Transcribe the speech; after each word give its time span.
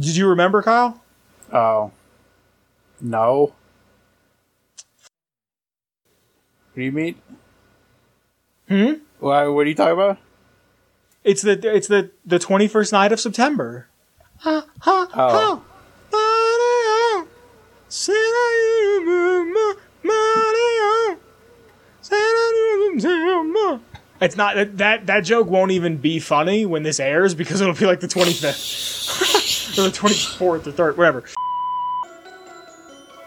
Did 0.00 0.16
you 0.16 0.26
remember, 0.28 0.62
Kyle? 0.62 1.00
Oh. 1.52 1.92
No. 3.00 3.52
What 6.72 6.76
do 6.76 6.82
you 6.82 6.92
mean? 6.92 7.16
Hmm. 8.68 8.92
Why, 9.18 9.46
what 9.48 9.66
are 9.66 9.68
you 9.68 9.74
talking 9.74 9.92
about? 9.92 10.18
It's 11.22 11.42
the 11.42 11.60
it's 11.76 11.88
the 11.88 12.10
the 12.24 12.38
twenty 12.38 12.66
first 12.66 12.92
night 12.92 13.12
of 13.12 13.20
September. 13.20 13.88
Ha, 14.38 14.64
ha, 14.80 15.08
Oh. 15.12 15.62
ha. 16.10 17.26
It's 24.22 24.36
not 24.36 24.54
that 24.54 24.76
that 24.78 25.06
that 25.06 25.20
joke 25.20 25.48
won't 25.48 25.70
even 25.70 25.96
be 25.96 26.18
funny 26.18 26.66
when 26.66 26.82
this 26.82 27.00
airs 27.00 27.34
because 27.34 27.60
it'll 27.62 27.74
be 27.74 27.86
like 27.86 28.00
the 28.00 28.08
twenty 28.08 28.32
fifth 28.34 28.56
or 29.78 29.84
the 29.84 29.90
twenty 29.90 30.14
fourth 30.14 30.66
or 30.66 30.72
third, 30.72 30.96
whatever. 30.96 31.24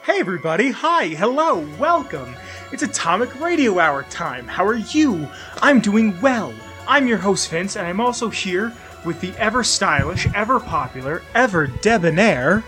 Hey 0.03 0.19
everybody, 0.19 0.71
hi, 0.71 1.07
hello, 1.07 1.65
welcome. 1.79 2.35
It's 2.71 2.83
Atomic 2.83 3.39
Radio 3.39 3.79
Hour 3.79 4.03
time. 4.03 4.47
How 4.47 4.65
are 4.65 4.75
you? 4.75 5.27
I'm 5.61 5.79
doing 5.79 6.19
well. 6.21 6.53
I'm 6.87 7.07
your 7.07 7.17
host 7.17 7.49
Vince, 7.49 7.77
and 7.77 7.87
I'm 7.87 8.01
also 8.01 8.29
here 8.29 8.73
with 9.05 9.21
the 9.21 9.31
ever 9.37 9.63
stylish, 9.63 10.27
ever 10.33 10.59
popular, 10.59 11.21
ever 11.33 11.67
debonair. 11.67 12.63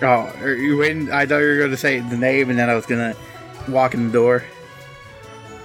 Oh, 0.00 0.32
are 0.40 0.52
you 0.52 0.76
waiting? 0.76 1.10
I 1.10 1.26
thought 1.26 1.38
you 1.38 1.48
were 1.48 1.58
going 1.58 1.70
to 1.70 1.76
say 1.76 1.98
the 1.98 2.16
name 2.16 2.50
and 2.50 2.58
then 2.58 2.70
I 2.70 2.74
was 2.74 2.86
going 2.86 3.12
to 3.12 3.70
walk 3.70 3.94
in 3.94 4.06
the 4.06 4.12
door. 4.12 4.44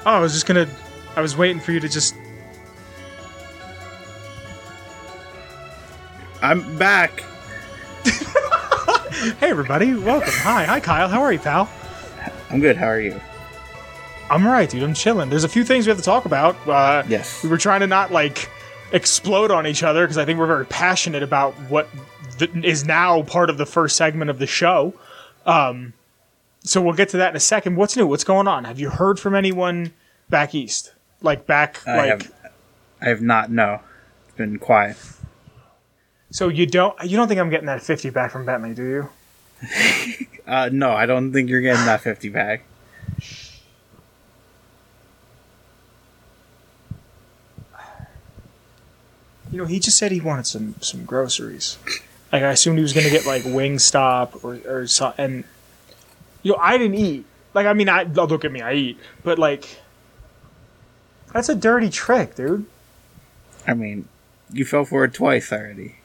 Oh, 0.06 0.12
I 0.12 0.20
was 0.20 0.34
just 0.34 0.46
gonna. 0.46 0.68
I 1.16 1.22
was 1.22 1.38
waiting 1.38 1.60
for 1.62 1.72
you 1.72 1.80
to 1.80 1.90
just. 1.90 2.16
I'm 6.42 6.78
back. 6.78 7.24
Hey 9.40 9.50
everybody, 9.52 9.94
welcome. 9.94 10.34
Hi, 10.38 10.66
hi 10.66 10.80
Kyle. 10.82 11.08
How 11.08 11.22
are 11.22 11.32
you, 11.32 11.40
pal? 11.40 11.70
I'm 12.50 12.60
good. 12.60 12.76
How 12.76 12.88
are 12.88 13.00
you? 13.00 13.18
I'm 14.30 14.46
alright, 14.46 14.70
dude. 14.70 14.84
I'm 14.84 14.94
chilling. 14.94 15.30
There's 15.30 15.46
a 15.46 15.50
few 15.50 15.64
things 15.64 15.86
we 15.86 15.92
have 15.92 15.98
to 15.98 16.04
talk 16.04 16.26
about. 16.26 16.56
Uh, 16.68 17.04
Yes. 17.08 17.42
we 17.42 17.48
were 17.50 17.58
trying 17.58 17.80
to 17.82 17.88
not 17.88 18.12
like 18.12 18.50
explode 18.92 19.50
on 19.50 19.66
each 19.66 19.82
other 19.82 20.02
because 20.04 20.18
I 20.18 20.26
think 20.26 20.40
we're 20.40 20.48
very 20.48 20.66
passionate 20.66 21.24
about 21.24 21.54
what 21.70 21.88
th- 22.38 22.52
is 22.66 22.84
now 22.84 23.22
part 23.22 23.50
of 23.50 23.58
the 23.58 23.66
first 23.66 23.96
segment 23.96 24.30
of 24.30 24.40
the 24.40 24.48
show. 24.48 24.94
Um, 25.46 25.94
so 26.64 26.82
we'll 26.82 26.94
get 26.96 27.08
to 27.10 27.18
that 27.18 27.30
in 27.30 27.36
a 27.38 27.40
second. 27.42 27.78
What's 27.78 27.96
new? 27.96 28.06
What's 28.08 28.26
going 28.26 28.48
on? 28.50 28.66
Have 28.66 28.80
you 28.80 28.90
heard 28.90 29.20
from 29.22 29.36
anyone 29.36 29.94
back 30.30 30.54
east? 30.56 30.94
Like 31.22 31.46
back, 31.48 31.86
I 31.88 31.98
like 31.98 32.10
have. 32.10 32.32
I 33.02 33.10
have 33.10 33.22
not. 33.22 33.50
No, 33.52 33.80
it's 34.28 34.38
been 34.38 34.60
quiet. 34.60 34.98
so 36.32 36.48
you 36.50 36.66
don't 36.66 36.96
you 37.04 37.16
don't 37.18 37.28
think 37.28 37.40
I'm 37.40 37.50
getting 37.50 37.68
that 37.68 37.82
50 37.82 38.10
back 38.10 38.32
from 38.32 38.46
Bentley, 38.46 38.74
do 38.74 38.84
you? 38.84 39.10
Uh, 40.46 40.70
no, 40.74 40.92
I 40.92 41.06
don't 41.06 41.32
think 41.32 41.50
you're 41.50 41.62
getting 41.62 41.86
that 41.86 42.02
50 42.02 42.28
back. 42.28 42.66
You 49.52 49.60
know, 49.60 49.66
he 49.66 49.80
just 49.80 49.98
said 49.98 50.12
he 50.12 50.20
wanted 50.20 50.48
some 50.48 50.76
some 50.82 51.06
groceries. 51.06 51.78
Like 52.32 52.44
I 52.44 52.52
assumed 52.52 52.78
he 52.78 52.82
was 52.82 52.94
gonna 52.94 53.10
get 53.10 53.26
like 53.26 53.44
Wingstop 53.44 54.44
or 54.44 54.60
or 54.66 54.88
so, 54.88 55.14
and 55.18 55.44
you 56.42 56.54
know 56.54 56.58
I 56.60 56.78
didn't 56.78 56.96
eat. 56.96 57.26
Like 57.54 57.68
I 57.68 57.74
mean, 57.74 57.88
I 57.90 58.04
look 58.04 58.44
at 58.46 58.52
me, 58.52 58.62
I 58.62 58.74
eat, 58.74 58.98
but 59.24 59.38
like 59.38 59.78
that's 61.34 61.50
a 61.50 61.56
dirty 61.56 61.90
trick, 61.90 62.36
dude. 62.36 62.66
I 63.68 63.74
mean, 63.74 64.08
you 64.52 64.66
fell 64.66 64.86
for 64.86 65.04
it 65.04 65.14
twice 65.14 65.52
already. 65.52 65.96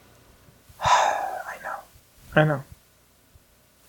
I 0.83 1.57
know. 1.63 1.77
I 2.35 2.45
know. 2.45 2.65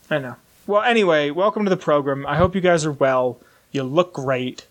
I 0.09 0.17
know. 0.19 0.35
Well, 0.67 0.83
anyway, 0.83 1.31
welcome 1.31 1.63
to 1.63 1.69
the 1.69 1.77
program. 1.77 2.25
I 2.27 2.35
hope 2.35 2.53
you 2.53 2.61
guys 2.61 2.85
are 2.85 2.91
well. 2.91 3.39
You 3.71 3.83
look 3.83 4.13
great. 4.13 4.67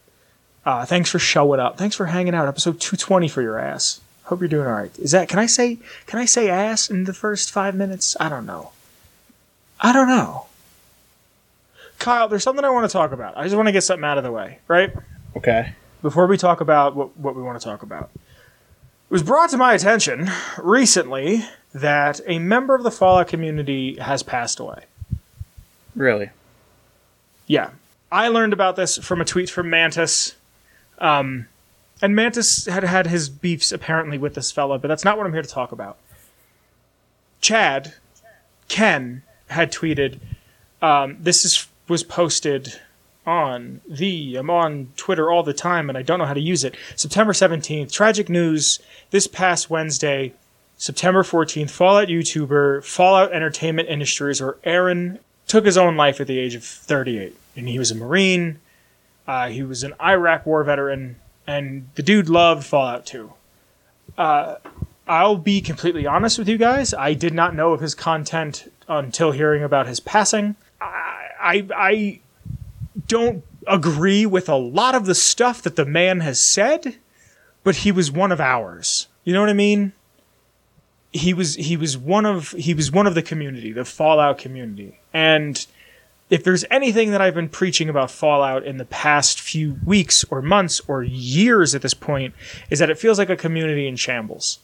Uh, 0.65 0.84
thanks 0.84 1.11
for 1.11 1.19
showing 1.19 1.61
up. 1.61 1.78
Thanks 1.78 1.97
for 1.97 2.07
hanging 2.07 2.34
out. 2.34 2.47
Episode 2.47 2.81
220 2.81 3.28
for 3.28 3.43
your 3.43 3.59
ass. 3.59 4.01
Hope 4.25 4.41
you're 4.41 4.49
doing 4.49 4.67
all 4.67 4.75
right. 4.75 4.97
Is 4.99 5.12
that 5.12 5.28
can 5.28 5.39
I 5.39 5.47
say 5.47 5.78
can 6.07 6.19
I 6.19 6.27
say 6.27 6.51
ass 6.51 6.91
in 6.91 7.05
the 7.05 7.15
first 7.15 7.51
5 7.51 7.75
minutes? 7.75 8.17
I 8.21 8.28
don't 8.28 8.45
know. 8.45 8.73
I 9.81 9.93
don't 9.93 10.09
know. 10.09 10.47
Kyle, 11.99 12.28
there's 12.28 12.43
something 12.43 12.65
I 12.65 12.71
want 12.71 12.89
to 12.89 12.93
talk 12.93 13.12
about. 13.12 13.37
I 13.37 13.45
just 13.45 13.57
want 13.57 13.69
to 13.69 13.73
get 13.73 13.83
something 13.83 14.05
out 14.05 14.19
of 14.19 14.25
the 14.25 14.31
way, 14.31 14.59
right? 14.69 14.93
Okay. 15.37 15.73
Before 16.03 16.26
we 16.26 16.36
talk 16.36 16.60
about 16.60 16.94
what, 16.94 17.16
what 17.16 17.34
we 17.34 17.42
want 17.42 17.60
to 17.60 17.64
talk 17.64 17.82
about. 17.82 18.10
It 18.14 19.12
was 19.12 19.22
brought 19.22 19.50
to 19.50 19.56
my 19.56 19.75
attention 19.75 20.31
recently 20.59 21.44
that 21.75 22.20
a 22.26 22.38
member 22.38 22.75
of 22.75 22.82
the 22.82 22.91
Fallout 22.91 23.28
community 23.28 23.97
has 23.97 24.22
passed 24.22 24.60
away. 24.60 24.84
Really? 25.97 26.31
Yeah. 27.47 27.70
I 28.12 28.28
learned 28.28 28.53
about 28.53 28.76
this 28.76 28.98
from 28.98 29.20
a 29.20 29.25
tweet 29.25 29.50
from 29.50 29.70
Mantis. 29.70 30.34
Um, 30.98 31.47
and 32.00 32.15
Mantis 32.15 32.66
had 32.66 32.84
had 32.84 33.06
his 33.06 33.28
beefs 33.28 33.72
apparently 33.72 34.19
with 34.19 34.34
this 34.34 34.53
fella, 34.53 34.78
but 34.78 34.88
that's 34.88 35.04
not 35.04 35.16
what 35.16 35.26
I'm 35.26 35.32
here 35.32 35.42
to 35.42 35.48
talk 35.48 35.72
about. 35.72 35.98
Chad, 37.41 37.94
Ken, 38.69 39.22
had 39.48 39.72
tweeted, 39.72 40.19
um, 40.82 41.16
this 41.20 41.44
is 41.44 41.66
was 41.88 42.03
posted 42.04 42.78
on 43.28 43.81
the 43.87 44.37
I'm 44.37 44.50
on 44.50 44.89
Twitter 44.97 45.31
all 45.31 45.43
the 45.43 45.53
time 45.53 45.89
and 45.89 45.99
I 45.99 46.03
don't 46.03 46.19
know 46.19 46.25
how 46.25 46.34
to 46.34 46.41
use 46.41 46.65
it. 46.65 46.77
September 46.97 47.33
17th, 47.33 47.93
tragic 47.93 48.28
news 48.28 48.81
this 49.11 49.27
past 49.27 49.69
Wednesday, 49.69 50.33
September 50.78 51.22
14th, 51.22 51.71
Fallout 51.71 52.09
YouTuber, 52.09 52.83
Fallout 52.84 53.33
Entertainment 53.33 53.89
Industries 53.89 54.41
or 54.41 54.59
Aaron 54.65 55.19
took 55.47 55.66
his 55.66 55.77
own 55.77 55.97
life 55.97 56.21
at 56.21 56.27
the 56.27 56.39
age 56.39 56.55
of 56.55 56.65
38. 56.65 57.37
And 57.56 57.69
he 57.69 57.78
was 57.78 57.91
a 57.91 57.94
Marine, 57.94 58.61
uh, 59.27 59.49
he 59.49 59.62
was 59.62 59.83
an 59.84 59.95
Iraq 60.00 60.47
war 60.47 60.65
veteran, 60.65 61.16
and 61.47 61.89
the 61.97 62.03
dude 62.03 62.28
loved 62.28 62.65
Fallout 62.65 63.05
2. 63.06 63.33
Uh, 64.16 64.56
I'll 65.06 65.37
be 65.37 65.60
completely 65.60 66.06
honest 66.06 66.39
with 66.39 66.49
you 66.49 66.59
guys. 66.59 66.95
I 66.95 67.15
did 67.15 67.34
not 67.34 67.55
know 67.55 67.72
of 67.72 67.81
his 67.81 67.95
content 67.95 68.71
until 68.89 69.33
hearing 69.33 69.62
about 69.62 69.87
his 69.87 70.00
passing. 70.00 70.56
I, 70.81 71.31
I, 71.41 71.69
I 71.75 72.21
don't 73.09 73.43
agree 73.67 74.25
with 74.25 74.49
a 74.49 74.57
lot 74.57 74.95
of 74.95 75.07
the 75.07 75.15
stuff 75.15 75.63
that 75.63 75.77
the 75.77 75.85
man 75.85 76.21
has 76.21 76.39
said, 76.39 76.97
but 77.65 77.77
he 77.77 77.93
was 77.93 78.13
one 78.13 78.31
of 78.31 78.41
ours. 78.41 79.09
You 79.25 79.33
know 79.35 79.41
what 79.41 79.51
I 79.51 79.55
mean? 79.55 79.93
He 81.13 81.35
was 81.35 81.55
he 81.55 81.77
was 81.77 81.97
one 81.97 82.27
of 82.27 82.51
he 82.51 82.75
was 82.75 82.93
one 82.93 83.07
of 83.07 83.15
the 83.15 83.23
community, 83.23 83.73
the 83.73 83.85
Fallout 83.85 84.39
community. 84.39 85.01
And 85.13 85.67
if 86.31 86.45
there's 86.45 86.65
anything 86.71 87.11
that 87.13 87.23
I've 87.23 87.35
been 87.35 87.49
preaching 87.49 87.89
about 87.89 88.11
Fallout 88.11 88.65
in 88.65 88.77
the 88.77 88.85
past 88.85 89.41
few 89.41 89.79
weeks 89.85 90.25
or 90.31 90.43
months 90.43 90.81
or 90.87 91.03
years 91.03 91.75
at 91.75 91.83
this 91.83 91.95
point, 91.95 92.35
is 92.71 92.79
that 92.79 92.91
it 92.91 92.99
feels 92.99 93.19
like 93.19 93.31
a 93.31 93.37
community 93.37 93.89
in 93.89 93.97
shambles. 93.97 94.59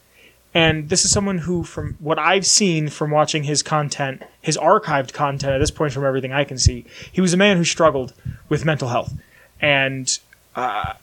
And 0.55 0.89
this 0.89 1.05
is 1.05 1.11
someone 1.11 1.39
who, 1.39 1.65
from 1.65 1.97
what 1.99 2.19
I've 2.19 2.47
seen 2.47 2.89
from 2.89 3.11
watching 3.11 3.43
his 3.43 3.63
content, 3.63 4.23
his 4.41 4.57
archived 4.57 5.13
content 5.13 5.53
at 5.53 5.59
this 5.59 5.73
point, 5.73 5.93
from 5.93 6.05
everything 6.05 6.33
I 6.33 6.45
can 6.45 6.59
see, 6.59 6.85
he 7.13 7.21
was 7.21 7.35
a 7.35 7.37
man 7.37 7.57
who 7.57 7.65
struggled 7.65 8.13
with 8.49 8.65
mental 8.65 8.89
health. 8.89 9.13
And 9.61 10.17
uh, 10.55 10.95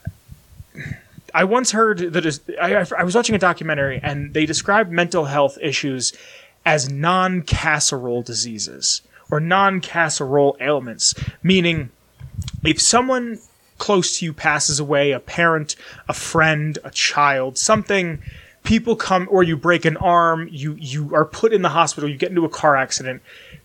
I 1.34 1.44
once 1.44 1.72
heard 1.72 2.00
that 2.14 2.40
I, 2.62 2.86
I- 2.98 3.04
was 3.04 3.14
watching 3.14 3.36
a 3.36 3.40
documentary, 3.40 4.00
and 4.02 4.34
they 4.34 4.46
described 4.46 4.90
mental 4.90 5.26
health 5.26 5.58
issues 5.62 6.14
as 6.66 6.90
non 6.90 7.42
casserole 7.42 8.22
diseases 8.22 9.02
or 9.30 9.42
non 9.42 9.82
casserole 9.82 10.56
ailments, 10.62 11.14
meaning 11.44 11.90
if 12.64 12.82
someone 12.82 13.40
close 13.78 14.20
to 14.20 14.26
you 14.26 14.34
passes 14.34 14.80
away, 14.80 15.12
a 15.12 15.20
parent, 15.20 15.76
a 16.08 16.14
friend, 16.14 16.78
a 16.84 16.92
child, 16.92 17.58
something, 17.58 18.22
people 18.64 18.96
come 18.96 19.28
or 19.32 19.44
you 19.44 19.58
break 19.58 19.86
an 19.86 19.98
arm, 19.98 20.48
you 20.52 20.76
you 20.80 21.14
are 21.16 21.26
put 21.26 21.54
in 21.54 21.62
the 21.62 21.70
hospital, 21.70 22.10
you 22.10 22.18
get 22.18 22.30
into 22.30 22.46
a 22.46 22.50
car 22.50 22.76
accident, 22.76 23.22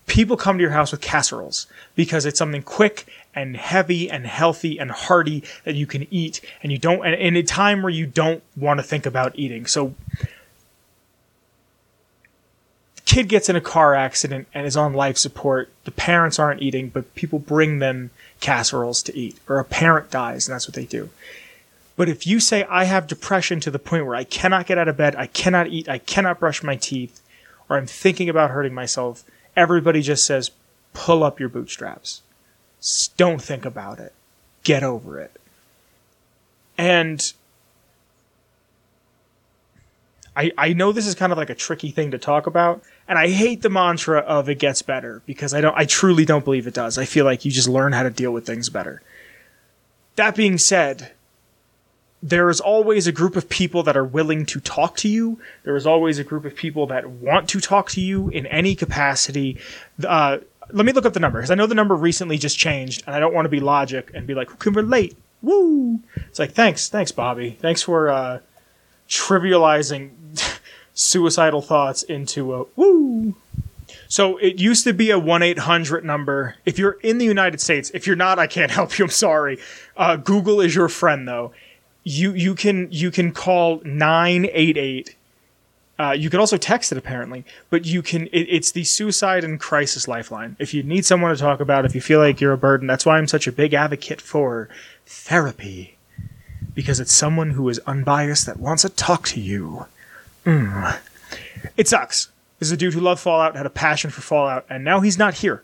people 0.07 0.37
come 0.37 0.57
to 0.57 0.61
your 0.61 0.71
house 0.71 0.91
with 0.91 1.01
casseroles 1.01 1.67
because 1.95 2.25
it's 2.25 2.39
something 2.39 2.63
quick 2.63 3.07
and 3.35 3.55
heavy 3.57 4.09
and 4.09 4.25
healthy 4.25 4.79
and 4.79 4.91
hearty 4.91 5.43
that 5.63 5.75
you 5.75 5.85
can 5.85 6.07
eat 6.11 6.41
and 6.63 6.71
you 6.71 6.77
don't 6.77 7.05
and 7.05 7.15
in 7.15 7.35
a 7.35 7.43
time 7.43 7.81
where 7.81 7.91
you 7.91 8.07
don't 8.07 8.43
want 8.55 8.79
to 8.79 8.83
think 8.83 9.05
about 9.05 9.37
eating. 9.37 9.65
So 9.65 9.93
kid 13.07 13.29
gets 13.29 13.47
in 13.49 13.55
a 13.55 13.61
car 13.61 13.95
accident 13.95 14.47
and 14.53 14.67
is 14.67 14.75
on 14.75 14.93
life 14.93 15.17
support. 15.17 15.71
The 15.85 15.91
parents 15.91 16.37
aren't 16.37 16.61
eating, 16.61 16.89
but 16.89 17.15
people 17.15 17.39
bring 17.39 17.79
them 17.79 18.11
casseroles 18.41 19.01
to 19.03 19.17
eat. 19.17 19.39
Or 19.47 19.59
a 19.59 19.63
parent 19.63 20.11
dies, 20.11 20.47
and 20.47 20.53
that's 20.53 20.67
what 20.67 20.75
they 20.75 20.85
do. 20.85 21.09
But 21.97 22.07
if 22.07 22.25
you 22.25 22.39
say, 22.39 22.63
I 22.69 22.85
have 22.85 23.07
depression 23.07 23.59
to 23.61 23.71
the 23.71 23.79
point 23.79 24.05
where 24.05 24.15
I 24.15 24.23
cannot 24.23 24.67
get 24.67 24.77
out 24.77 24.87
of 24.87 24.95
bed, 24.95 25.15
I 25.15 25.25
cannot 25.25 25.67
eat, 25.67 25.89
I 25.89 25.97
cannot 25.97 26.39
brush 26.39 26.63
my 26.63 26.75
teeth, 26.75 27.21
or 27.67 27.75
I'm 27.75 27.87
thinking 27.87 28.29
about 28.29 28.51
hurting 28.51 28.73
myself, 28.73 29.25
everybody 29.55 30.01
just 30.01 30.23
says, 30.23 30.51
pull 30.93 31.23
up 31.23 31.39
your 31.39 31.49
bootstraps. 31.49 32.21
Don't 33.17 33.41
think 33.41 33.65
about 33.65 33.99
it. 33.99 34.13
Get 34.63 34.83
over 34.83 35.19
it. 35.19 35.41
And 36.77 37.33
I 40.35 40.51
I 40.55 40.73
know 40.73 40.91
this 40.91 41.07
is 41.07 41.15
kind 41.15 41.31
of 41.31 41.37
like 41.39 41.49
a 41.49 41.55
tricky 41.55 41.89
thing 41.89 42.11
to 42.11 42.19
talk 42.19 42.45
about, 42.45 42.83
and 43.07 43.17
I 43.17 43.29
hate 43.29 43.63
the 43.63 43.69
mantra 43.69 44.19
of 44.19 44.47
it 44.47 44.59
gets 44.59 44.83
better 44.83 45.23
because 45.25 45.53
I 45.53 45.61
don't 45.61 45.75
I 45.75 45.85
truly 45.85 46.25
don't 46.25 46.45
believe 46.45 46.67
it 46.67 46.75
does. 46.75 46.99
I 46.99 47.05
feel 47.05 47.25
like 47.25 47.43
you 47.43 47.51
just 47.51 47.67
learn 47.67 47.93
how 47.93 48.03
to 48.03 48.11
deal 48.11 48.31
with 48.31 48.45
things 48.45 48.69
better. 48.69 49.01
That 50.15 50.35
being 50.35 50.59
said, 50.59 51.11
there 52.21 52.49
is 52.49 52.59
always 52.59 53.07
a 53.07 53.11
group 53.11 53.35
of 53.35 53.47
people 53.47 53.83
that 53.83 53.95
are 53.95 54.03
willing 54.03 54.45
to 54.47 54.59
talk 54.59 54.97
to 54.97 55.07
you. 55.07 55.39
There 55.63 55.75
is 55.75 55.85
always 55.85 56.17
a 56.19 56.23
group 56.23 56.45
of 56.45 56.55
people 56.55 56.87
that 56.87 57.09
want 57.09 57.47
to 57.49 57.61
talk 57.61 57.89
to 57.91 58.01
you 58.01 58.29
in 58.29 58.45
any 58.47 58.75
capacity. 58.75 59.59
Uh, 60.05 60.39
let 60.71 60.85
me 60.85 60.91
look 60.91 61.05
up 61.05 61.13
the 61.13 61.19
number 61.19 61.39
because 61.39 61.51
I 61.51 61.55
know 61.55 61.67
the 61.67 61.75
number 61.75 61.95
recently 61.95 62.37
just 62.37 62.57
changed, 62.57 63.03
and 63.05 63.15
I 63.15 63.19
don't 63.19 63.33
want 63.33 63.45
to 63.45 63.49
be 63.49 63.59
logic 63.59 64.11
and 64.13 64.25
be 64.25 64.33
like, 64.33 64.49
"Who 64.49 64.57
can 64.57 64.73
relate?" 64.73 65.15
Woo! 65.41 65.99
It's 66.15 66.39
like, 66.39 66.51
thanks, 66.51 66.89
thanks, 66.89 67.11
Bobby. 67.11 67.57
Thanks 67.61 67.83
for 67.83 68.09
uh, 68.09 68.39
trivializing 69.07 70.11
suicidal 70.93 71.61
thoughts 71.61 72.03
into 72.03 72.53
a 72.55 72.65
woo. 72.75 73.35
So 74.09 74.37
it 74.37 74.59
used 74.59 74.83
to 74.85 74.93
be 74.93 75.11
a 75.11 75.19
1 75.19 75.43
800 75.43 76.03
number. 76.03 76.55
If 76.65 76.79
you're 76.79 76.97
in 77.03 77.17
the 77.17 77.25
United 77.25 77.61
States, 77.61 77.91
if 77.93 78.07
you're 78.07 78.15
not, 78.15 78.39
I 78.39 78.47
can't 78.47 78.71
help 78.79 78.97
you. 78.97 79.05
I'm 79.05 79.11
sorry. 79.11 79.59
Uh, 79.95 80.15
Google 80.15 80.61
is 80.61 80.75
your 80.75 80.89
friend, 80.89 81.27
though. 81.27 81.53
You 82.07 82.31
you 82.31 82.55
can 82.55 82.87
you 82.89 83.11
can 83.11 83.33
call 83.33 83.81
988. 83.83 85.13
Uh, 85.99 86.11
you 86.11 86.29
can 86.29 86.39
also 86.39 86.55
text 86.55 86.89
it 86.91 86.97
apparently, 86.97 87.43
but 87.69 87.85
you 87.85 88.01
can. 88.01 88.27
It, 88.27 88.47
it's 88.49 88.71
the 88.71 88.85
suicide 88.85 89.43
and 89.43 89.59
crisis 89.59 90.07
lifeline. 90.07 90.55
If 90.57 90.73
you 90.73 90.83
need 90.83 91.05
someone 91.05 91.35
to 91.35 91.37
talk 91.41 91.59
about, 91.59 91.83
if 91.83 91.93
you 91.93 91.99
feel 91.99 92.19
like 92.21 92.39
you're 92.39 92.53
a 92.53 92.57
burden, 92.57 92.87
that's 92.87 93.05
why 93.05 93.17
I'm 93.17 93.27
such 93.27 93.45
a 93.45 93.51
big 93.51 93.73
advocate 93.73 94.21
for 94.21 94.69
therapy, 95.05 95.97
because 96.73 97.01
it's 97.01 97.11
someone 97.11 97.51
who 97.51 97.67
is 97.67 97.79
unbiased 97.79 98.45
that 98.45 98.57
wants 98.57 98.83
to 98.83 98.89
talk 98.89 99.27
to 99.29 99.41
you. 99.41 99.87
Mm. 100.45 100.99
It 101.75 101.89
sucks. 101.89 102.29
This 102.59 102.69
is 102.69 102.71
a 102.71 102.77
dude 102.77 102.93
who 102.93 103.01
loved 103.01 103.19
Fallout, 103.19 103.57
had 103.57 103.65
a 103.65 103.69
passion 103.69 104.11
for 104.11 104.21
Fallout, 104.21 104.65
and 104.69 104.85
now 104.85 105.01
he's 105.01 105.17
not 105.17 105.33
here. 105.33 105.61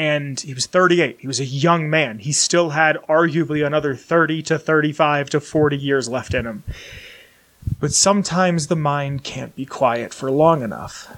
And 0.00 0.40
he 0.40 0.54
was 0.54 0.64
38. 0.64 1.18
He 1.20 1.26
was 1.26 1.40
a 1.40 1.44
young 1.44 1.90
man. 1.90 2.20
He 2.20 2.32
still 2.32 2.70
had 2.70 2.96
arguably 3.06 3.66
another 3.66 3.94
30 3.94 4.40
to 4.44 4.58
35 4.58 5.28
to 5.28 5.40
40 5.40 5.76
years 5.76 6.08
left 6.08 6.32
in 6.32 6.46
him. 6.46 6.64
But 7.78 7.92
sometimes 7.92 8.68
the 8.68 8.76
mind 8.76 9.24
can't 9.24 9.54
be 9.54 9.66
quiet 9.66 10.14
for 10.14 10.30
long 10.30 10.62
enough. 10.62 11.14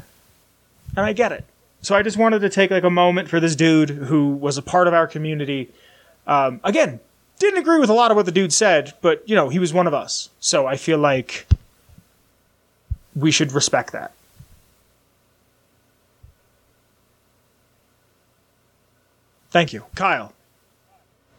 And 0.96 1.06
I 1.06 1.12
get 1.12 1.30
it. 1.30 1.44
So 1.82 1.94
I 1.94 2.02
just 2.02 2.16
wanted 2.16 2.40
to 2.40 2.48
take 2.48 2.72
like 2.72 2.82
a 2.82 2.90
moment 2.90 3.28
for 3.28 3.38
this 3.38 3.54
dude 3.54 3.90
who 3.90 4.30
was 4.30 4.58
a 4.58 4.62
part 4.62 4.88
of 4.88 4.94
our 4.94 5.06
community. 5.06 5.70
Um, 6.26 6.58
again, 6.64 6.98
didn't 7.38 7.60
agree 7.60 7.78
with 7.78 7.88
a 7.88 7.94
lot 7.94 8.10
of 8.10 8.16
what 8.16 8.26
the 8.26 8.32
dude 8.32 8.52
said, 8.52 8.94
but 9.00 9.22
you 9.28 9.36
know, 9.36 9.48
he 9.48 9.60
was 9.60 9.72
one 9.72 9.86
of 9.86 9.94
us. 9.94 10.28
So 10.40 10.66
I 10.66 10.76
feel 10.76 10.98
like 10.98 11.46
we 13.14 13.30
should 13.30 13.52
respect 13.52 13.92
that. 13.92 14.10
Thank 19.52 19.72
you. 19.72 19.84
Kyle. 19.94 20.32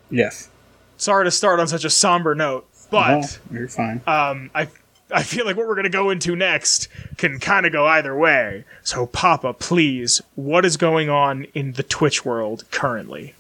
Yes. 0.10 0.50
Sorry 0.98 1.26
to 1.26 1.32
start 1.32 1.60
on 1.60 1.68
such 1.68 1.84
a 1.84 1.90
somber 1.90 2.36
note, 2.36 2.68
but 2.92 3.40
No, 3.52 3.60
you're 3.60 3.68
fine. 3.68 4.02
um, 4.08 4.52
I 4.56 4.68
I 5.12 5.22
feel 5.24 5.46
like 5.46 5.58
what 5.58 5.68
we're 5.68 5.76
going 5.76 5.84
to 5.84 5.90
go 5.90 6.10
into 6.10 6.36
next 6.36 6.88
can 7.18 7.40
kind 7.40 7.66
of 7.66 7.72
go 7.72 7.86
either 7.86 8.16
way. 8.16 8.64
So, 8.84 9.06
Papa, 9.06 9.54
please, 9.54 10.22
what 10.36 10.66
is 10.66 10.78
going 10.78 11.10
on 11.10 11.44
in 11.54 11.74
the 11.74 11.84
Twitch 11.84 12.24
world 12.26 12.64
currently? 12.72 13.34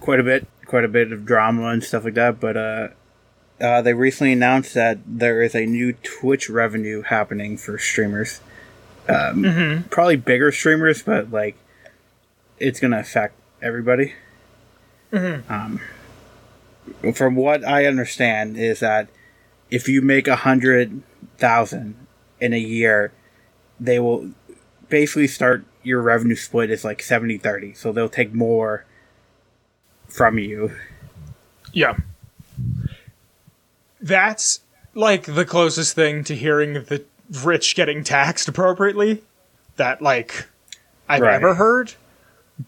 quite 0.00 0.20
a 0.20 0.22
bit, 0.22 0.46
quite 0.66 0.84
a 0.84 0.88
bit 0.88 1.10
of 1.12 1.24
drama 1.24 1.68
and 1.68 1.82
stuff 1.82 2.04
like 2.04 2.14
that. 2.14 2.38
But 2.38 2.56
uh, 2.56 2.88
uh, 3.60 3.82
they 3.82 3.94
recently 3.94 4.32
announced 4.32 4.74
that 4.74 4.98
there 5.06 5.42
is 5.42 5.54
a 5.54 5.64
new 5.66 5.92
Twitch 5.94 6.50
revenue 6.50 7.02
happening 7.02 7.56
for 7.56 7.78
streamers. 7.78 8.40
Um, 9.08 9.84
Probably 9.90 10.16
bigger 10.16 10.52
streamers, 10.52 11.02
but 11.02 11.30
like 11.32 11.56
it's 12.58 12.78
gonna 12.78 12.98
affect 13.00 13.34
everybody. 13.62 14.14
Um, 15.12 15.80
from 17.14 17.34
what 17.36 17.64
I 17.66 17.86
understand, 17.86 18.56
is 18.56 18.80
that 18.80 19.08
if 19.70 19.88
you 19.88 20.00
make 20.02 20.26
a 20.26 20.36
hundred 20.36 21.02
thousand 21.38 21.94
in 22.40 22.52
a 22.52 22.58
year, 22.58 23.12
they 23.78 23.98
will 23.98 24.30
basically 24.88 25.26
start 25.28 25.64
your 25.82 26.00
revenue 26.00 26.36
split 26.36 26.70
is 26.70 26.84
like 26.84 26.98
70-30. 27.00 27.76
So 27.76 27.90
they'll 27.92 28.08
take 28.08 28.32
more 28.32 28.84
from 30.08 30.38
you. 30.38 30.72
Yeah. 31.72 31.96
That's 34.00 34.60
like 34.94 35.24
the 35.24 35.44
closest 35.44 35.94
thing 35.94 36.24
to 36.24 36.34
hearing 36.34 36.74
the 36.74 37.04
rich 37.44 37.74
getting 37.74 38.04
taxed 38.04 38.48
appropriately 38.48 39.22
that 39.76 40.00
like 40.02 40.46
I've 41.08 41.22
Right. 41.22 41.34
ever 41.34 41.54
heard. 41.54 41.94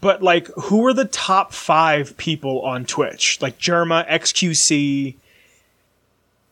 But 0.01 0.21
like 0.23 0.47
who 0.55 0.85
are 0.85 0.93
the 0.93 1.05
top 1.05 1.53
5 1.53 2.17
people 2.17 2.61
on 2.61 2.85
Twitch? 2.85 3.41
Like 3.41 3.57
Jerma, 3.59 4.07
XQC, 4.09 5.15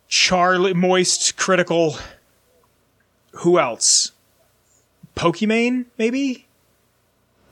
Charlie 0.08 0.74
Moist 0.74 1.36
Critical 1.38 1.98
who 3.38 3.58
else? 3.60 4.12
Pokimane 5.16 5.86
maybe? 5.98 6.46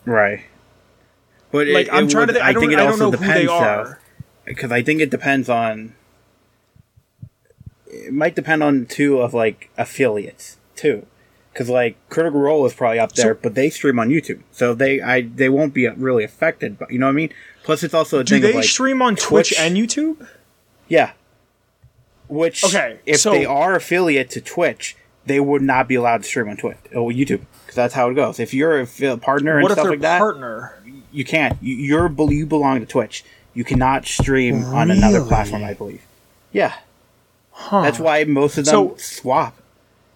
Right. 0.05 0.45
But 1.51 1.67
Like 1.67 1.87
it, 1.87 1.93
I'm 1.93 2.05
it 2.05 2.11
trying 2.11 2.27
would- 2.27 2.33
to 2.35 2.43
I, 2.45 2.53
don't, 2.53 2.61
think 2.61 2.73
it 2.73 2.79
I 2.79 2.85
also 2.85 3.11
know 3.11 3.17
who 3.17 3.17
they 3.17 3.25
depends, 3.41 3.47
though. 3.47 3.57
are. 3.57 3.99
because 4.45 4.71
I 4.71 4.81
think 4.83 5.01
it 5.01 5.09
depends 5.09 5.49
on. 5.49 5.95
It 7.87 8.13
might 8.13 8.35
depend 8.35 8.63
on 8.63 8.85
two 8.85 9.19
of 9.19 9.33
like 9.33 9.69
affiliates 9.77 10.57
too, 10.75 11.05
because 11.53 11.69
like 11.69 11.95
Critical 12.09 12.39
Role 12.39 12.65
is 12.65 12.73
probably 12.73 12.99
up 12.99 13.13
there, 13.13 13.33
So- 13.35 13.39
but 13.41 13.55
they 13.55 13.69
stream 13.69 13.99
on 13.99 14.09
YouTube, 14.09 14.39
so 14.51 14.73
they 14.73 15.01
I 15.01 15.21
they 15.21 15.49
won't 15.49 15.73
be 15.73 15.87
really 15.87 16.23
affected. 16.23 16.77
But 16.79 16.91
you 16.91 16.99
know 16.99 17.05
what 17.07 17.11
I 17.11 17.15
mean. 17.15 17.33
Plus, 17.63 17.83
it's 17.83 17.93
also 17.93 18.19
a 18.19 18.23
Do 18.23 18.35
thing 18.35 18.41
they 18.41 18.53
like 18.53 18.63
stream 18.63 19.01
on 19.01 19.15
Twitch, 19.15 19.49
Twitch- 19.49 19.59
and 19.59 19.75
YouTube? 19.77 20.25
yeah. 20.87 21.11
Which 22.27 22.63
Okay, 22.63 22.99
if 23.05 23.19
so- 23.19 23.31
they 23.31 23.45
are 23.45 23.75
affiliate 23.75 24.29
to 24.31 24.41
Twitch, 24.41 24.95
they 25.25 25.39
would 25.39 25.61
not 25.61 25.87
be 25.87 25.95
allowed 25.95 26.23
to 26.23 26.27
stream 26.27 26.49
on 26.49 26.57
Twitch 26.57 26.77
oh, 26.95 27.03
or 27.03 27.11
YouTube 27.11 27.41
because 27.65 27.75
that's 27.75 27.93
how 27.93 28.09
it 28.09 28.13
goes. 28.15 28.39
If 28.39 28.53
you're 28.53 28.79
a 28.81 29.17
partner 29.17 29.59
and 29.59 29.69
stuff 29.69 29.85
like 29.87 29.99
that, 29.99 30.19
partner? 30.19 30.81
you 31.11 31.25
can't. 31.25 31.57
You, 31.61 31.75
you're 31.75 32.31
you 32.31 32.45
belong 32.45 32.79
to 32.79 32.85
Twitch. 32.85 33.23
You 33.53 33.65
cannot 33.65 34.05
stream 34.05 34.63
on 34.63 34.89
another 34.91 35.21
platform. 35.25 35.63
I 35.65 35.73
believe. 35.73 36.01
Yeah, 36.53 36.73
that's 37.69 37.99
why 37.99 38.23
most 38.23 38.57
of 38.57 38.65
them 38.65 38.71
So- 38.71 38.95
swap. 38.97 39.57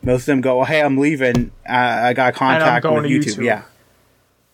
Most 0.05 0.21
of 0.21 0.25
them 0.27 0.41
go, 0.41 0.63
"Hey, 0.63 0.81
I'm 0.81 0.97
leaving. 0.97 1.51
Uh, 1.67 1.73
I 1.73 2.13
got 2.13 2.33
contact 2.35 2.83
going 2.83 3.03
with 3.03 3.23
to 3.25 3.31
YouTube. 3.31 3.39
YouTube." 3.39 3.45
Yeah, 3.45 3.61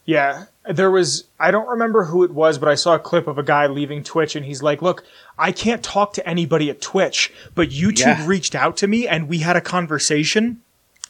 Yeah, 0.05 0.45
there 0.69 0.89
was. 0.89 1.25
I 1.39 1.51
don't 1.51 1.67
remember 1.67 2.05
who 2.05 2.23
it 2.23 2.31
was, 2.31 2.57
but 2.57 2.69
I 2.69 2.75
saw 2.75 2.95
a 2.95 2.99
clip 2.99 3.27
of 3.27 3.37
a 3.37 3.43
guy 3.43 3.67
leaving 3.67 4.03
Twitch, 4.03 4.35
and 4.35 4.45
he's 4.45 4.63
like, 4.63 4.81
"Look, 4.81 5.03
I 5.37 5.51
can't 5.51 5.83
talk 5.83 6.13
to 6.13 6.27
anybody 6.27 6.69
at 6.69 6.81
Twitch, 6.81 7.31
but 7.53 7.69
YouTube 7.69 7.99
Yeah. 7.99 8.27
reached 8.27 8.55
out 8.55 8.77
to 8.77 8.87
me, 8.87 9.07
and 9.07 9.27
we 9.27 9.39
had 9.39 9.55
a 9.55 9.61
conversation, 9.61 10.61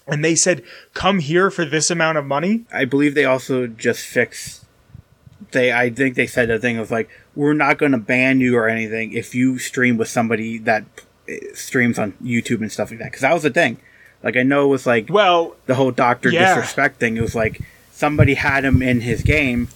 and 0.07 0.25
they 0.25 0.35
said, 0.35 0.63
come 0.93 1.19
here 1.19 1.51
for 1.51 1.63
this 1.65 1.91
amount 1.91 2.17
of 2.17 2.25
money.' 2.25 2.65
I 2.73 2.85
believe 2.85 3.13
they 3.15 3.25
also 3.25 3.67
just 3.67 4.05
fixed. 4.05 4.65
They, 5.51 5.73
I 5.73 5.89
think 5.89 6.15
they 6.15 6.27
said 6.27 6.49
the 6.49 6.59
thing 6.59 6.79
was 6.79 6.91
like, 6.91 7.09
we're 7.35 7.53
not 7.53 7.77
going 7.77 7.91
to 7.91 7.97
ban 7.97 8.39
you 8.39 8.55
or 8.57 8.69
anything 8.69 9.11
if 9.13 9.35
you 9.35 9.57
stream 9.59 9.97
with 9.97 10.07
somebody 10.07 10.57
that 10.59 10.83
uh, 11.29 11.33
streams 11.53 11.99
on 11.99 12.13
YouTube 12.23 12.61
and 12.61 12.71
stuff 12.71 12.89
like 12.89 12.99
that. 12.99 13.05
Because 13.05 13.21
that 13.21 13.33
was 13.33 13.43
the 13.43 13.49
thing. 13.49 13.77
Like 14.23 14.37
I 14.37 14.43
know 14.43 14.65
it 14.65 14.69
was 14.69 14.85
like 14.85 15.07
Well, 15.09 15.55
the 15.65 15.75
whole 15.75 15.91
doctor 15.91 16.29
Yeah. 16.29 16.53
disrespect 16.55 16.99
thing. 16.99 17.17
It 17.17 17.21
was 17.21 17.35
like 17.35 17.61
somebody 17.91 18.35
had 18.35 18.63
him 18.65 18.81
in 18.81 19.01
his 19.01 19.21
game, 19.23 19.67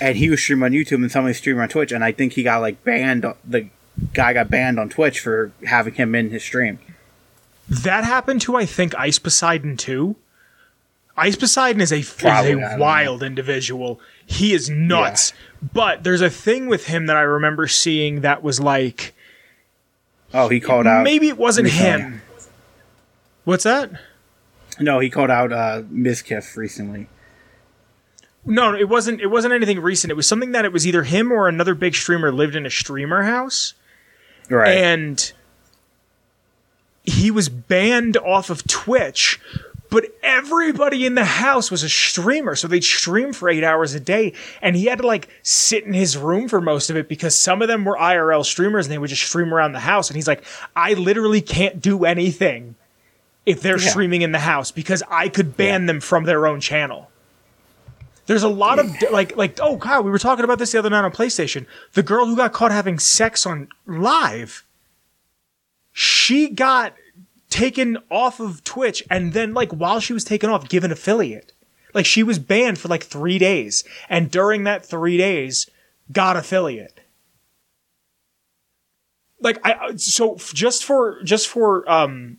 and 0.00 0.16
he 0.16 0.30
was 0.30 0.40
streaming 0.40 0.64
on 0.64 0.72
YouTube, 0.72 0.96
and 0.96 1.10
somebody 1.12 1.34
streamed 1.34 1.60
on 1.60 1.68
Twitch, 1.68 1.92
and 1.92 2.02
I 2.04 2.12
think 2.12 2.32
he 2.34 2.42
got 2.42 2.60
like 2.60 2.82
banned. 2.84 3.24
The 3.44 3.68
guy 4.14 4.32
got 4.32 4.48
banned 4.50 4.78
on 4.78 4.88
Twitch 4.88 5.20
for 5.20 5.50
having 5.66 5.94
him 5.94 6.14
in 6.14 6.30
his 6.30 6.42
stream. 6.42 6.78
that 7.68 8.04
happened 8.04 8.40
to 8.42 8.56
I 8.56 8.64
think 8.64 8.94
Ice 8.96 9.18
Poseidon 9.18 9.76
too. 9.76 10.16
Ice 11.16 11.34
Poseidon 11.36 11.80
is 11.80 11.90
a, 11.90 11.96
is 11.98 12.10
Probably, 12.12 12.62
I 12.62 12.74
a 12.74 12.78
wild 12.78 13.22
individual. 13.24 14.00
He 14.24 14.54
is 14.54 14.70
nuts. 14.70 15.32
But 15.74 16.04
there's 16.04 16.20
a 16.20 16.30
thing 16.30 16.68
with 16.68 16.86
him 16.86 17.06
that 17.06 17.16
I 17.16 17.22
remember 17.22 17.66
seeing 17.66 18.20
that 18.20 18.40
was 18.42 18.60
like 18.60 19.14
Oh, 20.32 20.48
he 20.48 20.60
called 20.60 20.86
out. 20.86 21.02
maybe 21.02 21.28
it 21.28 21.36
wasn't 21.36 21.68
him. 21.70 22.22
What's 23.48 23.64
that? 23.64 23.90
No, 24.78 24.98
he 24.98 25.08
called 25.08 25.30
out 25.30 25.54
uh, 25.54 25.80
Mizkif 25.90 26.54
recently. 26.54 27.08
No, 28.44 28.74
it 28.74 28.90
wasn't. 28.90 29.22
It 29.22 29.28
wasn't 29.28 29.54
anything 29.54 29.80
recent. 29.80 30.10
It 30.10 30.16
was 30.16 30.26
something 30.26 30.52
that 30.52 30.66
it 30.66 30.72
was 30.72 30.86
either 30.86 31.02
him 31.02 31.32
or 31.32 31.48
another 31.48 31.74
big 31.74 31.94
streamer 31.94 32.30
lived 32.30 32.54
in 32.56 32.66
a 32.66 32.70
streamer 32.70 33.22
house, 33.22 33.72
Right. 34.50 34.68
and 34.76 35.32
he 37.04 37.30
was 37.30 37.48
banned 37.48 38.18
off 38.18 38.50
of 38.50 38.66
Twitch 38.66 39.40
but 39.90 40.04
everybody 40.22 41.06
in 41.06 41.14
the 41.14 41.24
house 41.24 41.70
was 41.70 41.82
a 41.82 41.88
streamer. 41.88 42.54
So 42.54 42.68
they'd 42.68 42.84
stream 42.84 43.32
for 43.32 43.48
eight 43.48 43.64
hours 43.64 43.94
a 43.94 44.00
day. 44.00 44.34
And 44.60 44.76
he 44.76 44.84
had 44.84 44.98
to 44.98 45.06
like 45.06 45.28
sit 45.42 45.84
in 45.84 45.94
his 45.94 46.18
room 46.18 46.46
for 46.46 46.60
most 46.60 46.90
of 46.90 46.96
it 46.96 47.08
because 47.08 47.34
some 47.34 47.62
of 47.62 47.68
them 47.68 47.86
were 47.86 47.96
IRL 47.96 48.44
streamers 48.44 48.84
and 48.84 48.92
they 48.92 48.98
would 48.98 49.08
just 49.08 49.22
stream 49.22 49.54
around 49.54 49.72
the 49.72 49.80
house. 49.80 50.10
And 50.10 50.16
he's 50.16 50.28
like, 50.28 50.44
I 50.76 50.92
literally 50.92 51.40
can't 51.40 51.80
do 51.80 52.04
anything 52.04 52.74
if 53.48 53.62
they're 53.62 53.80
Yeah. 53.80 53.88
streaming 53.90 54.22
in 54.22 54.32
the 54.32 54.38
house 54.40 54.70
because 54.70 55.02
I 55.08 55.28
could 55.28 55.56
ban 55.56 55.86
them 55.86 56.00
from 56.00 56.24
their 56.24 56.46
own 56.46 56.60
channel. 56.60 57.10
There's 58.26 58.42
a 58.42 58.48
lot 58.48 58.78
of 58.78 58.86
like 59.10 59.36
like 59.36 59.58
oh 59.62 59.76
god, 59.76 60.04
we 60.04 60.10
were 60.10 60.18
talking 60.18 60.44
about 60.44 60.58
this 60.58 60.72
the 60.72 60.78
other 60.78 60.90
night 60.90 61.04
on 61.04 61.12
PlayStation. 61.12 61.64
The 61.94 62.02
girl 62.02 62.26
who 62.26 62.36
got 62.36 62.52
caught 62.52 62.70
having 62.72 62.98
sex 62.98 63.46
on 63.46 63.68
live, 63.86 64.64
she 65.92 66.48
got 66.50 66.94
taken 67.48 67.96
off 68.10 68.38
of 68.38 68.62
Twitch 68.64 69.02
and 69.10 69.32
then 69.32 69.54
like 69.54 69.72
while 69.72 69.98
she 69.98 70.12
was 70.12 70.24
taken 70.24 70.50
off, 70.50 70.68
given 70.68 70.92
affiliate. 70.92 71.52
Like 71.94 72.04
she 72.04 72.22
was 72.22 72.38
banned 72.38 72.78
for 72.78 72.88
like 72.88 73.02
three 73.02 73.38
days, 73.38 73.82
and 74.10 74.30
during 74.30 74.64
that 74.64 74.84
three 74.84 75.16
days, 75.16 75.66
got 76.12 76.36
affiliate. 76.36 77.00
Like 79.40 79.58
I 79.64 79.96
so 79.96 80.36
just 80.52 80.84
for 80.84 81.22
just 81.22 81.48
for 81.48 81.90
um 81.90 82.36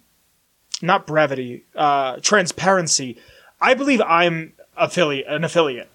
not 0.82 1.08
brevity, 1.08 1.64
uh 1.76 2.18
transparency, 2.22 3.18
I 3.62 3.74
believe 3.74 4.02
I'm 4.02 4.54
affiliate 4.78 5.28
an 5.28 5.44
affiliate. 5.44 5.90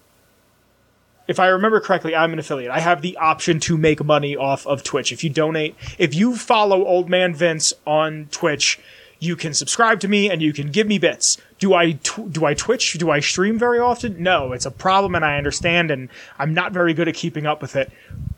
If 1.27 1.39
I 1.39 1.47
remember 1.47 1.79
correctly, 1.79 2.15
I'm 2.15 2.33
an 2.33 2.39
affiliate. 2.39 2.71
I 2.71 2.79
have 2.79 3.01
the 3.01 3.17
option 3.17 3.59
to 3.61 3.77
make 3.77 4.03
money 4.03 4.35
off 4.35 4.67
of 4.67 4.83
Twitch. 4.83 5.11
If 5.11 5.23
you 5.23 5.31
donate, 5.31 5.75
if 5.97 6.13
you 6.13 6.35
follow 6.35 6.85
Old 6.85 7.09
Man 7.09 7.33
Vince 7.33 7.73
on 7.87 8.27
Twitch, 8.29 8.79
you 9.19 9.35
can 9.35 9.53
subscribe 9.53 9.99
to 10.01 10.07
me 10.07 10.29
and 10.29 10.41
you 10.41 10.53
can 10.53 10.69
give 10.69 10.85
me 10.85 10.99
bits. 10.99 11.37
Do 11.57 11.73
I 11.73 11.93
tw- 11.93 12.31
do 12.31 12.45
I 12.45 12.53
Twitch? 12.53 12.93
Do 12.93 13.09
I 13.09 13.21
stream 13.21 13.57
very 13.57 13.79
often? 13.79 14.21
No, 14.21 14.53
it's 14.53 14.65
a 14.65 14.71
problem 14.71 15.15
and 15.15 15.25
I 15.25 15.37
understand 15.37 15.89
and 15.89 16.09
I'm 16.37 16.53
not 16.53 16.73
very 16.73 16.93
good 16.93 17.07
at 17.07 17.15
keeping 17.15 17.47
up 17.47 17.61
with 17.61 17.75
it. 17.75 17.91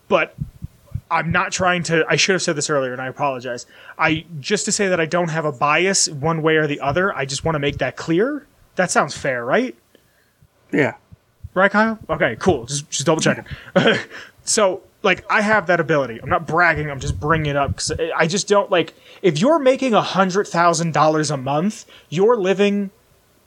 But 0.07 0.33
I'm 1.09 1.31
not 1.31 1.51
trying 1.51 1.83
to 1.83 2.05
I 2.07 2.15
should 2.15 2.33
have 2.33 2.41
said 2.41 2.55
this 2.55 2.69
earlier 2.69 2.93
and 2.93 3.01
I 3.01 3.07
apologize. 3.07 3.65
I 3.97 4.25
just 4.39 4.65
to 4.65 4.71
say 4.71 4.87
that 4.87 4.99
I 4.99 5.05
don't 5.05 5.29
have 5.29 5.45
a 5.45 5.51
bias 5.51 6.09
one 6.09 6.41
way 6.41 6.57
or 6.57 6.67
the 6.67 6.79
other. 6.79 7.15
I 7.15 7.25
just 7.25 7.45
want 7.45 7.55
to 7.55 7.59
make 7.59 7.77
that 7.77 7.95
clear. 7.95 8.45
That 8.75 8.91
sounds 8.91 9.17
fair, 9.17 9.43
right? 9.43 9.75
Yeah. 10.71 10.95
Right, 11.53 11.71
Kyle? 11.71 11.97
Okay, 12.09 12.35
cool. 12.39 12.65
Just 12.65 12.89
just 12.91 13.05
double 13.05 13.21
checking. 13.21 13.45
so, 14.43 14.83
like, 15.01 15.25
I 15.27 15.41
have 15.41 15.65
that 15.67 15.79
ability. 15.79 16.19
I'm 16.21 16.29
not 16.29 16.45
bragging. 16.45 16.91
I'm 16.91 16.99
just 16.99 17.19
bringing 17.19 17.49
it 17.49 17.55
up 17.55 17.71
because 17.71 17.91
I 18.15 18.27
just 18.27 18.47
don't 18.47 18.69
like. 18.69 18.93
If 19.23 19.39
you're 19.39 19.57
making 19.57 19.95
a 19.95 20.01
hundred 20.01 20.47
thousand 20.47 20.93
dollars 20.93 21.31
a 21.31 21.37
month, 21.37 21.85
you're 22.09 22.37
living 22.37 22.91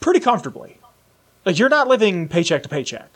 pretty 0.00 0.18
comfortably. 0.18 0.78
Like, 1.44 1.58
you're 1.58 1.68
not 1.68 1.86
living 1.86 2.26
paycheck 2.28 2.64
to 2.64 2.68
paycheck. 2.68 3.08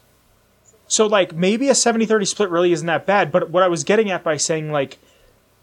So, 0.94 1.06
like, 1.06 1.34
maybe 1.34 1.68
a 1.68 1.72
70-30 1.72 2.24
split 2.24 2.50
really 2.50 2.72
isn't 2.72 2.86
that 2.86 3.04
bad. 3.04 3.32
But 3.32 3.50
what 3.50 3.64
I 3.64 3.66
was 3.66 3.82
getting 3.82 4.12
at 4.12 4.22
by 4.22 4.36
saying 4.36 4.70
like 4.70 4.98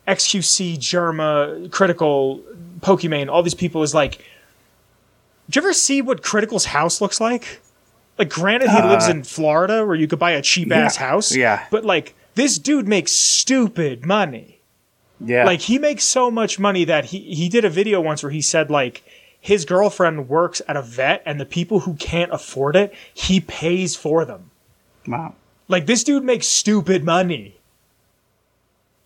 XQC, 0.06 0.78
Jerma, 0.78 1.72
Critical, 1.72 2.42
Pokimane, 2.82 3.30
all 3.30 3.42
these 3.42 3.54
people 3.54 3.82
is 3.82 3.94
like. 3.94 4.22
Did 5.48 5.56
you 5.56 5.62
ever 5.62 5.74
see 5.74 6.02
what 6.02 6.22
Critical's 6.22 6.66
house 6.66 7.00
looks 7.00 7.22
like? 7.22 7.62
Like, 8.18 8.30
granted, 8.30 8.70
he 8.72 8.82
lives 8.82 9.08
uh, 9.08 9.12
in 9.12 9.24
Florida 9.24 9.86
where 9.86 9.96
you 9.96 10.06
could 10.06 10.20
buy 10.20 10.32
a 10.32 10.42
cheap 10.42 10.70
ass 10.72 10.98
house. 10.98 11.34
yeah. 11.34 11.66
But, 11.72 11.86
like, 11.86 12.14
this 12.36 12.58
dude 12.58 12.88
makes 12.88 13.14
stupid 13.14 14.06
money. 14.06 14.60
Yeah. 15.22 15.46
Like, 15.46 15.62
he 15.62 15.80
makes 15.80 16.04
so 16.04 16.30
much 16.30 16.60
money 16.60 16.84
that 16.84 17.06
he, 17.06 17.20
he 17.20 17.48
did 17.48 17.64
a 17.64 17.70
video 17.70 18.02
once 18.02 18.22
where 18.22 18.32
he 18.32 18.42
said, 18.42 18.70
like, 18.70 19.04
his 19.40 19.64
girlfriend 19.64 20.28
works 20.28 20.62
at 20.68 20.76
a 20.76 20.82
vet 20.82 21.24
and 21.26 21.40
the 21.40 21.46
people 21.46 21.82
who 21.82 21.94
can't 21.96 22.32
afford 22.34 22.76
it, 22.76 22.94
he 23.14 23.40
pays 23.40 23.96
for 23.96 24.26
them. 24.26 24.51
Wow. 25.08 25.36
Like, 25.68 25.86
this 25.86 26.04
dude 26.04 26.24
makes 26.24 26.48
stupid 26.48 27.04
money. 27.04 27.56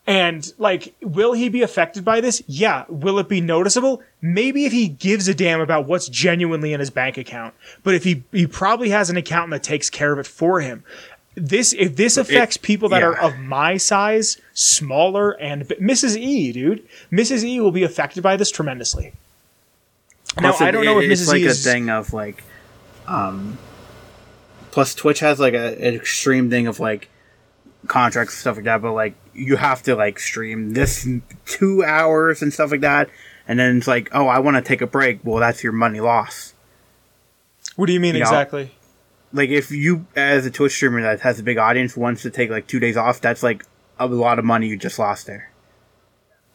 And, 0.08 0.52
like, 0.60 0.94
will 1.02 1.34
he 1.34 1.50
be 1.50 1.64
affected 1.64 2.06
by 2.06 2.22
this? 2.22 2.44
Yeah. 2.48 2.86
Will 2.88 3.18
it 3.18 3.28
be 3.28 3.42
noticeable? 3.42 4.04
Maybe 4.22 4.66
if 4.66 4.72
he 4.72 4.88
gives 4.88 5.28
a 5.28 5.34
damn 5.34 5.60
about 5.62 5.88
what's 5.88 6.08
genuinely 6.08 6.74
in 6.74 6.80
his 6.80 6.92
bank 6.92 7.18
account. 7.18 7.56
But 7.84 7.96
if 7.96 8.04
he, 8.04 8.24
he 8.32 8.46
probably 8.46 8.90
has 8.90 9.10
an 9.10 9.18
accountant 9.18 9.52
that 9.52 9.64
takes 9.64 9.90
care 9.90 10.14
of 10.14 10.20
it 10.20 10.28
for 10.28 10.62
him. 10.62 10.84
This, 11.34 11.74
if 11.74 11.96
this 11.96 12.18
affects 12.18 12.56
people 12.56 12.88
that 12.90 13.02
are 13.04 13.18
of 13.18 13.38
my 13.40 13.78
size, 13.78 14.40
smaller, 14.54 15.32
and 15.32 15.64
Mrs. 15.68 16.16
E, 16.16 16.52
dude, 16.52 16.88
Mrs. 17.12 17.44
E 17.44 17.60
will 17.60 17.72
be 17.72 17.84
affected 17.84 18.22
by 18.24 18.38
this 18.38 18.52
tremendously. 18.52 19.12
Now, 20.40 20.54
I 20.60 20.72
don't 20.72 20.86
know 20.86 21.00
it- 21.00 21.06
if 21.06 21.12
it's 21.12 21.22
Mrs. 21.24 21.28
like 21.30 21.42
E 21.42 21.46
a 21.46 21.50
is. 21.50 21.64
thing 21.64 21.90
of 21.90 22.14
like, 22.14 22.44
um, 23.08 23.58
plus 24.76 24.94
Twitch 24.94 25.22
has 25.22 25.40
like 25.40 25.54
a, 25.54 25.68
an 25.88 25.96
extreme 25.96 26.50
thing 26.50 26.68
of 26.68 26.82
like 26.82 27.08
contracts 27.88 28.34
and 28.34 28.40
stuff 28.42 28.58
like 28.58 28.66
that, 28.66 28.82
but 28.82 28.92
like 28.92 29.16
you 29.34 29.56
have 29.56 29.82
to 29.84 29.96
like 29.96 30.20
stream 30.20 30.74
this 30.74 31.08
two 31.46 31.82
hours 31.82 32.42
and 32.42 32.54
stuff 32.54 32.72
like 32.72 32.82
that, 32.82 33.10
and 33.48 33.58
then 33.58 33.78
it's 33.78 33.88
like, 33.88 34.10
oh, 34.12 34.28
I 34.28 34.40
want 34.40 34.58
to 34.58 34.62
take 34.62 34.82
a 34.82 34.88
break. 34.88 35.22
Well, 35.24 35.38
that's 35.40 35.64
your 35.64 35.72
money 35.72 36.02
loss. 36.02 36.54
What 37.78 37.86
do 37.86 37.94
you 37.94 38.02
mean 38.02 38.16
Yeah. 38.16 38.24
exactly? 38.24 38.76
Like 39.32 39.50
if 39.50 39.72
you, 39.72 40.08
as 40.14 40.46
a 40.46 40.52
Twitch 40.52 40.74
streamer 40.74 41.02
that 41.04 41.22
has 41.22 41.40
a 41.40 41.44
big 41.44 41.58
audience, 41.58 41.96
wants 41.96 42.24
to 42.24 42.30
take 42.30 42.50
like 42.50 42.68
two 42.68 42.82
days 42.82 42.98
off, 42.98 43.22
that's 43.22 43.44
like 43.44 43.64
a 43.98 44.08
lot 44.08 44.40
of 44.40 44.44
money 44.46 44.68
you 44.68 44.76
just 44.76 45.00
lost 45.00 45.26
there. 45.26 45.52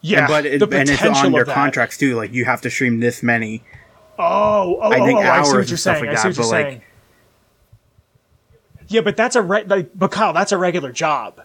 Yeah, 0.01 0.27
but 0.27 0.45
it, 0.45 0.59
the 0.59 0.67
and 0.77 0.87
it's 0.87 1.01
on 1.01 1.33
your 1.33 1.45
contracts 1.45 1.97
too. 1.97 2.15
Like 2.15 2.33
you 2.33 2.45
have 2.45 2.61
to 2.61 2.69
stream 2.69 2.99
this 2.99 3.23
many. 3.23 3.63
Oh, 4.19 4.77
oh, 4.79 4.91
I 4.91 4.99
think 4.99 5.17
oh, 5.17 5.23
oh, 5.23 5.25
I 5.25 5.41
see 5.41 5.49
hours 5.49 5.53
what 5.53 5.69
you're 5.69 5.77
stuff 5.77 5.97
saying. 5.97 6.05
like 6.05 6.15
that, 6.15 6.27
what 6.27 6.37
you're 6.37 6.45
but, 6.45 6.51
like- 6.51 6.67
saying. 6.67 6.81
Yeah, 8.91 9.01
but 9.01 9.15
that's 9.17 9.35
a 9.35 9.41
re- 9.41 9.63
like, 9.63 9.89
but 9.95 10.11
Kyle, 10.11 10.33
that's 10.33 10.51
a 10.51 10.57
regular 10.57 10.91
job. 10.91 11.41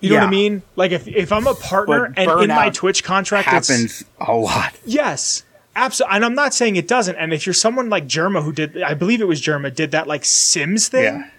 You 0.00 0.10
know 0.10 0.16
what 0.16 0.24
I 0.24 0.30
mean? 0.30 0.62
Like 0.76 0.92
if 0.92 1.08
if 1.08 1.32
I'm 1.32 1.46
a 1.46 1.54
partner 1.54 2.08
But 2.14 2.18
and 2.18 2.42
in 2.42 2.48
my 2.48 2.70
Twitch 2.70 3.02
contract, 3.02 3.46
Happens 3.48 4.04
a 4.20 4.34
lot. 4.34 4.74
yes, 4.84 5.42
absolutely. 5.74 6.16
And 6.16 6.24
I'm 6.24 6.34
not 6.34 6.52
saying 6.54 6.76
it 6.76 6.86
doesn't. 6.86 7.16
And 7.16 7.32
if 7.32 7.46
you're 7.46 7.54
someone 7.54 7.88
like 7.88 8.06
Jerma 8.06 8.42
who 8.42 8.52
did, 8.52 8.82
I 8.82 8.94
believe 8.94 9.20
it 9.20 9.26
was 9.26 9.40
Jerma 9.40 9.74
did 9.74 9.90
that 9.92 10.06
like 10.06 10.24
Sims 10.24 10.88
thing. 10.88 11.04
Yeah. 11.04 11.30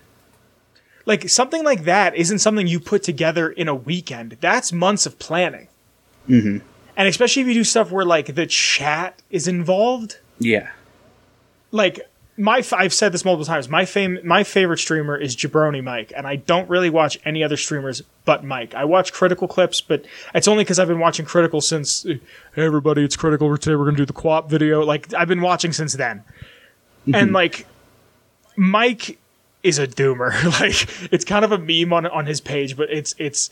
Like 1.06 1.30
something 1.30 1.64
like 1.64 1.84
that 1.86 2.16
isn't 2.16 2.40
something 2.40 2.68
you 2.68 2.80
put 2.80 3.04
together 3.04 3.50
in 3.50 3.68
a 3.68 3.76
weekend. 3.76 4.38
That's 4.42 4.74
months 4.74 5.06
of 5.06 5.20
planning. 5.20 5.68
Mm-hmm. 6.28 6.58
And 6.98 7.08
especially 7.08 7.44
if 7.44 7.48
you 7.48 7.54
do 7.54 7.64
stuff 7.64 7.92
where 7.92 8.06
like 8.06 8.34
the 8.36 8.48
chat 8.48 9.22
is 9.30 9.48
involved. 9.48 10.18
Yeah. 10.40 10.70
like 11.72 12.02
my 12.38 12.64
I've 12.72 12.94
said 12.94 13.12
this 13.12 13.26
multiple 13.26 13.46
times. 13.46 13.68
My 13.68 13.86
fame, 13.86 14.20
my 14.24 14.44
favorite 14.44 14.78
streamer 14.78 15.18
is 15.18 15.36
Jabroni 15.36 15.84
Mike, 15.84 16.14
and 16.16 16.28
I 16.28 16.36
don't 16.36 16.70
really 16.70 16.90
watch 16.90 17.18
any 17.26 17.44
other 17.44 17.58
streamers 17.58 18.04
but 18.26 18.44
Mike. 18.44 18.76
I 18.76 18.86
watch 18.86 19.12
Critical 19.12 19.48
clips, 19.48 19.82
but 19.82 20.06
it's 20.36 20.48
only 20.48 20.64
because 20.64 20.78
I've 20.78 20.88
been 20.88 21.00
watching 21.00 21.26
Critical 21.26 21.62
since. 21.62 22.04
Hey 22.04 22.20
everybody, 22.56 23.04
it's 23.04 23.16
Critical. 23.16 23.56
Today 23.58 23.76
we're 23.76 23.86
gonna 23.86 23.98
do 23.98 24.06
the 24.06 24.14
co-op 24.14 24.50
video. 24.50 24.84
Like 24.86 25.14
I've 25.16 25.28
been 25.28 25.42
watching 25.42 25.74
since 25.74 25.94
then, 25.94 26.20
mm-hmm. 26.20 27.16
and 27.16 27.34
like 27.34 27.66
Mike 28.56 29.18
is 29.64 29.80
a 29.80 29.88
doomer. 29.88 30.32
like 30.60 31.12
it's 31.12 31.26
kind 31.26 31.44
of 31.44 31.52
a 31.52 31.58
meme 31.58 31.92
on 31.92 32.06
on 32.06 32.28
his 32.28 32.40
page, 32.40 32.78
but 32.78 32.92
it's 32.92 33.16
it's 33.18 33.50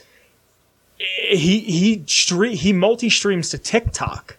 he 0.98 1.60
he 1.60 2.00
stre- 2.02 2.54
he 2.54 2.72
multi 2.72 3.10
streams 3.10 3.50
to 3.50 3.58
TikTok 3.58 4.38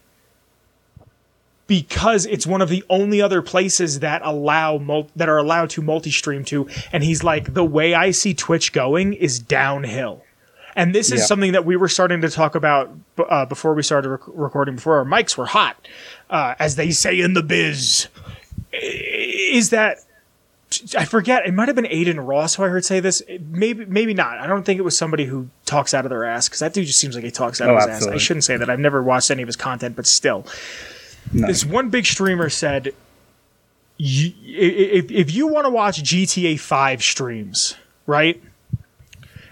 because 1.66 2.26
it's 2.26 2.46
one 2.46 2.62
of 2.62 2.68
the 2.68 2.84
only 2.88 3.20
other 3.20 3.42
places 3.42 4.00
that 4.00 4.22
allow 4.24 4.78
mul- 4.78 5.08
that 5.16 5.28
are 5.28 5.38
allowed 5.38 5.70
to 5.70 5.82
multi-stream 5.82 6.44
to 6.44 6.68
and 6.92 7.02
he's 7.02 7.24
like 7.24 7.54
the 7.54 7.64
way 7.64 7.94
I 7.94 8.10
see 8.12 8.34
Twitch 8.34 8.72
going 8.72 9.14
is 9.14 9.38
downhill. 9.38 10.22
And 10.76 10.94
this 10.94 11.10
is 11.10 11.20
Yeah. 11.20 11.26
something 11.26 11.52
that 11.52 11.64
we 11.64 11.74
were 11.76 11.88
starting 11.88 12.20
to 12.20 12.28
talk 12.28 12.54
about 12.54 12.90
uh, 13.30 13.46
before 13.46 13.72
we 13.74 13.82
started 13.82 14.10
rec- 14.10 14.20
recording 14.26 14.74
before 14.76 14.98
our 14.98 15.04
mics 15.04 15.36
were 15.36 15.46
hot 15.46 15.76
uh, 16.30 16.54
as 16.58 16.76
they 16.76 16.90
say 16.90 17.18
in 17.18 17.32
the 17.32 17.42
biz 17.42 18.08
is 18.72 19.70
that 19.70 19.98
I 20.98 21.04
forget. 21.04 21.46
It 21.46 21.54
might 21.54 21.68
have 21.68 21.76
been 21.76 21.86
Adin 21.86 22.18
Ross 22.20 22.56
who 22.56 22.64
I 22.64 22.68
heard 22.68 22.84
say 22.84 22.98
this. 23.00 23.22
Maybe, 23.50 23.84
maybe 23.86 24.12
not. 24.14 24.38
I 24.38 24.46
don't 24.48 24.64
think 24.64 24.78
it 24.78 24.82
was 24.82 24.98
somebody 24.98 25.24
who 25.24 25.48
talks 25.64 25.94
out 25.94 26.04
of 26.04 26.10
their 26.10 26.24
ass 26.24 26.48
because 26.48 26.58
that 26.58 26.74
dude 26.74 26.86
just 26.86 26.98
seems 26.98 27.14
like 27.14 27.24
he 27.24 27.30
talks 27.30 27.60
out 27.60 27.70
Oh, 27.70 27.76
of 27.76 27.88
his 27.88 28.02
ass. 28.02 28.06
I 28.08 28.16
shouldn't 28.18 28.44
say 28.44 28.56
that. 28.56 28.68
I've 28.68 28.80
never 28.80 29.00
watched 29.02 29.30
any 29.30 29.42
of 29.42 29.46
his 29.46 29.56
content, 29.56 29.94
but 29.96 30.06
still, 30.06 30.44
No. 31.32 31.46
this 31.46 31.64
one 31.64 31.90
big 31.90 32.06
streamer 32.06 32.48
said, 32.48 32.94
if, 33.98 35.34
you 35.34 35.46
want 35.46 35.64
to 35.66 35.70
watch 35.70 36.02
GTA 36.02 36.58
5 36.60 37.02
streams, 37.02 37.76
right? 38.06 38.42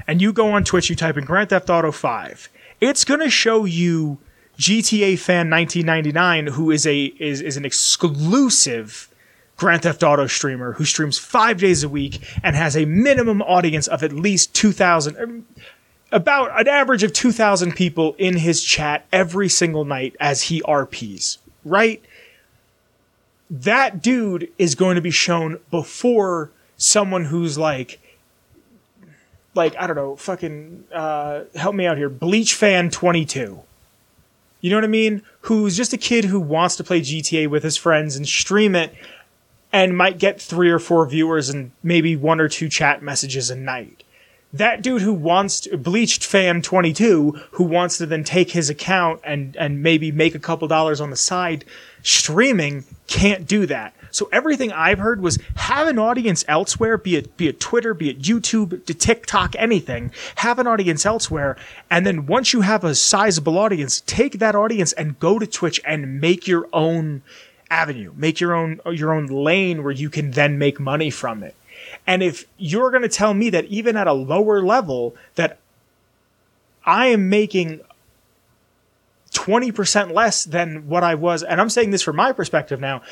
And 0.07 0.21
you 0.21 0.33
go 0.33 0.52
on 0.52 0.64
Twitch, 0.64 0.90
you 0.90 0.97
type 0.97 1.16
in 1.16 1.25
Grand 1.25 1.49
Theft 1.49 1.71
Auto 1.71 1.90
5, 1.90 2.49
it's 2.81 3.04
going 3.04 3.21
to 3.21 3.31
show 3.31 3.64
you 3.64 4.19
GTA 4.59 5.19
fan 5.19 5.50
1999 5.50 6.49
who 6.49 6.71
is 6.71 6.87
a 6.87 7.07
is, 7.19 7.40
is 7.40 7.57
an 7.57 7.64
exclusive 7.64 9.09
Grand 9.57 9.83
Theft 9.83 10.02
Auto 10.02 10.26
streamer 10.26 10.73
who 10.75 10.85
streams 10.85 11.19
5 11.19 11.59
days 11.59 11.83
a 11.83 11.88
week 11.88 12.21
and 12.43 12.54
has 12.54 12.76
a 12.76 12.85
minimum 12.85 13.43
audience 13.43 13.88
of 13.88 14.04
at 14.04 14.12
least 14.12 14.54
2000 14.54 15.16
um, 15.16 15.47
about 16.12 16.59
an 16.61 16.69
average 16.69 17.02
of 17.02 17.12
2000 17.12 17.75
people 17.75 18.14
in 18.19 18.37
his 18.37 18.62
chat 18.62 19.04
every 19.12 19.49
single 19.49 19.85
night 19.85 20.14
as 20.21 20.43
he 20.43 20.62
RPs, 20.62 21.38
right? 21.64 22.02
that 23.50 24.02
dude 24.02 24.50
is 24.59 24.75
going 24.75 24.97
to 24.97 25.00
be 25.00 25.11
shown 25.11 25.61
before 25.71 26.50
someone 26.76 27.26
who's 27.26 27.59
like 27.59 28.00
like 29.54 29.76
I 29.78 29.87
don't 29.87 29.97
know, 29.97 30.16
fucking 30.16 30.85
uh, 30.92 31.44
help 31.54 31.75
me 31.75 31.87
out 31.87 31.97
here, 31.97 32.09
Bleach 32.09 32.54
fan 32.54 32.90
22. 32.90 33.61
You 34.61 34.71
know 34.71 34.76
what 34.76 34.85
I 34.85 34.88
mean? 34.88 35.23
Who's 35.42 35.76
just 35.76 35.92
a 35.92 35.99
kid 35.99 36.25
who 36.25 36.40
wants 36.40 36.76
to 36.76 36.85
play 36.85 37.00
GTA 37.00 37.49
with 37.49 37.62
his 37.62 37.76
friends 37.76 38.16
and 38.16 38.26
stream 38.26 38.75
it 38.75 38.94
and 39.73 39.97
might 39.97 40.18
get 40.18 40.40
3 40.40 40.71
or 40.71 40.78
4 40.78 41.06
viewers 41.06 41.50
and 41.50 41.71
maybe 41.83 42.16
one 42.16 42.40
or 42.40 42.49
two 42.49 42.68
chat 42.68 43.02
messages 43.02 43.50
a 43.50 43.56
night. 43.56 44.03
That 44.54 44.82
dude 44.82 45.02
who 45.02 45.12
wants 45.12 45.61
to, 45.61 45.76
Bleached 45.76 46.25
fan 46.25 46.62
22 46.62 47.40
who 47.52 47.64
wants 47.64 47.99
to 47.99 48.06
then 48.06 48.23
take 48.23 48.52
his 48.52 48.70
account 48.70 49.20
and 49.25 49.56
and 49.56 49.82
maybe 49.82 50.12
make 50.12 50.37
a 50.37 50.38
couple 50.38 50.68
dollars 50.68 51.00
on 51.00 51.11
the 51.11 51.16
side 51.16 51.64
streaming 52.04 52.84
can't 53.08 53.49
do 53.49 53.66
that. 53.66 53.94
So 54.12 54.28
everything 54.30 54.70
I've 54.70 55.00
heard 55.00 55.20
was 55.20 55.40
have 55.56 55.88
an 55.88 55.99
audience 55.99 56.44
elsewhere, 56.46 56.96
be 56.96 57.16
it 57.16 57.37
be 57.37 57.49
it 57.49 57.58
Twitter, 57.58 57.94
be 57.94 58.11
it 58.11 58.23
YouTube, 58.23 58.87
to 58.87 58.94
TikTok, 58.94 59.56
anything. 59.58 60.12
Have 60.37 60.61
an 60.61 60.68
audience 60.68 61.04
elsewhere, 61.04 61.56
and 61.90 62.06
then 62.06 62.26
once 62.26 62.52
you 62.52 62.61
have 62.61 62.84
a 62.84 62.94
sizable 62.94 63.58
audience, 63.58 64.02
take 64.06 64.38
that 64.38 64.54
audience 64.54 64.92
and 64.92 65.18
go 65.18 65.40
to 65.40 65.49
Twitch 65.49 65.80
and 65.84 66.20
make 66.20 66.46
your 66.46 66.68
own 66.73 67.23
avenue, 67.70 68.12
make 68.16 68.38
your 68.38 68.54
own 68.54 68.80
your 68.92 69.12
own 69.12 69.26
lane 69.26 69.82
where 69.82 69.92
you 69.92 70.11
can 70.11 70.30
then 70.30 70.58
make 70.58 70.78
money 70.78 71.11
from 71.11 71.42
it. 71.42 71.56
And 72.06 72.23
if 72.23 72.46
you're 72.58 72.90
going 72.90 73.02
to 73.02 73.08
tell 73.08 73.34
me 73.34 73.50
that 73.50 73.64
even 73.66 73.96
at 73.96 74.06
a 74.06 74.12
lower 74.12 74.62
level 74.62 75.16
that 75.37 75.58
I 76.84 77.06
am 77.06 77.28
making 77.28 77.80
20% 79.32 80.12
less 80.12 80.44
than 80.44 80.88
what 80.88 81.02
I 81.02 81.14
was, 81.14 81.42
and 81.42 81.61
I'm 81.61 81.70
saying 81.70 81.90
this 81.90 82.02
from 82.02 82.16
my 82.16 82.32
perspective 82.32 82.80
now, 82.80 83.02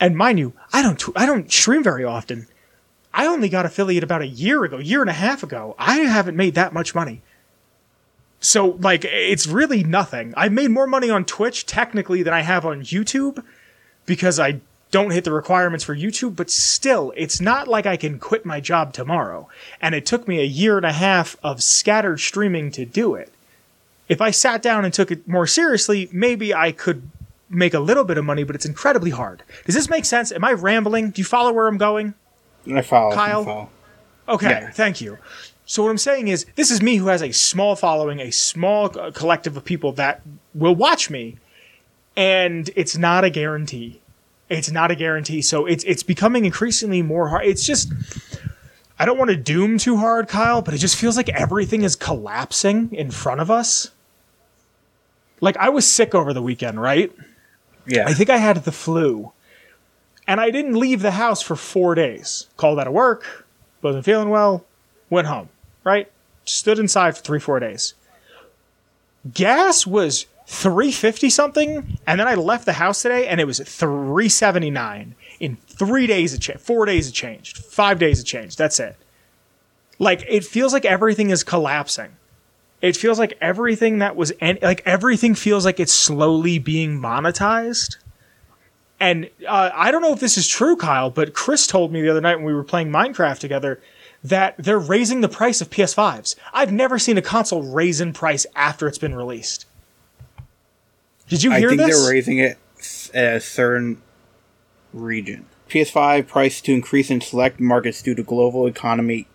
and 0.00 0.16
mind 0.16 0.38
you, 0.38 0.52
I 0.72 0.82
don't 0.82 1.02
I 1.16 1.24
don't 1.24 1.50
stream 1.50 1.82
very 1.82 2.04
often. 2.04 2.48
I 3.12 3.26
only 3.26 3.48
got 3.48 3.64
affiliate 3.64 4.02
about 4.02 4.22
a 4.22 4.26
year 4.26 4.64
ago, 4.64 4.78
year 4.78 5.00
and 5.00 5.08
a 5.08 5.14
half 5.14 5.44
ago. 5.44 5.76
I 5.78 5.98
haven't 5.98 6.36
made 6.36 6.56
that 6.56 6.72
much 6.72 6.94
money. 6.94 7.22
So 8.40 8.76
like 8.80 9.04
it's 9.04 9.46
really 9.46 9.84
nothing. 9.84 10.34
I've 10.36 10.52
made 10.52 10.70
more 10.70 10.86
money 10.86 11.10
on 11.10 11.24
Twitch 11.24 11.64
technically 11.64 12.22
than 12.22 12.34
I 12.34 12.42
have 12.42 12.66
on 12.66 12.82
YouTube 12.82 13.42
because 14.04 14.40
I 14.40 14.60
don't 14.94 15.10
hit 15.10 15.24
the 15.24 15.32
requirements 15.32 15.82
for 15.84 15.96
YouTube, 15.96 16.36
but 16.36 16.48
still, 16.48 17.12
it's 17.16 17.40
not 17.40 17.66
like 17.66 17.84
I 17.84 17.96
can 17.96 18.20
quit 18.20 18.44
my 18.46 18.60
job 18.60 18.92
tomorrow. 18.92 19.48
And 19.80 19.92
it 19.92 20.06
took 20.06 20.28
me 20.28 20.38
a 20.40 20.44
year 20.44 20.76
and 20.76 20.86
a 20.86 20.92
half 20.92 21.36
of 21.42 21.64
scattered 21.64 22.20
streaming 22.20 22.70
to 22.70 22.84
do 22.84 23.16
it. 23.16 23.32
If 24.08 24.20
I 24.20 24.30
sat 24.30 24.62
down 24.62 24.84
and 24.84 24.94
took 24.94 25.10
it 25.10 25.26
more 25.26 25.48
seriously, 25.48 26.08
maybe 26.12 26.54
I 26.54 26.70
could 26.70 27.10
make 27.50 27.74
a 27.74 27.80
little 27.80 28.04
bit 28.04 28.18
of 28.18 28.24
money, 28.24 28.44
but 28.44 28.54
it's 28.54 28.66
incredibly 28.66 29.10
hard. 29.10 29.42
Does 29.66 29.74
this 29.74 29.90
make 29.90 30.04
sense? 30.04 30.30
Am 30.30 30.44
I 30.44 30.52
rambling? 30.52 31.10
Do 31.10 31.20
you 31.20 31.26
follow 31.26 31.52
where 31.52 31.66
I'm 31.66 31.76
going? 31.76 32.14
I 32.72 32.80
follow. 32.82 33.12
Kyle? 33.16 33.42
I 33.42 33.44
follow. 33.44 33.70
Okay, 34.28 34.48
Yeah. 34.48 34.70
thank 34.70 35.00
you. 35.00 35.18
So 35.66 35.82
what 35.82 35.90
I'm 35.90 35.98
saying 35.98 36.28
is, 36.28 36.46
this 36.54 36.70
is 36.70 36.80
me 36.80 36.98
who 36.98 37.08
has 37.08 37.20
a 37.20 37.32
small 37.32 37.74
following, 37.74 38.20
a 38.20 38.30
small 38.30 38.88
collective 38.90 39.56
of 39.56 39.64
people 39.64 39.90
that 39.94 40.22
will 40.54 40.76
watch 40.76 41.10
me, 41.10 41.38
and 42.16 42.70
it's 42.76 42.96
not 42.96 43.24
a 43.24 43.30
guarantee. 43.30 44.00
It's 44.54 44.70
not 44.70 44.90
a 44.90 44.94
guarantee. 44.94 45.42
So 45.42 45.66
it's 45.66 45.84
it's 45.84 46.02
becoming 46.02 46.44
increasingly 46.44 47.02
more 47.02 47.28
hard. 47.28 47.44
It's 47.46 47.64
just 47.64 47.92
I 48.98 49.04
don't 49.04 49.18
want 49.18 49.30
to 49.30 49.36
doom 49.36 49.78
too 49.78 49.96
hard, 49.96 50.28
Kyle, 50.28 50.62
but 50.62 50.74
it 50.74 50.78
just 50.78 50.96
feels 50.96 51.16
like 51.16 51.28
everything 51.28 51.82
is 51.82 51.96
collapsing 51.96 52.92
in 52.92 53.10
front 53.10 53.40
of 53.40 53.50
us. 53.50 53.90
Like 55.40 55.56
I 55.56 55.68
was 55.68 55.86
sick 55.86 56.14
over 56.14 56.32
the 56.32 56.42
weekend, 56.42 56.80
right? 56.80 57.12
Yeah. 57.86 58.06
I 58.06 58.14
think 58.14 58.30
I 58.30 58.38
had 58.38 58.56
the 58.64 58.72
flu. 58.72 59.32
And 60.26 60.40
I 60.40 60.50
didn't 60.50 60.76
leave 60.76 61.02
the 61.02 61.10
house 61.10 61.42
for 61.42 61.54
four 61.54 61.94
days. 61.94 62.48
Called 62.56 62.78
out 62.78 62.86
of 62.86 62.94
work, 62.94 63.46
wasn't 63.82 64.06
feeling 64.06 64.30
well, 64.30 64.64
went 65.10 65.26
home, 65.26 65.50
right? 65.82 66.10
Stood 66.46 66.78
inside 66.78 67.16
for 67.16 67.22
three, 67.22 67.40
four 67.40 67.60
days. 67.60 67.94
Gas 69.32 69.86
was 69.86 70.26
350 70.46 71.30
something, 71.30 71.98
and 72.06 72.20
then 72.20 72.28
I 72.28 72.34
left 72.34 72.66
the 72.66 72.74
house 72.74 73.02
today 73.02 73.26
and 73.26 73.40
it 73.40 73.46
was 73.46 73.58
379. 73.58 75.14
In 75.40 75.56
three 75.66 76.06
days 76.06 76.34
it 76.34 76.40
changed, 76.40 76.60
four 76.60 76.86
days 76.86 77.08
it 77.08 77.12
changed, 77.12 77.58
five 77.58 77.98
days 77.98 78.20
it 78.20 78.24
changed. 78.24 78.58
That's 78.58 78.78
it. 78.78 78.96
Like 79.98 80.24
it 80.28 80.44
feels 80.44 80.72
like 80.72 80.84
everything 80.84 81.30
is 81.30 81.44
collapsing. 81.44 82.16
It 82.82 82.96
feels 82.96 83.18
like 83.18 83.38
everything 83.40 83.98
that 84.00 84.16
was 84.16 84.32
en- 84.40 84.58
like 84.60 84.82
everything 84.84 85.34
feels 85.34 85.64
like 85.64 85.80
it's 85.80 85.92
slowly 85.92 86.58
being 86.58 86.98
monetized. 86.98 87.96
And 89.00 89.30
uh, 89.48 89.70
I 89.74 89.90
don't 89.90 90.02
know 90.02 90.12
if 90.12 90.20
this 90.20 90.36
is 90.36 90.46
true, 90.46 90.76
Kyle, 90.76 91.10
but 91.10 91.34
Chris 91.34 91.66
told 91.66 91.92
me 91.92 92.02
the 92.02 92.10
other 92.10 92.20
night 92.20 92.36
when 92.36 92.44
we 92.44 92.54
were 92.54 92.64
playing 92.64 92.90
Minecraft 92.90 93.38
together 93.38 93.80
that 94.22 94.54
they're 94.58 94.78
raising 94.78 95.20
the 95.20 95.28
price 95.28 95.60
of 95.60 95.68
PS5s. 95.68 96.36
I've 96.52 96.72
never 96.72 96.98
seen 96.98 97.18
a 97.18 97.22
console 97.22 97.62
raise 97.62 98.00
in 98.00 98.12
price 98.12 98.46
after 98.54 98.86
it's 98.86 98.98
been 98.98 99.14
released. 99.14 99.66
Did 101.34 101.42
you 101.42 101.52
I 101.52 101.60
think 101.60 101.78
this? 101.80 102.00
they're 102.04 102.12
raising 102.12 102.38
it 102.38 102.58
at 103.12 103.34
a 103.36 103.40
certain 103.40 104.00
region. 104.92 105.46
PS5 105.68 106.28
price 106.28 106.60
to 106.60 106.72
increase 106.72 107.10
in 107.10 107.20
select 107.20 107.58
markets 107.58 108.02
due 108.02 108.14
to 108.14 108.22
global 108.22 108.66
economy, 108.68 109.26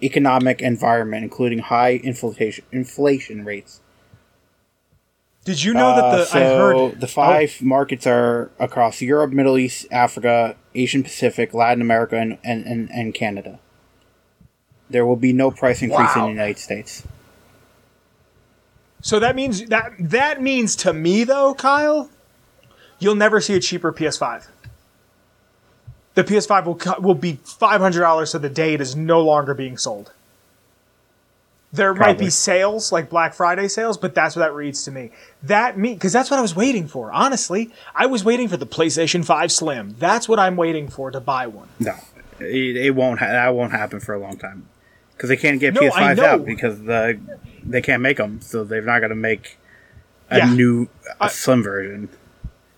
economic 0.00 0.62
environment, 0.62 1.24
including 1.24 1.58
high 1.58 2.00
inflation 2.04 2.64
inflation 2.70 3.44
rates. 3.44 3.80
Did 5.44 5.62
you 5.64 5.74
know 5.74 5.94
that 5.96 6.04
Uh, 6.04 6.16
the 6.18 6.24
so 6.24 6.38
I 6.38 6.42
heard 6.56 6.76
Oh. 6.76 6.88
the 6.90 7.08
five 7.08 7.60
markets 7.60 8.06
are 8.06 8.50
across 8.60 9.00
Europe, 9.02 9.32
Middle 9.32 9.58
East, 9.58 9.86
Africa, 9.90 10.54
Asian 10.74 11.02
Pacific, 11.02 11.52
Latin 11.52 11.82
America, 11.82 12.16
and, 12.16 12.38
and, 12.44 12.64
and, 12.64 12.88
and 12.92 13.12
Canada. 13.12 13.58
There 14.88 15.04
will 15.04 15.16
be 15.16 15.32
no 15.32 15.50
price 15.50 15.82
increase 15.82 16.14
Wow. 16.14 16.22
in 16.28 16.34
the 16.36 16.40
United 16.40 16.58
States. 16.58 17.02
So 19.04 19.18
that 19.18 19.36
means 19.36 19.66
that 19.66 19.92
that 19.98 20.40
means 20.40 20.74
to 20.76 20.94
me 20.94 21.24
though, 21.24 21.52
Kyle, 21.54 22.08
you'll 22.98 23.14
never 23.14 23.38
see 23.38 23.52
a 23.54 23.60
cheaper 23.60 23.92
PS5. 23.92 24.46
The 26.14 26.24
PS5 26.24 26.64
will 26.64 27.02
will 27.02 27.14
be 27.14 27.38
five 27.44 27.82
hundred 27.82 28.00
dollars 28.00 28.30
so 28.30 28.38
the 28.38 28.48
day 28.48 28.72
it 28.72 28.80
is 28.80 28.96
no 28.96 29.20
longer 29.20 29.52
being 29.52 29.76
sold. 29.76 30.12
There 31.70 31.92
might 31.92 32.18
be 32.18 32.30
sales 32.30 32.92
like 32.92 33.10
Black 33.10 33.34
Friday 33.34 33.68
sales, 33.68 33.98
but 33.98 34.14
that's 34.14 34.36
what 34.36 34.40
that 34.40 34.54
reads 34.54 34.84
to 34.84 34.90
me. 34.90 35.10
That 35.42 35.76
me 35.76 35.92
because 35.92 36.14
that's 36.14 36.30
what 36.30 36.38
I 36.38 36.42
was 36.42 36.56
waiting 36.56 36.88
for. 36.88 37.12
Honestly, 37.12 37.72
I 37.94 38.06
was 38.06 38.24
waiting 38.24 38.48
for 38.48 38.56
the 38.56 38.66
PlayStation 38.66 39.22
Five 39.22 39.52
Slim. 39.52 39.96
That's 39.98 40.30
what 40.30 40.38
I'm 40.38 40.56
waiting 40.56 40.88
for 40.88 41.10
to 41.10 41.20
buy 41.20 41.46
one. 41.46 41.68
No, 41.78 41.94
it, 42.40 42.76
it 42.76 42.94
won't. 42.94 43.18
Ha- 43.18 43.26
that 43.26 43.54
won't 43.54 43.72
happen 43.72 44.00
for 44.00 44.14
a 44.14 44.18
long 44.18 44.38
time 44.38 44.66
because 45.12 45.28
they 45.28 45.36
can't 45.36 45.60
get 45.60 45.74
No, 45.74 45.82
PS5s 45.82 46.18
out 46.20 46.46
because 46.46 46.80
the 46.84 47.20
they 47.64 47.80
can't 47.82 48.02
make 48.02 48.16
them, 48.18 48.40
so 48.40 48.64
they're 48.64 48.82
not 48.82 48.98
going 49.00 49.10
to 49.10 49.16
make 49.16 49.58
a 50.30 50.38
Yeah. 50.38 50.52
new 50.54 50.88
a 51.20 51.28
slim 51.30 51.62
version. 51.62 52.08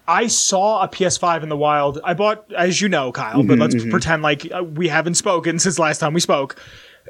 I 0.08 0.28
saw 0.28 0.82
a 0.82 0.88
PS5 0.88 1.42
in 1.42 1.48
the 1.48 1.56
wild. 1.56 2.00
I 2.04 2.14
bought, 2.14 2.44
as 2.56 2.80
you 2.80 2.88
know, 2.88 3.10
Kyle, 3.10 3.42
but 3.42 3.58
let's 3.58 3.74
pretend 3.84 4.22
like 4.22 4.48
uh, 4.52 4.62
we 4.62 4.88
haven't 4.88 5.14
spoken 5.14 5.58
since 5.64 5.78
last 5.78 5.98
time 5.98 6.14
we 6.14 6.20
spoke. 6.20 6.56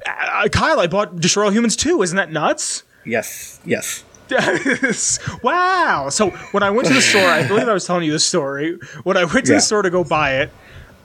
Uh, 0.07 0.49
Kyle, 0.49 0.81
I 0.81 0.87
bought 0.87 1.17
Destroy 1.21 1.45
All 1.45 1.51
Humans 1.51 1.77
2. 1.77 2.03
Isn't 2.03 2.17
that 2.17 2.33
nuts? 2.33 2.85
Yes, 3.05 3.61
yes. 3.65 4.03
wow. 5.43 6.09
So 6.11 6.31
when 6.53 6.63
I 6.63 6.71
went 6.71 6.89
to 6.89 6.95
the 6.95 7.01
store, 7.01 7.27
I 7.29 7.47
believe 7.47 7.69
I 7.69 7.73
was 7.73 7.87
telling 7.87 8.05
you 8.05 8.13
this 8.13 8.25
story. 8.27 8.79
When 9.05 9.17
I 9.17 9.25
went 9.25 9.47
to 9.47 9.53
Yeah. 9.53 9.59
the 9.59 9.63
store 9.63 9.83
to 9.83 9.91
go 9.91 10.03
buy 10.05 10.37
it, 10.41 10.51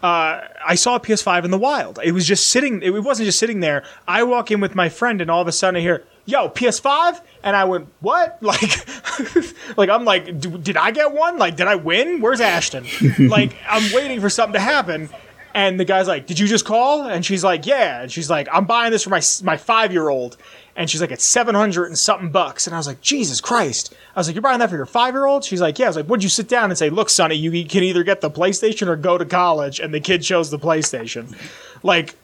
uh, 0.04 0.42
I 0.66 0.76
saw 0.76 0.96
a 0.96 1.00
PS5 1.00 1.46
in 1.46 1.52
the 1.52 1.58
wild. 1.60 2.00
It 2.04 2.14
was 2.14 2.26
just 2.26 2.48
sitting. 2.48 2.82
It 2.82 2.90
wasn't 3.04 3.28
just 3.28 3.38
sitting 3.40 3.60
there. 3.60 3.84
I 4.08 4.24
walk 4.24 4.50
in 4.50 4.60
with 4.60 4.76
my 4.76 4.90
friend, 4.90 5.22
and 5.22 5.30
all 5.30 5.42
of 5.42 5.48
a 5.48 5.52
sudden 5.52 5.76
I 5.78 5.82
hear, 5.82 6.04
"Yo, 6.26 6.50
PS5!" 6.50 7.22
And 7.44 7.56
I 7.56 7.66
went, 7.66 7.88
"What?" 8.00 8.38
Like, 8.42 9.78
like 9.78 9.90
I'm 9.90 10.06
like, 10.06 10.40
"D- 10.40 10.58
"Did 10.58 10.78
I 10.78 10.92
get 10.92 11.12
one? 11.12 11.38
Like, 11.38 11.56
did 11.56 11.68
I 11.68 11.76
win? 11.76 12.22
Where's 12.22 12.42
Ashton?" 12.42 12.86
like, 13.30 13.56
I'm 13.70 13.94
waiting 13.94 14.22
for 14.22 14.30
something 14.30 14.54
to 14.54 14.60
happen. 14.60 15.10
And 15.54 15.80
the 15.80 15.86
guy's 15.86 16.08
like, 16.08 16.28
"Did 16.28 16.40
you 16.40 16.48
just 16.48 16.66
call?" 16.66 17.04
And 17.04 17.26
she's 17.26 17.44
like, 17.44 17.66
"Yeah." 17.66 18.02
And 18.04 18.12
she's 18.12 18.30
like, 18.30 18.48
"I'm 18.52 18.66
buying 18.66 18.92
this 18.92 19.04
for 19.04 19.10
my 19.10 19.22
my 19.44 19.58
five 19.58 19.92
year 19.92 20.10
old." 20.10 20.38
And 20.76 20.90
she's 20.90 21.02
like, 21.02 21.12
"It's 21.12 21.26
seven 21.26 21.56
hundred 21.56 21.88
and 21.88 21.98
something 21.98 22.32
bucks." 22.32 22.68
And 22.68 22.74
I 22.74 22.80
was 22.80 22.88
like, 22.88 23.02
"Jesus 23.02 23.42
Christ!" 23.42 23.94
I 24.16 24.20
was 24.20 24.28
like, 24.28 24.36
"You're 24.36 24.42
buying 24.42 24.60
that 24.60 24.70
for 24.70 24.78
your 24.78 24.86
five 24.86 25.14
year 25.14 25.26
old?" 25.26 25.44
She's 25.44 25.60
like, 25.60 25.78
"Yeah." 25.78 25.88
I 25.88 25.90
was 25.90 25.96
like, 25.98 26.08
"Would 26.08 26.24
you 26.24 26.30
sit 26.30 26.48
down 26.48 26.72
and 26.72 26.78
say, 26.78 26.90
look, 26.90 27.10
Sonny, 27.10 27.36
you 27.36 27.52
can 27.66 27.84
either 27.84 28.04
get 28.04 28.22
the 28.22 28.32
PlayStation 28.32 28.88
or 28.88 28.96
go 28.96 29.18
to 29.18 29.26
college?" 29.26 29.80
And 29.80 29.94
the 29.94 30.00
kid 30.00 30.24
chose 30.24 30.52
the 30.52 30.60
PlayStation. 30.60 31.36
Like, 31.84 32.16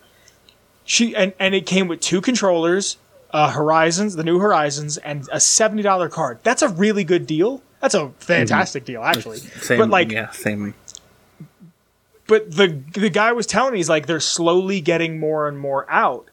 she 0.86 1.14
and 1.14 1.34
and 1.38 1.54
it 1.54 1.66
came 1.66 1.90
with 1.90 2.00
two 2.00 2.22
controllers, 2.22 2.96
uh, 3.38 3.52
Horizons, 3.52 4.16
the 4.16 4.24
new 4.24 4.40
Horizons, 4.40 4.98
and 4.98 5.30
a 5.32 5.40
seventy 5.40 5.84
dollar 5.84 6.10
card. 6.10 6.40
That's 6.42 6.64
a 6.64 6.70
really 6.70 7.04
good 7.04 7.28
deal. 7.28 7.62
That's 7.82 7.94
a 7.94 8.10
fantastic 8.18 8.84
deal, 8.84 9.04
actually. 9.04 9.38
Same, 9.38 9.78
but 9.78 9.92
like, 9.92 10.12
yeah, 10.12 10.32
same. 10.32 10.74
but 12.26 12.50
the 12.50 12.82
the 12.94 13.12
guy 13.12 13.32
was 13.34 13.46
telling 13.46 13.74
me 13.74 13.78
he's 13.78 13.90
like 13.90 14.08
they're 14.08 14.20
slowly 14.20 14.82
getting 14.82 15.20
more 15.20 15.48
and 15.48 15.60
more 15.60 15.86
out. 15.88 16.30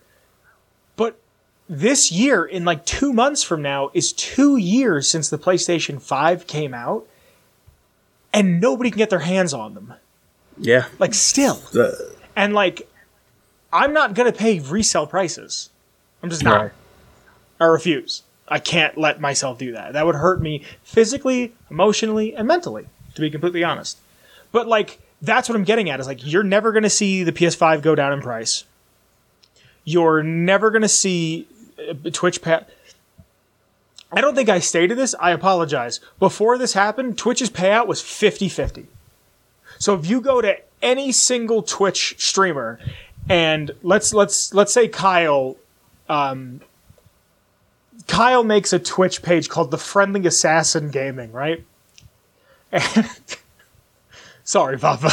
But 0.96 1.20
this 1.68 2.10
year, 2.10 2.42
in 2.42 2.64
like 2.64 2.86
two 2.86 3.12
months 3.12 3.42
from 3.42 3.60
now, 3.60 3.90
is 3.92 4.10
two 4.14 4.56
years 4.56 5.06
since 5.06 5.28
the 5.28 5.36
PlayStation 5.36 6.00
Five 6.00 6.46
came 6.46 6.72
out, 6.72 7.06
and 8.32 8.62
nobody 8.62 8.90
can 8.90 8.96
get 8.96 9.10
their 9.10 9.18
hands 9.18 9.52
on 9.52 9.74
them. 9.74 9.92
Yeah. 10.56 10.86
Like 10.98 11.12
still. 11.12 11.60
And 12.34 12.54
like 12.54 12.88
I'm 13.74 13.92
not 13.92 14.14
going 14.14 14.32
to 14.32 14.38
pay 14.38 14.58
resale 14.60 15.06
prices. 15.06 15.68
I'm 16.22 16.30
just 16.30 16.42
not. 16.42 16.62
Right. 16.62 16.72
I 17.60 17.64
refuse. 17.64 18.22
I 18.46 18.58
can't 18.58 18.98
let 18.98 19.20
myself 19.20 19.58
do 19.58 19.72
that. 19.72 19.94
That 19.94 20.06
would 20.06 20.16
hurt 20.16 20.40
me 20.40 20.64
physically, 20.82 21.54
emotionally, 21.70 22.34
and 22.34 22.46
mentally, 22.46 22.86
to 23.14 23.20
be 23.20 23.30
completely 23.30 23.64
honest. 23.64 23.98
But 24.52 24.66
like 24.66 25.00
that's 25.22 25.48
what 25.48 25.56
I'm 25.56 25.64
getting 25.64 25.88
at 25.88 26.00
is 26.00 26.06
like 26.06 26.24
you're 26.24 26.42
never 26.42 26.72
going 26.72 26.82
to 26.82 26.90
see 26.90 27.22
the 27.22 27.32
PS5 27.32 27.82
go 27.82 27.94
down 27.94 28.12
in 28.12 28.20
price. 28.20 28.64
You're 29.84 30.22
never 30.22 30.70
going 30.70 30.82
to 30.82 30.88
see 30.88 31.46
uh, 31.78 32.10
Twitch 32.12 32.42
pay. 32.42 32.60
I 34.12 34.20
don't 34.20 34.34
think 34.34 34.48
I 34.48 34.60
stated 34.60 34.96
this. 34.96 35.14
I 35.18 35.32
apologize. 35.32 36.00
Before 36.20 36.56
this 36.56 36.74
happened, 36.74 37.18
Twitch's 37.18 37.50
payout 37.50 37.88
was 37.88 38.00
50-50. 38.00 38.86
So 39.78 39.94
if 39.94 40.08
you 40.08 40.20
go 40.20 40.40
to 40.40 40.56
any 40.82 41.10
single 41.10 41.62
Twitch 41.62 42.14
streamer 42.18 42.78
and 43.28 43.72
let's 43.82 44.12
let's 44.12 44.52
let's 44.52 44.72
say 44.72 44.86
Kyle 44.86 45.56
um, 46.08 46.60
Kyle 48.06 48.44
makes 48.44 48.72
a 48.72 48.78
Twitch 48.78 49.22
page 49.22 49.48
called 49.48 49.70
the 49.70 49.78
Friendly 49.78 50.26
Assassin 50.26 50.90
Gaming, 50.90 51.32
right? 51.32 51.64
And 52.70 53.10
sorry, 54.44 54.78
Papa. 54.78 55.10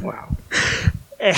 wow. 0.00 0.36
And 1.20 1.36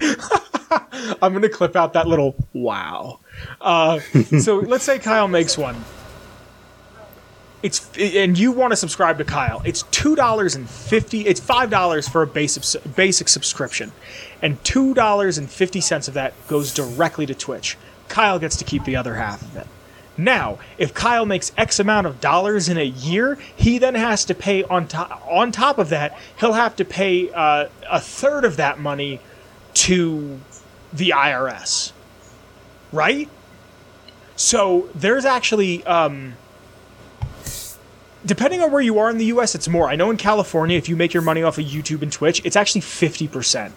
I'm 1.22 1.32
gonna 1.32 1.48
clip 1.48 1.76
out 1.76 1.92
that 1.92 2.06
little 2.06 2.34
wow. 2.52 3.20
Uh, 3.60 4.00
so 4.40 4.56
let's 4.60 4.84
say 4.84 4.98
Kyle 4.98 5.28
makes 5.28 5.56
one. 5.58 5.76
It's 7.62 7.88
and 7.98 8.38
you 8.38 8.52
want 8.52 8.72
to 8.72 8.76
subscribe 8.76 9.16
to 9.18 9.24
Kyle. 9.24 9.62
It's 9.64 9.84
two 9.84 10.14
dollars 10.16 10.54
and 10.54 10.68
fifty. 10.68 11.26
It's 11.26 11.40
five 11.40 11.70
dollars 11.70 12.06
for 12.08 12.22
a 12.22 12.26
basic 12.26 12.62
basic 12.94 13.28
subscription, 13.28 13.92
and 14.42 14.62
two 14.64 14.92
dollars 14.92 15.38
and 15.38 15.48
fifty 15.50 15.80
cents 15.80 16.06
of 16.06 16.14
that 16.14 16.34
goes 16.46 16.74
directly 16.74 17.24
to 17.26 17.34
Twitch. 17.34 17.78
Kyle 18.08 18.38
gets 18.38 18.56
to 18.56 18.64
keep 18.64 18.84
the 18.84 18.96
other 18.96 19.14
half 19.14 19.42
of 19.42 19.56
it. 19.56 19.66
Now, 20.16 20.58
if 20.78 20.94
Kyle 20.94 21.26
makes 21.26 21.50
X 21.56 21.80
amount 21.80 22.06
of 22.06 22.20
dollars 22.20 22.68
in 22.68 22.78
a 22.78 22.84
year, 22.84 23.36
he 23.56 23.78
then 23.78 23.94
has 23.96 24.24
to 24.26 24.34
pay 24.34 24.62
on 24.62 24.86
top. 24.86 25.26
On 25.28 25.50
top 25.50 25.78
of 25.78 25.88
that, 25.88 26.16
he'll 26.38 26.52
have 26.52 26.76
to 26.76 26.84
pay 26.84 27.30
uh, 27.32 27.68
a 27.90 28.00
third 28.00 28.44
of 28.44 28.56
that 28.56 28.78
money 28.78 29.20
to 29.74 30.40
the 30.92 31.10
IRS, 31.10 31.92
right? 32.92 33.28
So 34.36 34.88
there's 34.94 35.24
actually, 35.24 35.84
um, 35.84 36.34
depending 38.24 38.60
on 38.60 38.70
where 38.70 38.82
you 38.82 39.00
are 39.00 39.10
in 39.10 39.18
the 39.18 39.26
U.S., 39.26 39.56
it's 39.56 39.68
more. 39.68 39.88
I 39.88 39.96
know 39.96 40.10
in 40.12 40.16
California, 40.16 40.78
if 40.78 40.88
you 40.88 40.94
make 40.94 41.12
your 41.12 41.24
money 41.24 41.42
off 41.42 41.58
of 41.58 41.64
YouTube 41.64 42.02
and 42.02 42.12
Twitch, 42.12 42.40
it's 42.44 42.56
actually 42.56 42.82
fifty 42.82 43.26
percent. 43.26 43.74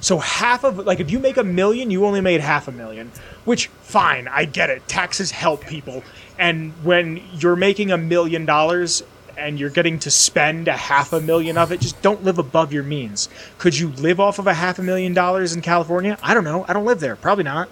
So 0.00 0.18
half 0.18 0.64
of 0.64 0.78
like 0.78 1.00
if 1.00 1.10
you 1.10 1.18
make 1.18 1.36
a 1.36 1.44
million, 1.44 1.90
you 1.90 2.04
only 2.04 2.20
made 2.20 2.40
half 2.40 2.68
a 2.68 2.72
million, 2.72 3.10
which 3.44 3.68
fine, 3.68 4.26
I 4.28 4.44
get 4.44 4.70
it. 4.70 4.86
Taxes 4.88 5.30
help 5.30 5.64
people. 5.66 6.02
And 6.38 6.72
when 6.84 7.22
you're 7.34 7.56
making 7.56 7.92
a 7.92 7.98
million 7.98 8.44
dollars 8.44 9.02
and 9.36 9.58
you're 9.58 9.70
getting 9.70 9.98
to 10.00 10.10
spend 10.10 10.68
a 10.68 10.76
half 10.76 11.12
a 11.12 11.20
million 11.20 11.56
of 11.56 11.72
it, 11.72 11.80
just 11.80 12.00
don't 12.02 12.24
live 12.24 12.38
above 12.38 12.72
your 12.72 12.82
means. 12.82 13.28
Could 13.58 13.78
you 13.78 13.88
live 13.90 14.18
off 14.20 14.38
of 14.38 14.46
a 14.46 14.54
half 14.54 14.78
a 14.78 14.82
million 14.82 15.14
dollars 15.14 15.54
in 15.54 15.62
California? 15.62 16.18
I 16.22 16.34
don't 16.34 16.44
know. 16.44 16.64
I 16.68 16.72
don't 16.72 16.84
live 16.84 17.00
there. 17.00 17.16
Probably 17.16 17.44
not. 17.44 17.68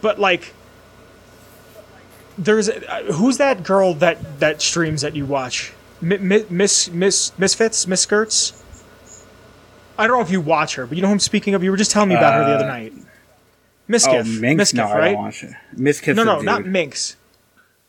But 0.00 0.18
like 0.18 0.52
there's 2.38 2.68
uh, 2.68 3.12
who's 3.14 3.36
that 3.38 3.62
girl 3.62 3.94
that 3.94 4.40
that 4.40 4.62
streams 4.62 5.02
that 5.02 5.14
you 5.14 5.26
watch? 5.26 5.72
Mi- 6.00 6.18
mi- 6.18 6.46
Miss 6.48 6.90
Miss 6.90 7.38
Misfits, 7.38 7.86
Miss 7.86 8.00
Skirts? 8.00 8.59
I 10.00 10.06
don't 10.06 10.16
know 10.18 10.22
if 10.22 10.30
you 10.30 10.40
watch 10.40 10.74
her, 10.76 10.86
but 10.86 10.96
you 10.96 11.02
know 11.02 11.08
who 11.08 11.14
I'm 11.14 11.20
speaking 11.20 11.54
of. 11.54 11.62
You 11.62 11.70
were 11.70 11.76
just 11.76 11.90
telling 11.90 12.08
me 12.08 12.14
about 12.16 12.34
her 12.34 12.44
the 12.44 12.54
other 12.54 12.64
Uh, 12.64 12.68
night. 12.68 12.92
Oh, 12.96 13.02
Mizkif, 13.92 14.40
Minx? 14.40 14.72
Mizkif, 14.72 14.74
no, 14.76 14.84
I 14.86 14.98
right? 14.98 15.12
don't 15.12 15.22
watch 15.22 15.44
it. 15.44 15.50
Mizkif's 15.76 16.16
no, 16.16 16.24
no, 16.24 16.40
not 16.40 16.64
Minx. 16.64 17.16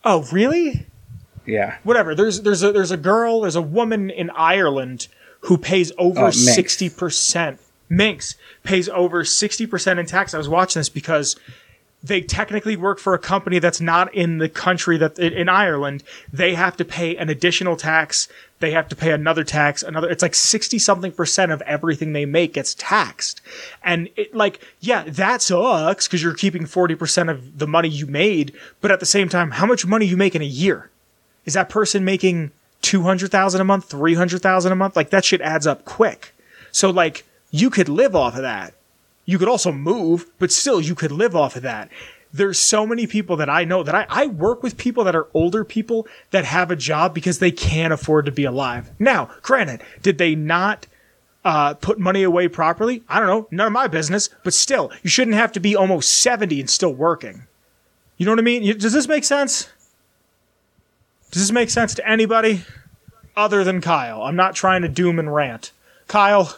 Oh, 0.03 0.27
really? 0.31 0.87
Yeah. 1.45 1.77
Whatever. 1.83 2.15
There's 2.15 2.41
there's 2.41 2.63
a 2.63 2.71
there's 2.71 2.91
a 2.91 2.97
girl, 2.97 3.41
there's 3.41 3.55
a 3.55 3.61
woman 3.61 4.09
in 4.09 4.29
Ireland 4.31 5.07
who 5.41 5.57
pays 5.57 5.91
Oh, 5.97 6.09
over 6.09 6.21
Minx. 6.23 6.37
sixty 6.55 6.89
percent. 6.89 7.59
Minx 7.89 8.35
pays 8.63 8.87
over 8.89 9.23
sixty 9.23 9.65
percent 9.67 9.99
in 9.99 10.05
tax. 10.05 10.33
I 10.33 10.37
was 10.37 10.49
watching 10.49 10.79
this 10.79 10.89
because 10.89 11.35
they 12.03 12.21
technically 12.21 12.75
work 12.75 12.99
for 12.99 13.13
a 13.13 13.19
company 13.19 13.59
that's 13.59 13.79
not 13.79 14.13
in 14.13 14.39
the 14.39 14.49
country 14.49 14.97
that 14.97 15.19
in 15.19 15.47
Ireland. 15.47 16.03
They 16.31 16.55
have 16.55 16.75
to 16.77 16.85
pay 16.85 17.15
an 17.15 17.29
additional 17.29 17.75
tax. 17.75 18.27
They 18.59 18.71
have 18.71 18.87
to 18.89 18.95
pay 18.95 19.11
another 19.11 19.43
tax, 19.43 19.83
another. 19.83 20.09
It's 20.09 20.21
like 20.21 20.35
sixty 20.35 20.79
something 20.79 21.11
percent 21.11 21.51
of 21.51 21.61
everything 21.61 22.13
they 22.13 22.25
make 22.25 22.53
gets 22.53 22.75
taxed, 22.75 23.41
and 23.83 24.09
it 24.15 24.33
like 24.35 24.59
yeah, 24.79 25.03
that 25.03 25.41
sucks 25.41 26.07
because 26.07 26.23
you're 26.23 26.33
keeping 26.33 26.65
forty 26.65 26.95
percent 26.95 27.29
of 27.29 27.59
the 27.59 27.67
money 27.67 27.89
you 27.89 28.07
made. 28.07 28.53
But 28.81 28.91
at 28.91 28.99
the 28.99 29.05
same 29.05 29.29
time, 29.29 29.51
how 29.51 29.65
much 29.65 29.85
money 29.85 30.05
you 30.05 30.17
make 30.17 30.35
in 30.35 30.41
a 30.41 30.45
year? 30.45 30.89
Is 31.45 31.53
that 31.53 31.69
person 31.69 32.05
making 32.05 32.51
two 32.81 33.03
hundred 33.03 33.31
thousand 33.31 33.61
a 33.61 33.65
month, 33.65 33.85
three 33.85 34.15
hundred 34.15 34.41
thousand 34.41 34.71
a 34.71 34.75
month? 34.75 34.95
Like 34.95 35.11
that 35.11 35.25
shit 35.25 35.41
adds 35.41 35.67
up 35.67 35.85
quick. 35.85 36.33
So 36.71 36.89
like 36.89 37.25
you 37.51 37.69
could 37.69 37.89
live 37.89 38.15
off 38.15 38.35
of 38.35 38.41
that. 38.41 38.73
You 39.25 39.37
could 39.37 39.47
also 39.47 39.71
move, 39.71 40.25
but 40.39 40.51
still 40.51 40.81
you 40.81 40.95
could 40.95 41.11
live 41.11 41.35
off 41.35 41.55
of 41.55 41.63
that. 41.63 41.89
There's 42.33 42.59
so 42.59 42.87
many 42.87 43.07
people 43.07 43.35
that 43.37 43.49
I 43.49 43.65
know 43.65 43.83
that 43.83 43.93
I, 43.93 44.05
I 44.09 44.27
work 44.27 44.63
with 44.63 44.77
people 44.77 45.03
that 45.03 45.15
are 45.15 45.27
older 45.33 45.65
people 45.65 46.07
that 46.31 46.45
have 46.45 46.71
a 46.71 46.75
job 46.75 47.13
because 47.13 47.39
they 47.39 47.51
can't 47.51 47.93
afford 47.93 48.25
to 48.25 48.31
be 48.31 48.45
alive. 48.45 48.89
Now, 48.99 49.29
granted, 49.41 49.83
did 50.01 50.17
they 50.17 50.33
not 50.33 50.87
uh, 51.43 51.73
put 51.73 51.99
money 51.99 52.23
away 52.23 52.47
properly? 52.47 53.03
I 53.09 53.19
don't 53.19 53.27
know. 53.27 53.47
None 53.51 53.67
of 53.67 53.73
my 53.73 53.87
business. 53.87 54.29
But 54.43 54.53
still, 54.53 54.91
you 55.03 55.09
shouldn't 55.09 55.35
have 55.35 55.51
to 55.53 55.59
be 55.59 55.75
almost 55.75 56.11
70 56.21 56.59
and 56.59 56.69
still 56.69 56.93
working. 56.93 57.43
You 58.17 58.25
know 58.25 58.31
what 58.31 58.39
I 58.39 58.43
mean? 58.43 58.77
Does 58.77 58.93
this 58.93 59.07
make 59.07 59.23
sense? 59.23 59.69
Does 61.31 61.41
this 61.41 61.51
make 61.51 61.69
sense 61.69 61.93
to 61.95 62.07
anybody 62.07 62.63
other 63.35 63.63
than 63.63 63.81
Kyle? 63.81 64.23
I'm 64.23 64.35
not 64.35 64.55
trying 64.55 64.83
to 64.83 64.89
doom 64.89 65.17
and 65.17 65.33
rant. 65.33 65.71
Kyle, 66.07 66.55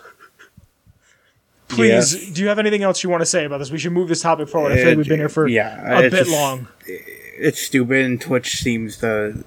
please, 1.76 2.14
Yes. 2.16 2.32
do 2.34 2.42
you 2.42 2.48
have 2.48 2.60
anything 2.60 2.84
else 2.84 3.04
you 3.04 3.10
want 3.10 3.22
to 3.22 3.26
say 3.26 3.46
about 3.46 3.58
this? 3.60 3.72
We 3.72 3.78
should 3.78 3.92
move 3.94 4.08
this 4.10 4.22
topic 4.22 4.50
forward. 4.50 4.72
I 4.74 4.76
feel 4.78 4.88
like 4.90 4.98
we've 4.98 5.08
been 5.08 5.20
here 5.20 5.30
for 5.30 5.48
yeah, 5.48 5.98
a 6.00 6.02
bit 6.10 6.12
just- 6.14 6.32
long. 6.32 6.68
It's 6.88 7.60
stupid, 7.60 8.06
and 8.06 8.22
Twitch 8.22 8.58
seems 8.58 8.98
to. 8.98 9.44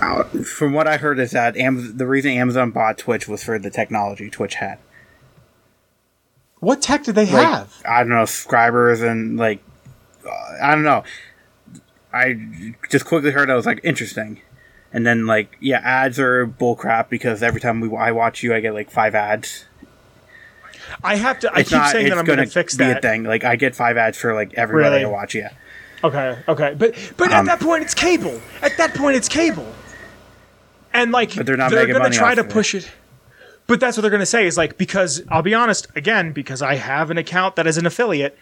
Uh, 0.00 0.22
from 0.42 0.72
what 0.72 0.86
I 0.88 0.96
heard, 0.96 1.18
is 1.18 1.32
that 1.32 1.56
Am- 1.56 1.96
the 1.98 2.06
reason 2.06 2.30
Amazon 2.32 2.70
bought 2.70 2.96
Twitch 2.98 3.28
was 3.28 3.42
for 3.44 3.58
the 3.58 3.68
technology 3.70 4.30
Twitch 4.30 4.54
had. 4.54 4.78
What 6.60 6.80
tech 6.80 7.02
did 7.04 7.14
they 7.16 7.26
Like, 7.26 7.46
have? 7.46 7.74
I 7.86 7.98
don't 8.00 8.10
know, 8.10 8.24
subscribers 8.24 9.00
and 9.00 9.36
like, 9.36 9.62
uh, 10.26 10.30
I 10.62 10.70
don't 10.74 10.84
know. 10.84 11.02
I 12.14 12.36
just 12.88 13.04
quickly 13.04 13.32
heard 13.32 13.50
I 13.50 13.54
was 13.54 13.66
like 13.66 13.80
interesting, 13.82 14.40
and 14.92 15.04
then 15.06 15.26
like 15.26 15.56
yeah, 15.60 15.80
ads 15.82 16.20
are 16.20 16.46
bullcrap 16.46 17.08
because 17.08 17.42
every 17.42 17.60
time 17.60 17.80
we 17.80 17.94
I 17.96 18.12
watch 18.12 18.42
you, 18.42 18.54
I 18.54 18.60
get 18.60 18.74
like 18.74 18.90
five 18.90 19.14
ads. 19.14 19.64
I 21.02 21.16
have 21.16 21.38
to. 21.40 21.52
I 21.54 21.60
It's 21.60 21.70
keep 21.70 21.78
not. 21.78 21.90
saying 21.92 22.08
that 22.08 22.18
I'm 22.18 22.24
going 22.24 22.36
going 22.36 22.48
to 22.48 22.52
fix 22.52 22.74
be 22.76 22.84
that. 22.84 22.98
a 22.98 23.00
thing. 23.00 23.24
Like 23.24 23.44
I 23.44 23.56
get 23.56 23.74
five 23.74 23.96
ads 23.96 24.18
for 24.18 24.34
like 24.34 24.54
everybody 24.54 24.94
Really? 25.02 25.04
I 25.04 25.08
watch. 25.08 25.34
Yeah, 25.34 25.52
Okay, 26.04 26.38
okay, 26.48 26.74
but 26.76 26.94
but 27.16 27.28
Um, 27.32 27.48
at 27.48 27.58
that 27.58 27.60
point 27.60 27.82
it's 27.84 27.94
cable. 27.94 28.40
At 28.62 28.76
that 28.78 28.94
point 28.94 29.16
it's 29.16 29.28
cable, 29.28 29.72
and 30.92 31.12
like 31.12 31.34
But 31.36 31.46
they're 31.46 31.56
not 31.56 31.70
they're 31.70 31.86
gonna 31.86 32.10
try 32.10 32.34
to 32.34 32.40
of 32.42 32.46
it. 32.48 32.52
push 32.52 32.74
it. 32.74 32.90
But 33.66 33.80
that's 33.80 33.96
what 33.96 34.02
they're 34.02 34.10
gonna 34.10 34.26
say 34.26 34.46
is 34.46 34.56
like 34.56 34.76
because 34.78 35.22
I'll 35.28 35.42
be 35.42 35.54
honest 35.54 35.86
again 35.96 36.32
because 36.32 36.62
I 36.62 36.74
have 36.74 37.10
an 37.10 37.18
account 37.18 37.56
that 37.56 37.66
is 37.66 37.78
an 37.78 37.86
affiliate. 37.86 38.36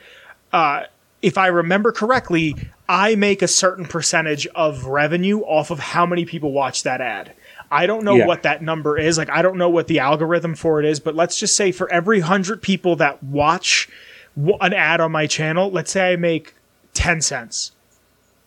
Uh, 0.53 0.85
if 1.23 1.37
I 1.37 1.49
remember 1.49 1.93
correctly, 1.93 2.57
I 2.89 3.15
make 3.15 3.43
a 3.43 3.49
certain 3.49 3.85
percentage 3.85 4.47
of 4.49 4.87
revenue 4.87 5.41
off 5.41 5.71
of 5.71 5.79
how 5.79 6.07
many 6.07 6.25
people 6.25 6.51
watch 6.53 6.83
that 6.85 7.01
ad. 7.03 7.35
I 7.71 7.87
don't 7.87 8.05
know 8.05 8.17
Yeah. 8.17 8.27
what 8.27 8.43
that 8.43 8.63
number 8.63 8.99
is. 8.99 9.17
Like 9.19 9.31
I 9.31 9.43
don't 9.43 9.57
know 9.57 9.71
what 9.71 9.87
the 9.87 9.99
algorithm 10.01 10.55
for 10.55 10.81
it 10.81 10.87
is, 10.87 10.99
but 11.01 11.15
let's 11.15 11.39
just 11.39 11.55
say 11.57 11.71
for 11.73 11.91
every 11.93 12.21
hundred 12.21 12.63
people 12.63 12.97
that 12.97 13.23
watch 13.23 13.89
w- 14.37 14.59
an 14.61 14.73
ad 14.75 15.01
on 15.01 15.13
my 15.13 15.27
channel, 15.27 15.71
let's 15.71 15.91
say 15.93 16.13
I 16.13 16.17
make 16.17 16.55
ten 16.95 17.21
cents, 17.21 17.73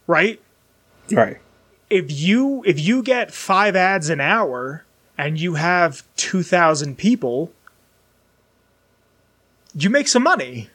right? 0.08 0.40
right. 1.12 1.38
if 1.90 2.12
you 2.12 2.64
if 2.66 2.80
you 2.80 3.04
get 3.04 3.34
five 3.34 3.76
ads 3.76 4.10
an 4.10 4.20
hour 4.20 4.84
and 5.18 5.40
you 5.40 5.54
have 5.56 6.04
2000 6.16 6.98
people 6.98 7.52
you 9.76 9.90
make 9.90 10.08
some 10.08 10.24
money 10.24 10.70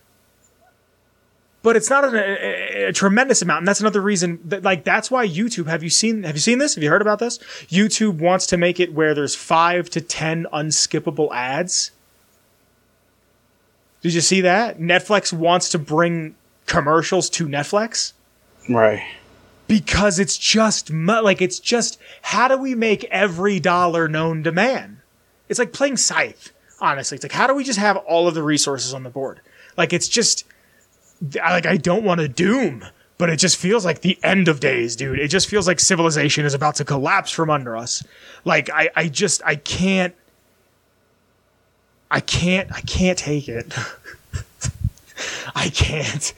but 1.63 1.77
it's 1.77 1.91
not 1.91 2.05
a, 2.05 2.17
a, 2.17 2.85
a 2.89 2.93
tremendous 2.93 3.43
amount 3.43 3.59
and 3.59 3.69
that's 3.69 3.81
another 3.81 4.01
reason 4.01 4.39
that 4.45 4.63
like 4.63 4.85
that's 4.85 5.11
why 5.11 5.27
youtube 5.27 5.67
have 5.67 5.83
you 5.83 5.91
seen 5.91 6.23
have 6.23 6.37
you 6.37 6.41
seen 6.41 6.59
this 6.59 6.75
have 6.75 6.85
you 6.85 6.91
heard 6.91 7.03
about 7.03 7.19
this 7.19 7.39
youtube 7.69 8.19
wants 8.19 8.47
to 8.47 8.57
make 8.57 8.79
it 8.81 8.93
where 8.95 9.15
there's 9.15 9.35
five 9.35 9.91
to 9.91 10.01
ten 10.01 10.47
unskippable 10.53 11.31
ads 11.33 11.91
did 14.03 14.15
you 14.15 14.21
see 14.21 14.41
that 14.41 14.79
netflix 14.79 15.33
wants 15.33 15.69
to 15.69 15.79
bring 15.79 16.35
commercials 16.67 17.29
to 17.31 17.47
netflix 17.47 18.13
Right. 18.69 19.03
because 19.67 20.19
it's 20.19 20.37
just 20.37 20.91
like 20.91 21.41
it's 21.41 21.59
just 21.59 21.99
how 22.23 22.49
do 22.49 22.57
we 22.59 22.75
make 22.75 23.05
every 23.05 23.59
dollar 23.61 24.09
known 24.09 24.43
to 24.45 24.53
man 24.53 25.01
it's 25.49 25.59
like 25.59 25.73
playing 25.73 25.97
Scythe. 25.97 26.53
Honestly, 26.79 27.15
it's 27.17 27.25
like 27.25 27.33
how 27.33 27.47
do 27.47 27.55
we 27.55 27.65
just 27.65 27.79
have 27.79 27.97
all 27.97 28.29
of 28.29 28.35
the 28.35 28.43
resources 28.43 28.93
on 28.93 29.03
the 29.03 29.09
board? 29.09 29.41
Like 29.79 29.95
it's 29.95 30.07
just 30.07 30.45
like 31.35 31.67
I 31.67 31.77
don't 31.77 32.05
want 32.05 32.21
to 32.21 32.29
doom, 32.29 32.85
but 33.19 33.31
it 33.31 33.37
just 33.37 33.57
feels 33.57 33.85
like 33.85 34.01
the 34.03 34.19
end 34.23 34.49
of 34.49 34.61
days, 34.61 34.97
dude. 34.97 35.19
It 35.19 35.29
just 35.29 35.49
feels 35.49 35.67
like 35.67 35.81
civilization 35.81 36.45
is 36.45 36.55
about 36.55 36.77
to 36.77 36.85
collapse 36.85 37.31
from 37.31 37.51
under 37.51 37.77
us. 37.77 38.05
Like 38.45 38.71
I, 38.71 38.91
I 38.95 39.09
just 39.09 39.43
I 39.45 39.57
can't 39.57 40.15
I 42.11 42.21
can't 42.21 42.73
I 42.73 42.81
can't 42.83 43.19
take 43.19 43.49
it. 43.49 43.73
I 45.55 45.69
can't. 45.71 46.33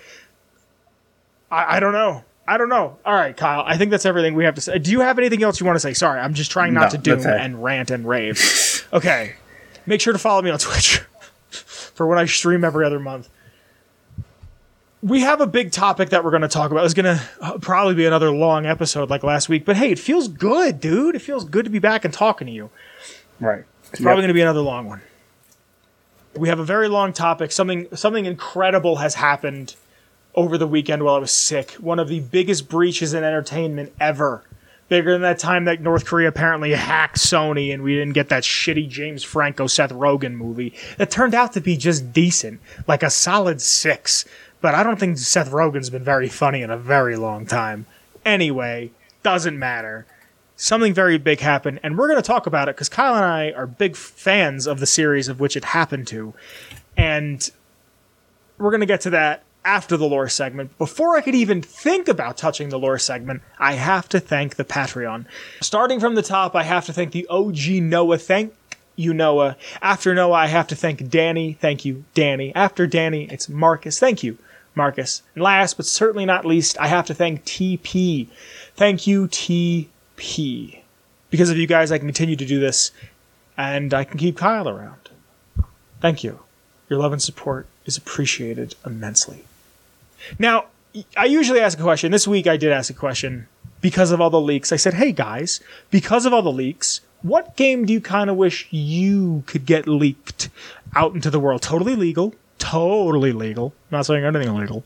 I, 1.51 1.77
I 1.77 1.81
don't 1.81 1.93
know. 1.93 2.25
I 2.49 2.57
don't 2.59 2.69
know. 2.69 2.97
All 3.05 3.15
right, 3.15 3.37
Kyle. 3.37 3.63
I 3.67 3.77
think 3.77 3.91
that's 3.91 4.07
everything 4.07 4.35
we 4.35 4.45
have 4.45 4.55
to 4.57 4.61
say. 4.61 4.79
Do 4.79 4.91
you 4.91 5.01
have 5.01 5.19
anything 5.19 5.43
else 5.43 5.61
you 5.61 5.67
want 5.67 5.77
to 5.77 5.81
say? 5.81 5.93
Sorry, 5.95 6.19
I'm 6.19 6.35
just 6.35 6.51
trying 6.51 6.75
not 6.75 6.85
No, 6.85 6.89
to 6.91 6.99
doom 6.99 7.21
it. 7.21 7.27
and 7.27 7.63
rant 7.63 7.91
and 7.91 8.09
rave. 8.09 8.89
okay. 8.93 9.35
Make 9.87 10.01
sure 10.01 10.13
to 10.13 10.19
follow 10.19 10.43
me 10.43 10.51
on 10.51 10.59
Twitch 10.59 10.99
for 11.51 12.07
when 12.07 12.19
I 12.19 12.25
stream 12.25 12.65
every 12.65 12.85
other 12.85 12.99
month. 12.99 13.29
We 15.03 15.21
have 15.21 15.41
a 15.41 15.47
big 15.47 15.73
topic 15.73 16.11
that 16.11 16.25
we're 16.25 16.31
going 16.31 16.43
to 16.43 16.49
talk 16.49 16.71
about. 16.71 16.85
It's 16.85 16.93
going 16.95 17.17
to 17.17 17.23
uh, 17.41 17.59
probably 17.59 17.95
be 17.95 18.05
another 18.05 18.31
long 18.31 18.67
episode 18.67 19.09
like 19.09 19.23
last 19.23 19.49
week, 19.49 19.65
but 19.65 19.77
hey, 19.77 19.93
it 19.93 19.99
feels 19.99 20.29
good, 20.29 20.79
dude. 20.79 21.15
It 21.15 21.21
feels 21.21 21.45
good 21.45 21.65
to 21.65 21.71
be 21.71 21.79
back 21.79 22.05
and 22.05 22.13
talking 22.13 22.47
to 22.47 22.53
you. 22.53 22.69
Right. 23.39 23.65
It's 23.93 24.01
probably 24.01 24.23
going 24.23 24.29
to 24.29 24.35
be 24.35 24.43
another 24.43 24.61
long 24.61 24.87
one. 24.87 25.01
We 26.37 26.49
have 26.49 26.59
a 26.59 26.65
very 26.65 26.89
long 26.89 27.13
topic. 27.13 27.51
Something 27.51 27.89
something 27.97 28.25
incredible 28.27 28.97
has 28.97 29.15
happened 29.15 29.75
over 30.35 30.57
the 30.59 30.67
weekend 30.67 31.03
while 31.03 31.17
I 31.17 31.19
was 31.19 31.33
sick. 31.33 31.73
One 31.73 31.99
of 31.99 32.09
the 32.09 32.21
biggest 32.21 32.69
breaches 32.69 33.15
in 33.15 33.25
entertainment 33.25 33.93
ever. 33.99 34.45
Bigger 34.89 35.13
than 35.13 35.23
that 35.23 35.39
time 35.39 35.67
that 35.67 35.81
North 35.81 36.05
Korea 36.05 36.29
apparently 36.29 36.73
hacked 36.73 37.17
Sony 37.17 37.73
and 37.73 37.83
we 37.85 37.95
didn't 37.95 38.13
get 38.13 38.29
that 38.31 38.43
shitty 38.43 38.89
James 38.89 39.23
Franco 39.23 39.69
Seth 39.69 39.93
Rogen 39.93 40.35
movie 40.35 40.75
that 40.99 41.13
turned 41.13 41.33
out 41.33 41.53
to 41.53 41.61
be 41.61 41.77
just 41.77 42.13
decent, 42.13 42.61
like 42.89 43.05
a 43.05 43.11
solid 43.11 43.61
six. 43.61 44.25
But 44.61 44.75
I 44.75 44.83
don't 44.83 44.99
think 44.99 45.19
Seth 45.19 45.51
Rogen's 45.51 45.91
been 45.91 46.05
very 46.05 46.29
funny 46.29 46.63
in 46.63 46.71
a 46.71 46.77
very 46.77 47.17
long 47.17 47.47
time. 47.47 47.87
Anyway, 48.25 48.91
doesn't 49.23 49.59
matter 49.59 50.07
something 50.61 50.93
very 50.93 51.17
big 51.17 51.41
happened, 51.41 51.81
and 51.83 51.97
we're 51.97 52.07
going 52.07 52.19
to 52.19 52.27
talk 52.27 52.47
about 52.47 52.69
it 52.69 52.77
because 52.77 52.89
Kyle 52.89 53.17
and 53.17 53.25
I 53.25 53.51
are 53.53 53.67
big 53.67 53.97
fans 53.97 54.67
of 54.67 54.79
the 54.79 54.87
series 54.87 55.27
of 55.27 55.41
which 55.41 55.57
it 55.57 55.65
happened 55.65 56.07
to, 56.09 56.35
and 56.97 57.51
we're 58.59 58.71
going 58.71 58.81
to 58.81 58.87
get 58.87 59.01
to 59.03 59.11
that 59.11 59.43
after 59.65 59.97
the 59.97 60.07
lore 60.07 60.29
segment. 60.29 60.77
Before 60.79 61.17
I 61.17 61.23
could 61.23 61.35
even 61.35 61.63
think 61.63 62.09
about 62.09 62.37
touching 62.37 62.69
the 62.69 62.79
lore 62.79 62.99
segment, 62.99 63.43
I 63.59 63.73
have 63.73 64.09
to 64.11 64.21
thank 64.21 64.57
the 64.57 64.65
Patreon. 64.65 65.25
Starting 65.63 65.99
from 65.99 66.15
the 66.15 66.23
top, 66.23 66.55
I 66.55 66.63
have 66.63 66.85
to 66.87 66.93
thank 66.93 67.13
the 67.13 67.27
OG 67.29 67.83
Noah. 67.83 68.19
Thank 68.19 68.55
you, 68.97 69.15
Noah. 69.15 69.57
After 69.81 70.15
Noah, 70.15 70.35
I 70.35 70.47
have 70.47 70.67
to 70.69 70.77
thank 70.77 71.09
Danny. 71.09 71.55
Thank 71.55 71.87
you, 71.87 72.05
Danny. 72.13 72.55
After 72.55 72.87
Danny, 72.87 73.29
it's 73.31 73.49
Marcus. 73.49 73.99
Thank 73.99 74.23
you, 74.23 74.37
Marcus. 74.75 75.23
And 75.35 75.43
last 75.43 75.77
but 75.77 75.87
certainly 75.87 76.25
not 76.25 76.45
least, 76.45 76.79
I 76.81 76.89
have 76.89 77.07
to 77.07 77.15
thank 77.15 77.45
TP. 77.45 78.29
Thank 78.77 79.07
you, 79.07 79.29
TP. 79.29 80.81
Because 81.31 81.51
of 81.51 81.57
you 81.57 81.67
guys, 81.67 81.93
I 81.93 81.99
can 81.99 82.07
continue 82.07 82.37
to 82.37 82.47
do 82.47 82.59
this, 82.59 82.91
and 83.57 83.95
I 83.95 84.05
can 84.05 84.19
keep 84.19 84.37
Kyle 84.37 84.69
around. 84.69 85.11
Thank 86.01 86.25
you. 86.25 86.41
Your 86.89 86.99
love 86.99 87.13
and 87.13 87.23
support 87.23 87.67
is 87.85 87.97
appreciated 87.97 88.75
immensely. 88.85 89.45
Now, 90.39 90.67
I 91.17 91.27
usually 91.27 91.61
ask 91.61 91.79
a 91.79 91.83
question. 91.83 92.11
This 92.11 92.27
week 92.27 92.47
I 92.47 92.57
did 92.57 92.73
ask 92.73 92.91
a 92.91 92.95
question 92.95 93.47
because 93.81 94.11
of 94.11 94.21
all 94.21 94.31
the 94.31 94.41
leaks. 94.41 94.73
I 94.73 94.77
said, 94.77 94.95
hey 94.95 95.13
guys, 95.13 95.61
because 95.91 96.27
of 96.27 96.33
all 96.33 96.43
the 96.43 96.51
leaks, 96.53 97.01
what 97.23 97.57
game 97.57 97.87
do 97.87 97.93
you 97.93 98.01
kind 98.01 98.29
of 98.29 98.37
wish 98.37 98.67
you 98.71 99.45
could 99.47 99.67
get 99.67 99.87
leaked 99.87 100.49
out 100.95 101.15
into 101.15 101.31
the 101.31 101.41
world? 101.41 101.63
Totally 101.63 101.95
legal. 101.95 102.35
Totally 102.61 103.33
legal. 103.33 103.73
Not 103.91 104.07
saying 104.07 104.25
anything 104.25 104.49
illegal. 104.55 104.85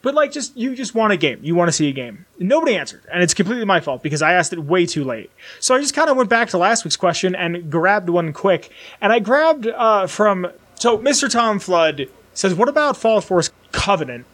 But 0.00 0.14
like, 0.14 0.32
just 0.32 0.56
you 0.56 0.74
just 0.74 0.96
want 0.96 1.12
a 1.12 1.16
game. 1.16 1.38
You 1.42 1.54
want 1.54 1.68
to 1.68 1.72
see 1.72 1.88
a 1.88 1.92
game. 1.92 2.26
Nobody 2.40 2.74
answered, 2.76 3.02
and 3.12 3.22
it's 3.22 3.34
completely 3.34 3.64
my 3.64 3.78
fault 3.78 4.02
because 4.02 4.20
I 4.20 4.32
asked 4.32 4.52
it 4.52 4.58
way 4.58 4.84
too 4.84 5.04
late. 5.04 5.30
So 5.60 5.76
I 5.76 5.80
just 5.80 5.94
kind 5.94 6.10
of 6.10 6.16
went 6.16 6.28
back 6.28 6.48
to 6.50 6.58
last 6.58 6.84
week's 6.84 6.96
question 6.96 7.36
and 7.36 7.70
grabbed 7.70 8.08
one 8.08 8.32
quick. 8.32 8.72
And 9.00 9.12
I 9.12 9.20
grabbed 9.20 9.68
uh, 9.68 10.08
from 10.08 10.50
so 10.74 10.98
Mr. 10.98 11.30
Tom 11.30 11.60
Flood 11.60 12.08
says, 12.34 12.54
"What 12.54 12.68
about 12.68 12.96
Fallout 12.96 13.22
4's 13.22 13.52
Covenant?" 13.70 14.26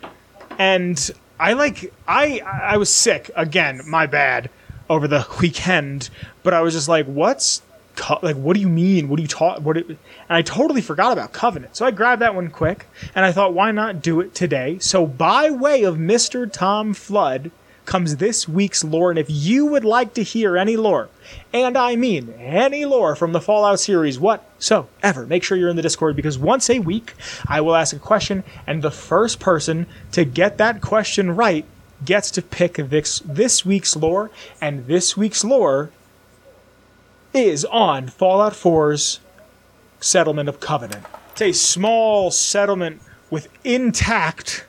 And 0.58 1.10
I 1.38 1.52
like 1.52 1.92
I 2.06 2.40
I 2.40 2.78
was 2.78 2.92
sick 2.92 3.30
again. 3.36 3.82
My 3.86 4.06
bad 4.06 4.48
over 4.88 5.06
the 5.06 5.26
weekend, 5.40 6.08
but 6.42 6.54
I 6.54 6.62
was 6.62 6.72
just 6.72 6.88
like, 6.88 7.04
"What's 7.04 7.60
Co- 7.98 8.20
like 8.22 8.36
what 8.36 8.54
do 8.54 8.60
you 8.60 8.68
mean? 8.68 9.08
What 9.08 9.16
do 9.16 9.22
you 9.22 9.28
talk 9.28 9.60
what 9.60 9.76
it, 9.76 9.88
and 9.88 9.98
i 10.28 10.40
totally 10.40 10.80
forgot 10.80 11.12
about 11.12 11.32
covenant. 11.32 11.74
So 11.76 11.84
i 11.84 11.90
grabbed 11.90 12.22
that 12.22 12.34
one 12.34 12.48
quick 12.48 12.86
and 13.14 13.24
i 13.24 13.32
thought 13.32 13.54
why 13.54 13.72
not 13.72 14.00
do 14.00 14.20
it 14.20 14.34
today? 14.34 14.78
So 14.78 15.04
by 15.04 15.50
way 15.50 15.82
of 15.82 15.96
mr 15.96 16.50
tom 16.50 16.94
flood 16.94 17.50
comes 17.86 18.16
this 18.16 18.46
week's 18.46 18.84
lore 18.84 19.10
and 19.10 19.18
if 19.18 19.26
you 19.28 19.66
would 19.66 19.84
like 19.84 20.14
to 20.14 20.22
hear 20.22 20.58
any 20.58 20.76
lore 20.76 21.08
and 21.54 21.74
i 21.74 21.96
mean 21.96 22.28
any 22.38 22.84
lore 22.84 23.16
from 23.16 23.32
the 23.32 23.40
fallout 23.40 23.80
series 23.80 24.20
whatsoever 24.20 25.24
make 25.26 25.42
sure 25.42 25.56
you're 25.56 25.70
in 25.70 25.76
the 25.76 25.80
discord 25.80 26.14
because 26.14 26.38
once 26.38 26.68
a 26.68 26.80
week 26.80 27.14
i 27.46 27.62
will 27.62 27.74
ask 27.74 27.96
a 27.96 27.98
question 27.98 28.44
and 28.66 28.82
the 28.82 28.90
first 28.90 29.40
person 29.40 29.86
to 30.12 30.22
get 30.22 30.58
that 30.58 30.82
question 30.82 31.34
right 31.34 31.64
gets 32.04 32.30
to 32.30 32.42
pick 32.42 32.74
this 32.74 33.20
this 33.20 33.64
week's 33.64 33.96
lore 33.96 34.30
and 34.60 34.86
this 34.86 35.16
week's 35.16 35.42
lore 35.42 35.90
is 37.32 37.64
on 37.66 38.08
Fallout 38.08 38.52
4's 38.52 39.20
settlement 40.00 40.48
of 40.48 40.60
Covenant. 40.60 41.04
It's 41.32 41.42
a 41.42 41.52
small 41.52 42.30
settlement 42.30 43.00
with 43.30 43.48
intact, 43.64 44.66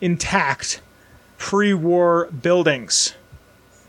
intact 0.00 0.80
pre-war 1.38 2.26
buildings. 2.26 3.14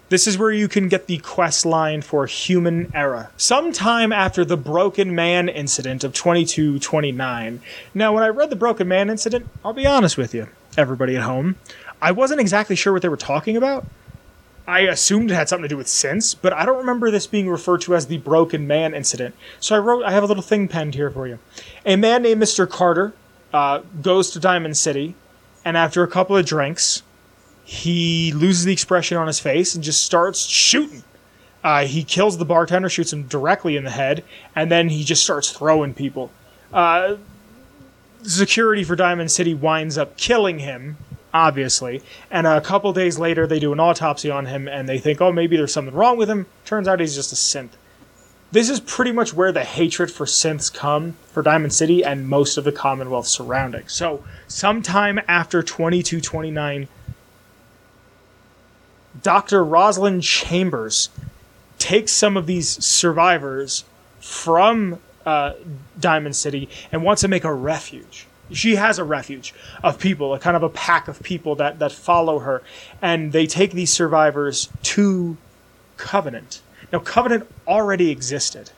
This 0.10 0.28
is 0.28 0.38
where 0.38 0.52
you 0.52 0.68
can 0.68 0.90
get 0.90 1.08
the 1.08 1.20
quest 1.20 1.66
line 1.66 2.02
for 2.02 2.26
Human 2.26 2.92
Error. 2.94 3.32
Sometime 3.38 4.12
after 4.12 4.44
the 4.44 4.58
Broken 4.58 5.16
Man 5.16 5.48
incident 5.48 6.04
of 6.04 6.14
2229. 6.14 7.62
Now, 7.94 8.14
when 8.14 8.24
I 8.24 8.28
read 8.28 8.50
the 8.50 8.58
Broken 8.58 8.90
Man 8.90 9.10
incident, 9.10 9.48
I'll 9.64 9.72
be 9.72 9.88
honest 9.88 10.18
with 10.18 10.34
you, 10.34 10.50
everybody 10.78 11.16
at 11.16 11.22
home, 11.22 11.56
I 12.02 12.12
wasn't 12.12 12.42
exactly 12.42 12.76
sure 12.76 12.92
what 12.92 13.02
they 13.02 13.10
were 13.10 13.16
talking 13.16 13.56
about. 13.56 13.86
I 14.68 14.82
assumed 14.82 15.32
it 15.32 15.36
had 15.36 15.50
something 15.50 15.64
to 15.64 15.70
do 15.70 15.78
with 15.78 15.88
synths, 15.88 16.36
but 16.40 16.54
I 16.54 16.66
don't 16.66 16.78
remember 16.78 17.10
this 17.10 17.28
being 17.28 17.50
referred 17.50 17.82
to 17.82 17.96
as 17.96 18.08
the 18.08 18.20
Broken 18.20 18.68
Man 18.68 18.94
incident. 18.94 19.36
So 19.60 19.76
I 19.76 19.80
wrote, 19.80 20.04
I 20.04 20.12
have 20.12 20.24
a 20.24 20.28
little 20.28 20.44
thing 20.44 20.68
penned 20.68 20.96
here 20.96 21.10
for 21.10 21.28
you. 21.28 21.40
A 21.86 21.96
man 21.96 22.22
named 22.22 22.42
Mr. 22.42 22.70
Carter 22.70 23.14
uh, 23.54 23.82
goes 24.02 24.30
to 24.32 24.40
Diamond 24.40 24.78
City, 24.78 25.16
and 25.66 25.76
after 25.76 26.04
a 26.04 26.08
couple 26.08 26.38
of 26.38 26.46
drinks, 26.46 27.04
he 27.64 28.32
loses 28.34 28.66
the 28.66 28.74
expression 28.74 29.18
on 29.18 29.28
his 29.28 29.40
face 29.40 29.76
and 29.76 29.84
just 29.84 30.04
starts 30.04 30.42
shooting. 30.46 31.04
Uh, 31.64 31.86
he 31.86 32.04
kills 32.04 32.38
the 32.38 32.46
bartender, 32.46 32.90
shoots 32.90 33.14
him 33.14 33.24
directly 33.28 33.78
in 33.78 33.84
the 33.84 33.92
head, 33.92 34.24
and 34.56 34.72
then 34.72 34.90
he 34.90 35.04
just 35.04 35.24
starts 35.24 35.52
throwing 35.52 35.94
people. 35.94 36.32
Uh, 36.74 37.18
security 38.24 38.84
for 38.84 38.96
Diamond 38.96 39.32
City 39.32 39.54
winds 39.54 39.98
up 39.98 40.18
killing 40.18 40.60
him, 40.60 40.98
obviously. 41.34 42.02
And 42.30 42.48
a 42.48 42.62
couple 42.62 42.92
days 42.94 43.18
later, 43.20 43.48
they 43.48 43.60
do 43.60 43.74
an 43.74 43.80
autopsy 43.80 44.30
on 44.30 44.46
him 44.46 44.68
and 44.68 44.88
they 44.88 45.00
think, 45.00 45.22
oh, 45.22 45.32
maybe 45.32 45.58
there's 45.58 45.74
something 45.74 45.96
wrong 45.96 46.18
with 46.18 46.30
him. 46.30 46.46
Turns 46.66 46.88
out 46.88 47.00
he's 47.00 47.16
just 47.16 47.32
a 47.32 47.36
synth. 47.36 47.72
This 48.52 48.70
is 48.70 48.82
pretty 48.82 49.14
much 49.14 49.34
where 49.34 49.54
the 49.54 49.64
hatred 49.64 50.12
for 50.12 50.26
synths 50.26 50.74
come 50.74 51.16
for 51.32 51.42
Diamond 51.42 51.74
City 51.74 52.04
and 52.04 52.28
most 52.28 52.58
of 52.58 52.66
the 52.66 52.72
Commonwealth 52.74 53.28
surrounding. 53.28 53.88
So, 53.88 54.26
sometime 54.48 55.22
after 55.26 55.64
2229, 55.64 56.90
Dr. 59.24 59.64
Rosalind 59.64 60.24
Chambers 60.24 61.10
takes 61.80 62.12
some 62.12 62.36
of 62.36 62.46
these 62.46 62.84
survivors 62.84 63.86
from 64.20 65.00
uh, 65.26 65.54
Diamond 65.98 66.36
City 66.36 66.68
and 66.92 67.04
wants 67.04 67.22
to 67.22 67.30
make 67.30 67.46
a 67.46 67.54
refuge 67.54 68.28
she 68.54 68.76
has 68.76 69.00
a 69.00 69.04
refuge 69.04 69.54
of 69.84 70.00
people, 70.00 70.34
a 70.34 70.40
kind 70.40 70.56
of 70.56 70.64
a 70.64 70.70
pack 70.70 71.08
of 71.08 71.22
people 71.24 71.56
that, 71.56 71.80
that 71.80 71.92
follow 71.92 72.40
her, 72.40 72.62
and 73.02 73.32
they 73.32 73.46
take 73.46 73.72
these 73.72 73.92
survivors 73.92 74.70
to 74.84 75.38
Covenant. 75.98 76.62
Now, 76.92 77.00
Covenant 77.00 77.48
already 77.68 78.10
existed. 78.10 78.72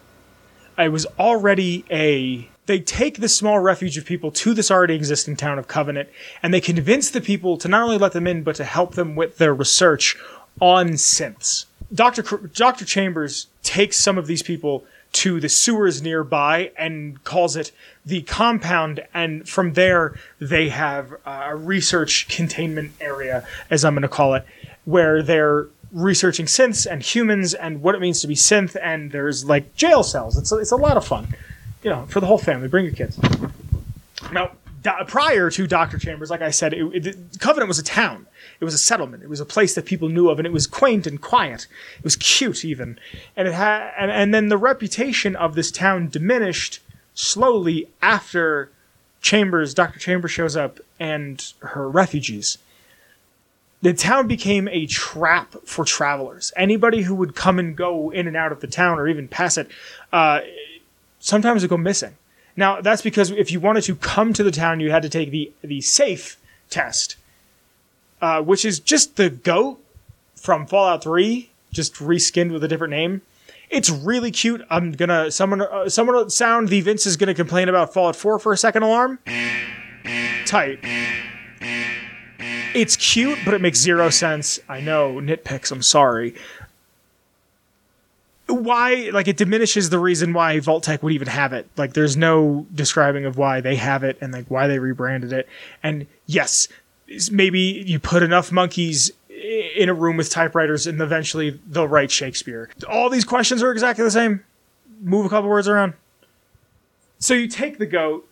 It 0.78 0.92
was 0.92 1.06
already 1.20 1.86
a. 1.90 2.50
They 2.66 2.80
take 2.80 3.18
this 3.18 3.36
small 3.36 3.60
refuge 3.60 3.98
of 3.98 4.06
people 4.06 4.32
to 4.32 4.54
this 4.54 4.72
already 4.72 4.96
existing 4.96 5.36
town 5.36 5.60
of 5.60 5.68
Covenant, 5.68 6.10
and 6.42 6.54
they 6.54 6.62
convince 6.62 7.10
the 7.10 7.22
people 7.22 7.58
to 7.58 7.68
not 7.68 7.84
only 7.84 7.98
let 7.98 8.14
them 8.14 8.28
in, 8.28 8.44
but 8.44 8.56
to 8.56 8.64
help 8.64 8.96
them 8.96 9.16
with 9.16 9.38
their 9.38 9.54
research 9.54 10.18
on 10.60 10.92
synths. 10.92 11.66
Dr. 11.94 12.24
Cr- 12.24 12.48
Dr. 12.48 12.86
Chambers 12.86 13.48
takes 13.62 13.98
some 13.98 14.18
of 14.18 14.28
these 14.28 14.42
people 14.42 14.86
to 15.14 15.40
the 15.40 15.50
sewers 15.50 16.02
nearby 16.02 16.72
and 16.78 17.24
calls 17.24 17.56
it 17.56 17.72
the 18.06 18.22
compound. 18.24 19.06
And 19.14 19.48
from 19.48 19.74
there, 19.74 20.18
they 20.40 20.70
have 20.70 21.14
a 21.26 21.56
research 21.56 22.28
containment 22.28 22.94
area, 23.00 23.48
as 23.70 23.86
I'm 23.86 23.94
going 23.94 24.02
to 24.02 24.08
call 24.08 24.34
it, 24.34 24.46
where 24.86 25.24
they're 25.24 25.68
researching 25.92 26.48
synths 26.48 26.88
and 26.90 27.04
humans 27.04 27.54
and 27.54 27.82
what 27.82 27.94
it 27.96 28.02
means 28.02 28.22
to 28.22 28.28
be 28.28 28.36
synth. 28.36 28.76
And 28.82 29.12
there's 29.12 29.46
like 29.46 29.76
jail 29.76 30.04
cells. 30.04 30.38
It's 30.38 30.52
a, 30.52 30.58
it's 30.58 30.72
a 30.72 30.76
lot 30.76 30.98
of 30.98 31.06
fun, 31.06 31.28
you 31.84 31.90
know, 31.90 32.06
for 32.08 32.20
the 32.20 32.26
whole 32.26 32.40
family. 32.40 32.68
Bring 32.68 32.86
your 32.86 32.94
kids. 32.94 33.20
Now, 34.32 34.52
prior 35.08 35.50
to 35.52 35.68
Doctor 35.68 35.98
Chambers, 35.98 36.30
like 36.30 36.42
I 36.42 36.50
said, 36.50 36.74
it, 36.74 37.08
it, 37.08 37.18
Covenant 37.40 37.68
was 37.68 37.80
a 37.80 37.84
town. 37.84 38.28
It 38.64 38.66
was 38.66 38.74
a 38.74 38.78
settlement. 38.78 39.24
It 39.24 39.30
was 39.30 39.42
a 39.42 39.46
place 39.46 39.76
that 39.76 39.84
people 39.84 40.08
knew 40.08 40.30
of, 40.30 40.40
and 40.40 40.48
it 40.48 40.54
was 40.54 40.68
quaint 40.68 41.06
and 41.06 41.20
quiet. 41.20 41.68
It 41.98 42.04
was 42.06 42.16
cute, 42.16 42.64
even, 42.64 42.98
and 43.36 43.46
it 43.46 43.54
had. 43.54 43.92
And, 44.00 44.10
and 44.10 44.34
then 44.34 44.48
the 44.48 44.56
reputation 44.56 45.36
of 45.36 45.56
this 45.56 45.70
town 45.70 46.08
diminished 46.08 46.80
slowly 47.14 47.90
after 48.02 48.72
Chambers, 49.22 49.74
Doctor 49.74 50.00
Chambers 50.00 50.32
shows 50.32 50.56
up, 50.56 50.80
and 50.98 51.52
her 51.60 51.90
refugees. 51.90 52.58
The 53.82 53.94
town 53.94 54.28
became 54.28 54.70
a 54.70 54.86
trap 54.86 55.56
for 55.66 55.84
travelers. 55.84 56.54
Anybody 56.56 57.02
who 57.02 57.16
would 57.16 57.36
come 57.36 57.60
and 57.60 57.76
go 57.76 58.12
in 58.12 58.28
and 58.28 58.38
out 58.38 58.54
of 58.54 58.62
the 58.62 58.68
town, 58.68 58.98
or 58.98 59.10
even 59.10 59.28
pass 59.28 59.58
it, 59.58 59.68
uh, 60.14 60.40
sometimes 61.20 61.64
would 61.64 61.70
go 61.70 61.76
missing. 61.76 62.16
Now 62.56 62.80
that's 62.80 63.02
because 63.02 63.30
if 63.30 63.52
you 63.52 63.60
wanted 63.60 63.84
to 63.84 63.98
come 63.98 64.32
to 64.32 64.42
the 64.42 64.52
town, 64.52 64.80
you 64.80 64.90
had 64.90 65.04
to 65.04 65.10
take 65.10 65.32
the 65.32 65.52
the 65.62 65.82
safe 65.82 66.38
test, 66.70 67.18
uh, 68.24 68.42
which 68.42 68.64
is 68.64 68.80
just 68.80 69.18
the 69.18 69.30
goat 69.30 69.84
from 70.34 70.66
Fallout 70.66 71.04
Three, 71.04 71.50
just 71.74 71.96
reskinned 71.96 72.54
with 72.54 72.64
a 72.64 72.70
different 72.70 72.92
name. 72.92 73.22
It's 73.70 73.90
really 73.90 74.32
cute. 74.32 74.66
I'm 74.70 74.94
gonna 74.94 75.30
someone 75.30 75.62
uh, 75.62 75.90
someone 75.90 76.30
sound 76.30 76.70
the 76.70 76.80
Vince 76.80 77.06
is 77.06 77.18
gonna 77.18 77.34
complain 77.34 77.68
about 77.68 77.94
Fallout 77.94 78.16
Four 78.16 78.40
for 78.40 78.54
a 78.54 78.58
second 78.58 78.84
alarm. 78.84 79.20
Tight. 80.46 80.80
It's 82.74 82.96
cute, 82.96 83.40
but 83.44 83.54
it 83.54 83.60
makes 83.60 83.80
zero 83.80 84.10
sense. 84.10 84.58
I 84.70 84.80
know 84.80 85.16
nitpicks. 85.16 85.70
I'm 85.74 85.82
sorry. 85.82 86.34
Why? 88.48 89.10
Like 89.12 89.28
it 89.28 89.36
diminishes 89.36 89.90
the 89.90 90.00
reason 90.00 90.32
why 90.32 90.62
Vault-Tec 90.62 91.04
would 91.04 91.12
even 91.12 91.28
have 91.28 91.52
it. 91.52 91.68
Like 91.76 91.92
there's 91.92 92.16
no 92.16 92.68
describing 92.74 93.26
of 93.26 93.38
why 93.38 93.60
they 93.60 93.76
have 93.76 94.04
it 94.04 94.18
and 94.22 94.32
like 94.32 94.46
why 94.48 94.68
they 94.68 94.80
rebranded 94.80 95.34
it. 95.34 95.50
And 95.82 96.08
yes, 96.26 96.70
maybe 97.32 97.60
you 97.60 98.00
put 98.00 98.24
enough 98.24 98.52
monkeys 98.52 99.12
in 99.76 99.90
a 99.90 99.94
room 99.94 100.18
with 100.18 100.30
typewriters 100.30 100.88
and 100.88 101.02
eventually 101.02 101.60
they'll 101.68 101.88
write 101.88 102.12
Shakespeare. 102.12 102.70
All 102.88 103.10
these 103.10 103.26
questions 103.26 103.62
are 103.62 103.72
exactly 103.72 104.04
the 104.04 104.12
same. 104.12 104.44
Move 105.02 105.26
a 105.26 105.30
couple 105.30 105.50
words 105.50 105.68
around. 105.68 105.94
So 107.20 107.34
you 107.34 107.48
take 107.48 107.78
the 107.78 107.86
goat. 107.86 108.28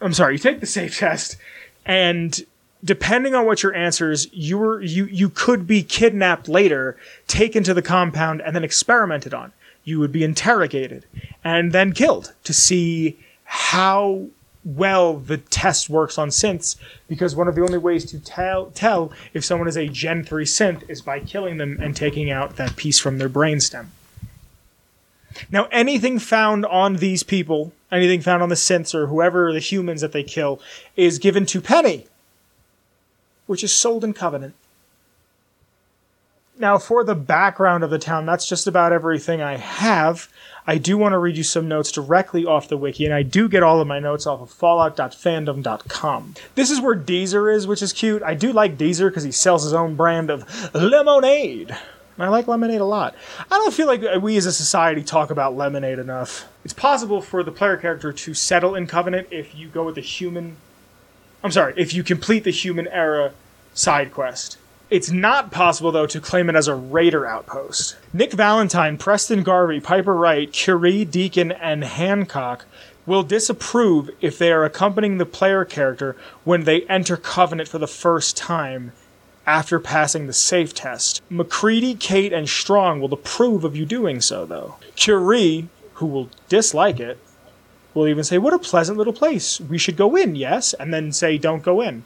I'm 0.00 0.14
sorry, 0.14 0.34
you 0.34 0.38
take 0.38 0.60
the 0.60 0.66
safe 0.66 0.98
test, 0.98 1.36
and 1.84 2.40
depending 2.82 3.34
on 3.34 3.44
what 3.44 3.62
your 3.62 3.74
answers, 3.74 4.32
you 4.32 4.56
were 4.56 4.80
you 4.80 5.04
you 5.06 5.28
could 5.28 5.66
be 5.66 5.82
kidnapped 5.82 6.48
later, 6.48 6.96
taken 7.26 7.62
to 7.64 7.74
the 7.74 7.82
compound, 7.82 8.40
and 8.40 8.56
then 8.56 8.64
experimented 8.64 9.34
on. 9.34 9.52
You 9.84 9.98
would 10.00 10.12
be 10.12 10.24
interrogated 10.24 11.04
and 11.44 11.72
then 11.72 11.92
killed 11.92 12.32
to 12.44 12.54
see 12.54 13.18
how 13.44 14.28
well 14.76 15.14
the 15.14 15.38
test 15.38 15.90
works 15.90 16.18
on 16.18 16.28
synths 16.28 16.76
because 17.08 17.34
one 17.34 17.48
of 17.48 17.54
the 17.54 17.62
only 17.62 17.78
ways 17.78 18.04
to 18.04 18.18
tell 18.20 18.66
tell 18.70 19.12
if 19.34 19.44
someone 19.44 19.68
is 19.68 19.76
a 19.76 19.88
Gen 19.88 20.24
3 20.24 20.44
synth 20.44 20.88
is 20.88 21.02
by 21.02 21.20
killing 21.20 21.56
them 21.56 21.78
and 21.80 21.96
taking 21.96 22.30
out 22.30 22.56
that 22.56 22.76
piece 22.76 22.98
from 22.98 23.18
their 23.18 23.28
brainstem. 23.28 23.86
Now, 25.50 25.68
anything 25.70 26.18
found 26.18 26.66
on 26.66 26.96
these 26.96 27.22
people, 27.22 27.72
anything 27.90 28.20
found 28.20 28.42
on 28.42 28.48
the 28.48 28.54
synths 28.54 28.94
or 28.94 29.06
whoever 29.06 29.52
the 29.52 29.60
humans 29.60 30.00
that 30.00 30.12
they 30.12 30.22
kill, 30.22 30.60
is 30.96 31.18
given 31.18 31.46
to 31.46 31.60
Penny, 31.60 32.06
which 33.46 33.64
is 33.64 33.72
sold 33.72 34.04
in 34.04 34.12
Covenant. 34.12 34.54
Now, 36.58 36.76
for 36.76 37.04
the 37.04 37.14
background 37.14 37.84
of 37.84 37.90
the 37.90 37.98
town, 37.98 38.26
that's 38.26 38.46
just 38.46 38.66
about 38.66 38.92
everything 38.92 39.40
I 39.40 39.56
have. 39.56 40.28
I 40.66 40.78
do 40.78 40.98
want 40.98 41.12
to 41.12 41.18
read 41.18 41.36
you 41.36 41.42
some 41.42 41.68
notes 41.68 41.90
directly 41.90 42.44
off 42.44 42.68
the 42.68 42.76
wiki, 42.76 43.04
and 43.04 43.14
I 43.14 43.22
do 43.22 43.48
get 43.48 43.62
all 43.62 43.80
of 43.80 43.86
my 43.86 43.98
notes 43.98 44.26
off 44.26 44.40
of 44.40 44.50
fallout.fandom.com. 44.50 46.34
This 46.54 46.70
is 46.70 46.80
where 46.80 46.96
Deezer 46.96 47.54
is, 47.54 47.66
which 47.66 47.82
is 47.82 47.92
cute. 47.92 48.22
I 48.22 48.34
do 48.34 48.52
like 48.52 48.76
Deezer 48.78 49.08
because 49.08 49.24
he 49.24 49.32
sells 49.32 49.64
his 49.64 49.72
own 49.72 49.94
brand 49.94 50.30
of 50.30 50.44
lemonade. 50.74 51.70
And 51.70 52.26
I 52.26 52.28
like 52.28 52.48
lemonade 52.48 52.82
a 52.82 52.84
lot. 52.84 53.14
I 53.50 53.56
don't 53.56 53.72
feel 53.72 53.86
like 53.86 54.02
we 54.22 54.36
as 54.36 54.44
a 54.44 54.52
society 54.52 55.02
talk 55.02 55.30
about 55.30 55.56
lemonade 55.56 55.98
enough. 55.98 56.46
It's 56.64 56.74
possible 56.74 57.22
for 57.22 57.42
the 57.42 57.52
player 57.52 57.78
character 57.78 58.12
to 58.12 58.34
settle 58.34 58.74
in 58.74 58.86
Covenant 58.86 59.28
if 59.30 59.54
you 59.54 59.68
go 59.68 59.84
with 59.84 59.94
the 59.94 60.02
human. 60.02 60.56
I'm 61.42 61.50
sorry, 61.50 61.72
if 61.78 61.94
you 61.94 62.04
complete 62.04 62.44
the 62.44 62.50
Human 62.50 62.86
Error 62.88 63.32
side 63.72 64.12
quest. 64.12 64.58
It's 64.90 65.10
not 65.12 65.52
possible, 65.52 65.92
though, 65.92 66.08
to 66.08 66.20
claim 66.20 66.50
it 66.50 66.56
as 66.56 66.66
a 66.66 66.74
raider 66.74 67.24
outpost. 67.24 67.96
Nick 68.12 68.32
Valentine, 68.32 68.98
Preston 68.98 69.44
Garvey, 69.44 69.78
Piper 69.78 70.16
Wright, 70.16 70.52
Curie, 70.52 71.04
Deacon, 71.04 71.52
and 71.52 71.84
Hancock 71.84 72.64
will 73.06 73.22
disapprove 73.22 74.10
if 74.20 74.36
they 74.36 74.50
are 74.50 74.64
accompanying 74.64 75.18
the 75.18 75.26
player 75.26 75.64
character 75.64 76.16
when 76.42 76.64
they 76.64 76.82
enter 76.82 77.16
Covenant 77.16 77.68
for 77.68 77.78
the 77.78 77.86
first 77.86 78.36
time 78.36 78.90
after 79.46 79.78
passing 79.78 80.26
the 80.26 80.32
safe 80.32 80.74
test. 80.74 81.22
MacCready, 81.30 81.94
Cait, 81.94 82.32
and 82.32 82.48
Strong 82.48 83.00
will 83.00 83.14
approve 83.14 83.62
of 83.62 83.76
you 83.76 83.86
doing 83.86 84.20
so, 84.20 84.44
though. 84.44 84.74
Curie, 84.96 85.68
who 85.94 86.06
will 86.06 86.28
dislike 86.48 86.98
it, 86.98 87.18
will 87.94 88.08
even 88.08 88.24
say, 88.24 88.38
What 88.38 88.54
a 88.54 88.58
pleasant 88.58 88.98
little 88.98 89.12
place. 89.12 89.60
We 89.60 89.78
should 89.78 89.96
go 89.96 90.16
in, 90.16 90.34
yes? 90.34 90.74
And 90.74 90.92
then 90.92 91.12
say, 91.12 91.38
Don't 91.38 91.62
go 91.62 91.80
in. 91.80 92.02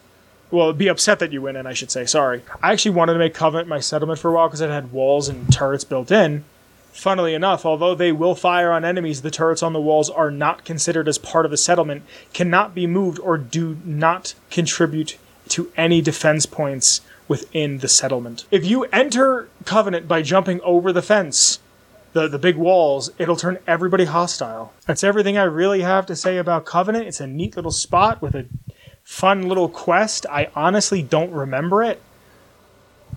Well, 0.51 0.73
be 0.73 0.89
upset 0.89 1.19
that 1.19 1.33
you 1.33 1.43
went 1.43 1.57
in, 1.57 1.67
I 1.67 1.73
should 1.73 1.91
say. 1.91 2.07
Sorry. 2.07 2.43
I 2.63 2.73
actually 2.73 2.93
wanted 2.93 3.15
to 3.15 3.19
make 3.19 3.35
Covenant 3.35 3.69
my 3.69 3.81
settlement 3.81 4.21
for 4.21 4.31
a 4.31 4.35
while 4.35 4.49
because 4.49 4.61
it 4.61 4.71
had 4.71 4.93
walls 4.93 5.29
and 5.29 5.53
turrets 5.53 5.85
built 5.85 6.13
in. 6.13 6.45
Funnily 6.93 7.35
enough, 7.35 7.67
although 7.67 7.97
they 7.97 8.13
will 8.13 8.37
fire 8.37 8.71
on 8.71 8.85
enemies, 8.85 9.23
the 9.23 9.31
turrets 9.31 9.65
on 9.65 9.73
the 9.73 9.81
walls 9.81 10.09
are 10.09 10.31
not 10.31 10.65
considered 10.65 11.09
as 11.09 11.19
part 11.19 11.45
of 11.45 11.51
the 11.51 11.57
settlement, 11.57 12.05
cannot 12.33 12.73
be 12.73 12.87
moved, 12.87 13.19
or 13.19 13.37
do 13.37 13.79
not 13.85 14.35
contribute 14.49 15.19
to 15.49 15.73
any 15.77 16.01
defense 16.01 16.47
points 16.47 17.01
within 17.27 17.79
the 17.79 17.89
settlement. 17.89 18.45
If 18.53 18.65
you 18.65 18.85
enter 18.85 19.49
Covenant 19.65 20.07
by 20.07 20.23
jumping 20.23 20.61
over 20.61 20.93
the 20.93 21.03
fence, 21.03 21.59
the, 22.13 22.29
the 22.29 22.39
big 22.39 22.57
walls, 22.57 23.11
it'll 23.19 23.35
turn 23.35 23.59
everybody 23.67 24.05
hostile. 24.05 24.73
That's 24.87 25.03
everything 25.03 25.37
I 25.37 25.45
really 25.45 25.81
have 25.81 26.07
to 26.07 26.15
say 26.15 26.39
about 26.39 26.65
Covenant. 26.65 27.09
It's 27.09 27.21
a 27.21 27.27
neat 27.27 27.57
little 27.57 27.73
spot 27.73 28.23
with 28.23 28.37
a 28.37 28.47
fun 29.05 29.49
little 29.49 29.69
quest. 29.69 30.27
I 30.31 30.49
honestly 30.57 31.03
don't 31.03 31.31
remember 31.31 31.83
it. 31.85 32.03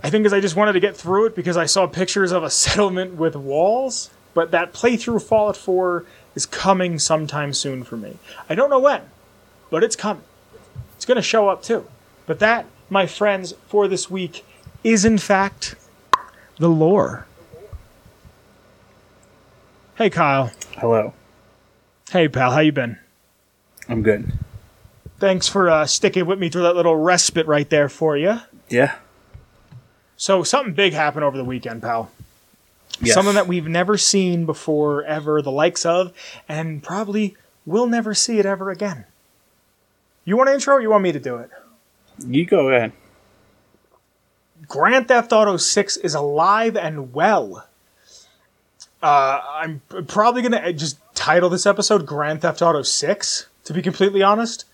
I 0.03 0.09
think 0.09 0.23
because 0.23 0.33
I 0.33 0.39
just 0.39 0.55
wanted 0.55 0.73
to 0.73 0.79
get 0.79 0.95
through 0.95 1.27
it 1.27 1.35
because 1.35 1.57
I 1.57 1.65
saw 1.65 1.87
pictures 1.87 2.31
of 2.31 2.43
a 2.43 2.49
settlement 2.51 3.15
with 3.15 3.35
walls. 3.35 4.11
But 4.33 4.51
that 4.51 4.71
playthrough 4.71 5.23
Fallout 5.23 5.57
4 5.57 6.05
is 6.35 6.45
coming 6.45 6.99
sometime 6.99 7.53
soon 7.53 7.83
for 7.83 7.97
me. 7.97 8.17
I 8.47 8.53
don't 8.53 8.69
know 8.69 8.79
when, 8.79 9.01
but 9.71 9.83
it's 9.83 9.95
coming. 9.95 10.23
It's 10.95 11.05
going 11.05 11.15
to 11.15 11.23
show 11.23 11.49
up 11.49 11.63
too. 11.63 11.87
But 12.27 12.37
that, 12.39 12.67
my 12.89 13.07
friends, 13.07 13.55
for 13.67 13.87
this 13.87 14.11
week 14.11 14.45
is 14.83 15.05
in 15.05 15.17
fact 15.17 15.75
the 16.59 16.69
lore. 16.69 17.25
Hey 19.95 20.11
Kyle. 20.11 20.51
Hello. 20.75 21.13
Hey 22.11 22.27
pal, 22.27 22.51
how 22.51 22.59
you 22.59 22.71
been? 22.71 22.99
I'm 23.89 24.03
good. 24.03 24.31
Thanks 25.19 25.47
for 25.47 25.69
uh, 25.69 25.85
sticking 25.85 26.25
with 26.25 26.39
me 26.39 26.49
through 26.49 26.63
that 26.63 26.75
little 26.75 26.95
respite 26.95 27.47
right 27.47 27.69
there 27.69 27.89
for 27.89 28.15
you. 28.15 28.39
Yeah. 28.69 28.95
So 30.15 30.43
something 30.43 30.73
big 30.73 30.93
happened 30.93 31.23
over 31.23 31.37
the 31.37 31.43
weekend, 31.43 31.81
pal. 31.81 32.11
Yes. 33.01 33.13
Something 33.13 33.35
that 33.35 33.47
we've 33.47 33.67
never 33.67 33.97
seen 33.97 34.45
before, 34.45 35.03
ever, 35.03 35.41
the 35.41 35.51
likes 35.51 35.85
of, 35.85 36.13
and 36.47 36.81
probably 36.81 37.35
will 37.65 37.87
never 37.87 38.13
see 38.13 38.39
it 38.39 38.45
ever 38.45 38.71
again. 38.71 39.05
You 40.25 40.37
want 40.37 40.47
to 40.49 40.53
intro 40.53 40.75
or 40.75 40.81
you 40.81 40.89
want 40.89 41.03
me 41.03 41.11
to 41.11 41.19
do 41.19 41.37
it? 41.37 41.49
You 42.19 42.45
go 42.45 42.69
ahead. 42.69 42.91
Grand 44.67 45.07
Theft 45.07 45.31
Auto 45.31 45.57
6 45.57 45.97
is 45.97 46.15
alive 46.15 46.75
and 46.75 47.13
well. 47.13 47.67
Uh, 49.01 49.41
I'm 49.47 49.81
probably 50.07 50.41
going 50.41 50.51
to 50.51 50.73
just 50.73 50.97
title 51.13 51.49
this 51.49 51.65
episode 51.65 52.05
Grand 52.05 52.41
Theft 52.41 52.61
Auto 52.61 52.81
6, 52.81 53.47
to 53.65 53.73
be 53.73 53.81
completely 53.81 54.23
honest. 54.23 54.65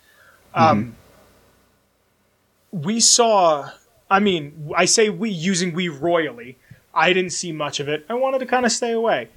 Um, 0.53 0.95
we 2.71 2.99
saw, 2.99 3.71
I 4.09 4.19
mean, 4.19 4.71
I 4.75 4.85
say 4.85 5.09
we 5.09 5.29
using 5.29 5.73
we 5.73 5.89
royally. 5.89 6.57
I 6.93 7.13
didn't 7.13 7.31
see 7.31 7.51
much 7.51 7.79
of 7.79 7.87
it. 7.87 8.05
I 8.09 8.13
wanted 8.13 8.39
to 8.39 8.45
kind 8.45 8.65
of 8.65 8.71
stay 8.71 8.91
away. 8.91 9.29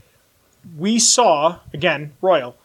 We 0.76 0.99
saw, 0.99 1.61
again, 1.72 2.12
royal, 2.20 2.57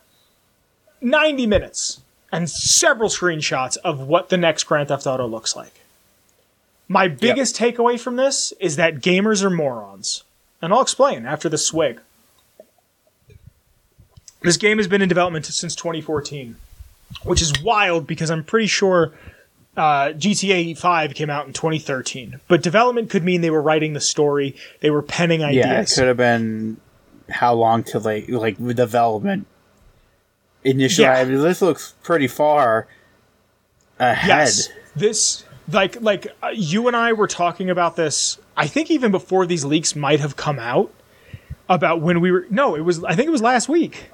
90 1.01 1.45
minutes 1.47 2.01
and 2.31 2.49
several 2.49 3.09
screenshots 3.09 3.77
of 3.77 3.99
what 3.99 4.29
the 4.29 4.37
next 4.37 4.63
Grand 4.63 4.87
Theft 4.87 5.05
Auto 5.05 5.27
looks 5.27 5.55
like. 5.55 5.81
My 6.87 7.07
biggest 7.07 7.55
takeaway 7.55 7.99
from 7.99 8.17
this 8.17 8.51
is 8.59 8.75
that 8.75 8.95
gamers 8.95 9.43
are 9.43 9.49
morons. 9.49 10.23
And 10.61 10.73
I'll 10.73 10.81
explain 10.81 11.25
after 11.25 11.49
the 11.49 11.57
swig. 11.57 12.01
This 14.41 14.57
game 14.57 14.77
has 14.77 14.87
been 14.87 15.01
in 15.01 15.09
development 15.09 15.45
since 15.45 15.75
2014, 15.75 16.55
which 17.23 17.41
is 17.41 17.53
wild 17.61 18.07
because 18.07 18.31
I'm 18.31 18.43
pretty 18.43 18.67
sure 18.67 19.13
uh, 19.77 20.09
GTA 20.09 20.77
5 20.77 21.13
came 21.13 21.29
out 21.29 21.47
in 21.47 21.53
2013, 21.53 22.39
but 22.47 22.61
development 22.61 23.09
could 23.09 23.23
mean 23.23 23.41
they 23.41 23.49
were 23.49 23.61
writing 23.61 23.93
the 23.93 24.01
story, 24.01 24.55
they 24.81 24.89
were 24.89 25.01
penning 25.01 25.43
ideas. 25.43 25.65
Yeah, 25.65 25.81
it 25.81 25.91
could 25.93 26.07
have 26.07 26.17
been 26.17 26.77
how 27.29 27.53
long 27.53 27.83
to 27.83 27.99
like 27.99 28.27
like 28.27 28.57
development 28.75 29.47
initially. 30.63 31.05
Yeah. 31.05 31.13
I 31.13 31.25
mean, 31.25 31.41
this 31.41 31.61
looks 31.61 31.95
pretty 32.03 32.27
far 32.27 32.87
ahead. 33.99 34.27
Yes, 34.27 34.69
this 34.95 35.45
like 35.71 36.01
like 36.01 36.27
uh, 36.43 36.49
you 36.53 36.87
and 36.87 36.95
I 36.95 37.13
were 37.13 37.27
talking 37.27 37.69
about 37.69 37.95
this. 37.95 38.37
I 38.57 38.67
think 38.67 38.91
even 38.91 39.11
before 39.11 39.45
these 39.45 39.63
leaks 39.63 39.95
might 39.95 40.19
have 40.19 40.35
come 40.35 40.59
out 40.59 40.91
about 41.69 42.01
when 42.01 42.19
we 42.19 42.31
were. 42.31 42.45
No, 42.49 42.75
it 42.75 42.81
was. 42.81 43.03
I 43.03 43.15
think 43.15 43.27
it 43.27 43.31
was 43.31 43.41
last 43.41 43.69
week. 43.69 44.09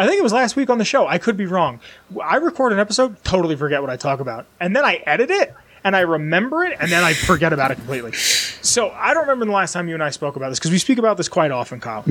I 0.00 0.06
think 0.06 0.18
it 0.18 0.22
was 0.22 0.32
last 0.32 0.56
week 0.56 0.70
on 0.70 0.78
the 0.78 0.84
show. 0.84 1.06
I 1.06 1.18
could 1.18 1.36
be 1.36 1.44
wrong. 1.44 1.78
I 2.24 2.36
record 2.36 2.72
an 2.72 2.78
episode, 2.78 3.22
totally 3.22 3.54
forget 3.54 3.82
what 3.82 3.90
I 3.90 3.96
talk 3.96 4.20
about, 4.20 4.46
and 4.58 4.74
then 4.74 4.82
I 4.84 4.94
edit 5.06 5.30
it 5.30 5.52
and 5.84 5.94
I 5.94 6.00
remember 6.00 6.64
it, 6.64 6.76
and 6.80 6.90
then 6.90 7.04
I 7.04 7.12
forget 7.12 7.52
about 7.52 7.70
it 7.70 7.74
completely. 7.76 8.12
So 8.12 8.90
I 8.90 9.12
don't 9.14 9.22
remember 9.22 9.44
the 9.46 9.52
last 9.52 9.72
time 9.72 9.88
you 9.88 9.94
and 9.94 10.02
I 10.02 10.08
spoke 10.10 10.36
about 10.36 10.48
this 10.50 10.58
because 10.58 10.70
we 10.70 10.78
speak 10.78 10.98
about 10.98 11.16
this 11.18 11.28
quite 11.28 11.50
often, 11.50 11.80
Kyle. 11.80 12.04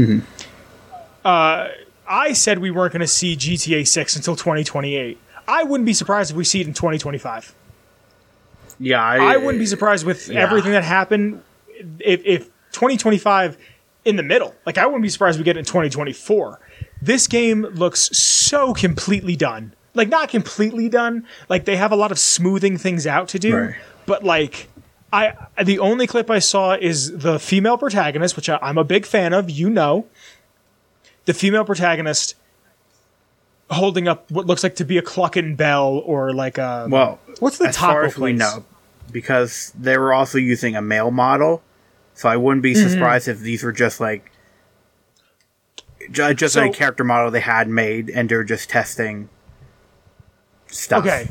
Uh, 1.26 1.68
I 2.08 2.34
said 2.34 2.60
we 2.60 2.72
weren't 2.72 2.94
going 2.94 3.02
to 3.02 3.08
see 3.08 3.36
GTA 3.36 3.88
6 3.88 4.16
until 4.16 4.36
2028. 4.36 5.18
I 5.48 5.64
wouldn't 5.64 5.86
be 5.86 5.94
surprised 5.94 6.30
if 6.32 6.38
we 6.38 6.44
see 6.46 6.62
it 6.62 6.68
in 6.68 6.74
2025. 6.74 7.54
Yeah, 8.80 9.04
I, 9.04 9.34
I 9.34 9.38
wouldn't 9.38 9.60
be 9.60 9.66
surprised 9.66 10.06
with 10.06 10.30
Yeah. 10.30 10.40
everything 10.42 10.72
that 10.72 10.84
happened 10.84 11.42
if, 12.00 12.22
if 12.26 12.46
2025 12.72 13.58
in 14.06 14.16
the 14.16 14.24
middle. 14.24 14.56
Like 14.66 14.78
I 14.78 14.86
wouldn't 14.86 15.04
be 15.04 15.10
surprised 15.10 15.38
if 15.38 15.42
we 15.42 15.44
get 15.46 15.58
it 15.58 15.60
in 15.60 15.66
2024. 15.66 16.60
This 17.02 17.28
game 17.28 17.64
looks 17.64 18.16
so 18.18 18.74
completely 18.74 19.36
done. 19.36 19.74
Like 19.94 20.10
not 20.10 20.30
completely 20.30 20.90
done. 20.90 21.26
Like 21.50 21.66
they 21.66 21.76
have 21.78 21.92
a 21.92 21.96
lot 21.96 22.12
of 22.12 22.20
smoothing 22.20 22.78
things 22.78 23.08
out 23.08 23.28
to 23.30 23.40
do. 23.40 23.56
Right. 23.58 23.76
But 24.06 24.24
like 24.24 24.68
I 25.12 25.34
the 25.64 25.80
only 25.80 26.08
clip 26.08 26.30
I 26.30 26.40
saw 26.40 26.74
is 26.74 27.18
the 27.20 27.40
female 27.40 27.78
protagonist, 27.78 28.36
which 28.36 28.50
I, 28.50 28.60
I'm 28.62 28.78
a 28.78 28.84
big 28.84 29.06
fan 29.06 29.34
of. 29.34 29.50
You 29.50 29.70
know, 29.70 30.06
the 31.26 31.34
female 31.34 31.66
protagonist 31.66 32.36
holding 33.72 34.08
up 34.08 34.30
what 34.32 34.46
looks 34.48 34.64
like 34.64 34.76
to 34.76 34.84
be 34.86 34.98
a 34.98 35.02
Cluckin' 35.02 35.56
Bell 35.56 36.02
or 36.06 36.34
like 36.34 36.58
a 36.58 36.88
Well, 36.90 37.20
what's 37.40 37.58
the 37.58 37.68
as 37.68 37.76
taco 37.76 37.94
far 37.94 38.04
as 38.06 38.18
we 38.18 38.34
know, 38.34 38.66
because 39.12 39.72
they 39.80 39.98
were 39.98 40.14
also 40.14 40.38
using 40.38 40.76
a 40.76 40.82
male 40.82 41.12
model, 41.12 41.62
so 42.14 42.30
I 42.30 42.38
wouldn't 42.38 42.64
be 42.64 42.74
Mm-hmm. 42.74 42.90
surprised 42.90 43.28
if 43.28 43.40
these 43.40 43.64
were 43.64 43.72
just 43.72 44.00
like 44.00 44.26
ju- 44.26 44.32
just 46.12 46.54
So- 46.54 46.66
a 46.66 46.70
character 46.74 47.04
model 47.04 47.32
they 47.32 47.40
had 47.42 47.68
made, 47.70 48.10
and 48.10 48.30
they're 48.30 48.44
just 48.44 48.70
testing 48.70 49.30
stuff. 50.68 51.06
Okay. 51.06 51.30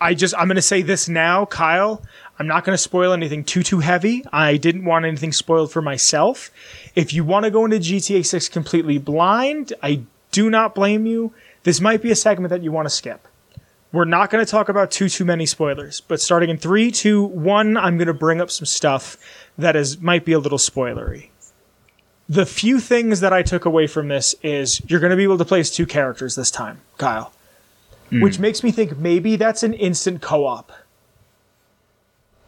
I 0.00 0.14
just 0.14 0.34
I'm 0.36 0.48
going 0.48 0.56
to 0.56 0.62
say 0.62 0.82
this 0.82 1.08
now, 1.08 1.46
Kyle. 1.46 2.02
I'm 2.38 2.48
not 2.48 2.64
going 2.64 2.74
to 2.74 2.82
spoil 2.82 3.12
anything 3.12 3.44
too 3.44 3.62
too 3.62 3.78
heavy. 3.80 4.24
I 4.32 4.56
didn't 4.56 4.84
want 4.84 5.04
anything 5.04 5.30
spoiled 5.30 5.70
for 5.70 5.80
myself. 5.80 6.50
If 6.96 7.12
you 7.12 7.24
want 7.24 7.44
to 7.44 7.50
go 7.52 7.64
into 7.64 7.78
GTA 7.78 8.26
6 8.26 8.48
completely 8.48 8.98
blind, 8.98 9.72
I 9.82 10.02
do 10.32 10.50
not 10.50 10.74
blame 10.74 11.06
you. 11.06 11.32
This 11.62 11.80
might 11.80 12.02
be 12.02 12.10
a 12.10 12.16
segment 12.16 12.50
that 12.50 12.62
you 12.64 12.72
want 12.72 12.86
to 12.86 12.90
skip. 12.90 13.28
We're 13.92 14.06
not 14.06 14.30
going 14.30 14.44
to 14.44 14.50
talk 14.50 14.68
about 14.68 14.90
too 14.90 15.08
too 15.08 15.24
many 15.24 15.46
spoilers, 15.46 16.00
but 16.00 16.20
starting 16.20 16.50
in 16.50 16.56
three, 16.56 16.90
two, 16.90 17.22
one, 17.22 17.76
I'm 17.76 17.96
going 17.96 18.08
to 18.08 18.14
bring 18.14 18.40
up 18.40 18.50
some 18.50 18.66
stuff 18.66 19.16
that 19.56 19.76
is 19.76 20.00
might 20.00 20.24
be 20.24 20.32
a 20.32 20.38
little 20.40 20.58
spoilery. 20.58 21.28
The 22.32 22.46
few 22.46 22.80
things 22.80 23.20
that 23.20 23.32
I 23.32 23.42
took 23.42 23.64
away 23.64 23.86
from 23.86 24.08
this 24.08 24.34
is 24.42 24.80
you're 24.88 25.00
going 25.00 25.10
to 25.10 25.16
be 25.16 25.22
able 25.24 25.38
to 25.38 25.44
play 25.44 25.60
as 25.60 25.70
two 25.70 25.86
characters 25.86 26.34
this 26.34 26.50
time, 26.50 26.80
Kyle 26.98 27.32
hmm. 28.12 28.20
which 28.20 28.38
makes 28.38 28.62
me 28.62 28.70
think 28.70 28.98
maybe 28.98 29.36
that's 29.36 29.62
an 29.62 29.74
instant 29.74 30.20
co-op. 30.22 30.70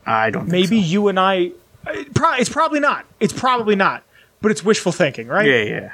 I 0.07 0.31
don't. 0.31 0.43
Think 0.43 0.53
Maybe 0.53 0.83
so. 0.83 0.87
you 0.87 1.09
and 1.09 1.19
I. 1.19 1.53
Uh, 1.87 2.05
it's 2.39 2.51
probably 2.51 2.81
not. 2.81 3.07
It's 3.21 3.33
probably 3.33 3.75
not. 3.75 4.05
But 4.43 4.51
it's 4.51 4.63
wishful 4.63 4.93
thinking, 4.93 5.29
right? 5.29 5.49
Yeah, 5.49 5.63
yeah. 5.63 5.93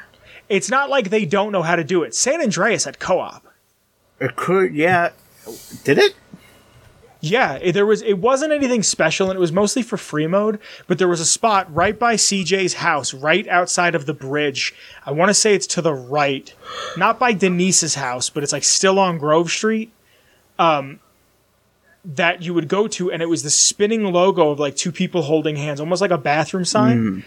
It's 0.48 0.68
not 0.68 0.90
like 0.90 1.10
they 1.10 1.24
don't 1.24 1.52
know 1.52 1.62
how 1.62 1.76
to 1.76 1.84
do 1.84 2.02
it. 2.02 2.14
San 2.14 2.42
Andreas 2.42 2.84
had 2.84 2.98
co-op. 2.98 3.46
It 4.18 4.34
could. 4.34 4.74
Yeah. 4.74 5.10
Did 5.84 5.98
it? 5.98 6.16
Yeah, 7.22 7.58
it- 7.60 7.72
there 7.72 7.84
was. 7.84 8.00
It 8.02 8.14
wasn't 8.18 8.52
anything 8.52 8.82
special, 8.82 9.28
and 9.30 9.36
it 9.36 9.40
was 9.40 9.52
mostly 9.52 9.82
for 9.82 9.96
free 9.96 10.26
mode. 10.26 10.58
But 10.86 10.98
there 10.98 11.08
was 11.08 11.20
a 11.20 11.26
spot 11.26 11.72
right 11.74 11.98
by 11.98 12.14
CJ's 12.16 12.74
house, 12.74 13.12
right 13.12 13.46
outside 13.48 13.94
of 13.94 14.06
the 14.06 14.14
bridge. 14.14 14.74
I 15.04 15.12
want 15.12 15.28
to 15.28 15.34
say 15.34 15.54
it's 15.54 15.66
to 15.68 15.82
the 15.82 15.92
right, 15.94 16.54
not 16.96 17.18
by 17.18 17.32
Denise's 17.34 17.94
house, 17.96 18.30
but 18.30 18.42
it's 18.42 18.52
like 18.52 18.64
still 18.64 18.98
on 18.98 19.18
Grove 19.18 19.50
Street. 19.50 19.92
Um, 20.58 21.00
that 22.04 22.40
you 22.42 22.54
would 22.54 22.68
go 22.68 22.88
to, 22.88 23.12
and 23.12 23.20
it 23.22 23.26
was 23.28 23.42
the 23.42 23.50
spinning 23.50 24.04
logo 24.04 24.48
of 24.50 24.58
like 24.58 24.74
two 24.74 24.90
people 24.90 25.20
holding 25.22 25.56
hands, 25.56 25.80
almost 25.80 26.00
like 26.00 26.10
a 26.10 26.16
bathroom 26.18 26.64
sign. 26.64 27.24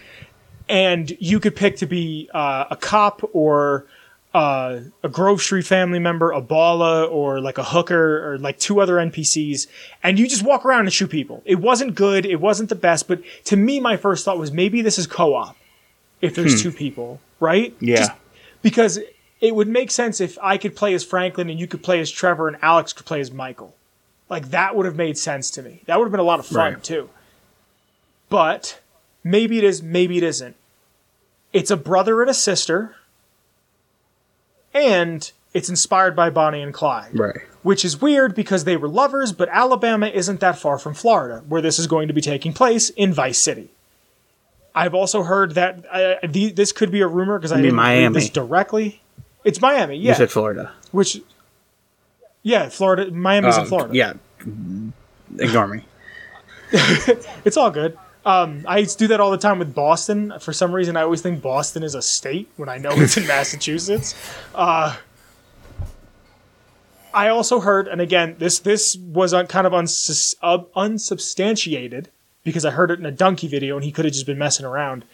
And 0.68 1.16
you 1.20 1.38
could 1.40 1.54
pick 1.54 1.76
to 1.76 1.86
be 1.86 2.28
uh, 2.34 2.64
a 2.70 2.76
cop 2.76 3.20
or 3.32 3.86
uh, 4.34 4.80
a 5.04 5.08
Grove 5.08 5.40
Street 5.40 5.64
family 5.64 6.00
member, 6.00 6.32
a 6.32 6.40
Balla, 6.40 7.06
or 7.06 7.40
like 7.40 7.56
a 7.56 7.62
hooker, 7.62 8.32
or 8.32 8.38
like 8.38 8.58
two 8.58 8.80
other 8.80 8.96
NPCs, 8.96 9.68
and 10.02 10.18
you 10.18 10.26
just 10.28 10.42
walk 10.42 10.64
around 10.66 10.80
and 10.80 10.92
shoot 10.92 11.08
people. 11.10 11.40
It 11.44 11.56
wasn't 11.60 11.94
good, 11.94 12.26
it 12.26 12.40
wasn't 12.40 12.68
the 12.68 12.74
best, 12.74 13.06
but 13.06 13.22
to 13.44 13.56
me, 13.56 13.78
my 13.80 13.96
first 13.96 14.24
thought 14.24 14.36
was 14.38 14.50
maybe 14.52 14.82
this 14.82 14.98
is 14.98 15.06
co 15.06 15.34
op 15.34 15.56
if 16.20 16.34
there's 16.34 16.62
two 16.62 16.72
people, 16.72 17.20
right? 17.38 17.74
Yeah. 17.80 17.96
Just 17.96 18.12
because 18.62 18.98
it 19.40 19.54
would 19.54 19.68
make 19.68 19.90
sense 19.90 20.20
if 20.20 20.36
I 20.42 20.56
could 20.58 20.74
play 20.74 20.94
as 20.94 21.04
Franklin 21.04 21.48
and 21.50 21.60
you 21.60 21.66
could 21.66 21.82
play 21.82 22.00
as 22.00 22.10
Trevor 22.10 22.48
and 22.48 22.56
Alex 22.62 22.92
could 22.92 23.04
play 23.06 23.20
as 23.20 23.30
Michael. 23.30 23.74
Like 24.30 24.50
that 24.50 24.74
would 24.74 24.86
have 24.86 24.96
made 24.96 25.18
sense 25.18 25.50
to 25.52 25.62
me. 25.62 25.82
That 25.84 25.98
would 25.98 26.06
have 26.06 26.10
been 26.12 26.20
a 26.20 26.24
lot 26.24 26.40
of 26.40 26.46
fun 26.46 26.74
Right. 26.74 26.82
too. 26.82 27.10
But 28.30 28.80
maybe 29.22 29.58
it 29.58 29.64
is, 29.64 29.82
maybe 29.82 30.16
it 30.16 30.22
isn't. 30.22 30.56
It's 31.52 31.70
a 31.70 31.76
brother 31.76 32.20
and 32.22 32.30
a 32.30 32.34
sister, 32.34 32.96
and 34.74 35.30
it's 35.54 35.68
inspired 35.68 36.14
by 36.16 36.28
Bonnie 36.30 36.60
and 36.60 36.74
Clyde 36.74 37.16
right. 37.18 37.36
which 37.62 37.84
is 37.84 38.00
weird 38.00 38.34
because 38.34 38.64
they 38.64 38.76
were 38.76 38.88
lovers, 38.88 39.32
but 39.32 39.48
Alabama 39.50 40.06
isn't 40.08 40.40
that 40.40 40.58
far 40.58 40.78
from 40.78 40.94
Florida, 40.94 41.42
where 41.48 41.62
this 41.62 41.78
is 41.78 41.86
going 41.86 42.08
to 42.08 42.14
be 42.14 42.20
taking 42.20 42.52
place 42.52 42.90
in 42.90 43.12
Vice 43.12 43.38
City. 43.38 43.68
I've 44.74 44.94
also 44.94 45.22
heard 45.22 45.54
that 45.54 45.84
uh, 45.90 46.26
the, 46.26 46.50
this 46.50 46.72
could 46.72 46.90
be 46.90 47.00
a 47.00 47.06
rumor 47.06 47.38
because 47.38 47.52
I 47.52 47.56
mean 47.56 47.62
didn't 47.66 47.76
read 47.78 47.82
Miami. 47.84 48.14
this 48.14 48.28
directly. 48.30 49.00
It's 49.44 49.60
Miami, 49.60 49.96
You 49.96 50.08
yeah. 50.08 50.14
said 50.14 50.30
Florida. 50.32 50.72
which, 50.90 51.22
yeah, 52.42 52.68
Florida. 52.70 53.10
Miami's 53.12 53.54
in 53.56 53.62
Um, 53.62 53.68
Florida. 53.68 53.94
Yeah. 53.94 54.14
Ignore 55.38 55.68
me. 55.68 55.84
it's 56.72 57.56
all 57.56 57.70
good. 57.70 57.96
Um, 58.26 58.64
I 58.66 58.82
do 58.82 59.08
that 59.08 59.20
all 59.20 59.30
the 59.30 59.38
time 59.38 59.58
with 59.58 59.74
Boston. 59.74 60.32
For 60.40 60.52
some 60.52 60.74
reason, 60.74 60.96
I 60.96 61.02
always 61.02 61.20
think 61.20 61.42
Boston 61.42 61.82
is 61.82 61.94
a 61.94 62.02
state 62.02 62.48
when 62.56 62.68
I 62.68 62.78
know 62.78 62.92
it's 62.92 63.16
in 63.16 63.26
Massachusetts. 63.28 64.14
Uh, 64.54 64.96
I 67.12 67.28
also 67.28 67.60
heard, 67.60 67.86
and 67.86 68.00
again, 68.00 68.36
this 68.38 68.58
this 68.58 68.96
was 68.96 69.34
un, 69.34 69.46
kind 69.46 69.66
of 69.66 69.72
unsus, 69.72 70.34
uh, 70.42 70.64
unsubstantiated 70.74 72.10
because 72.42 72.64
I 72.64 72.70
heard 72.70 72.90
it 72.90 72.98
in 72.98 73.06
a 73.06 73.12
Donkey 73.12 73.46
video, 73.46 73.76
and 73.76 73.84
he 73.84 73.92
could 73.92 74.04
have 74.04 74.14
just 74.14 74.26
been 74.26 74.38
messing 74.38 74.66
around. 74.66 75.04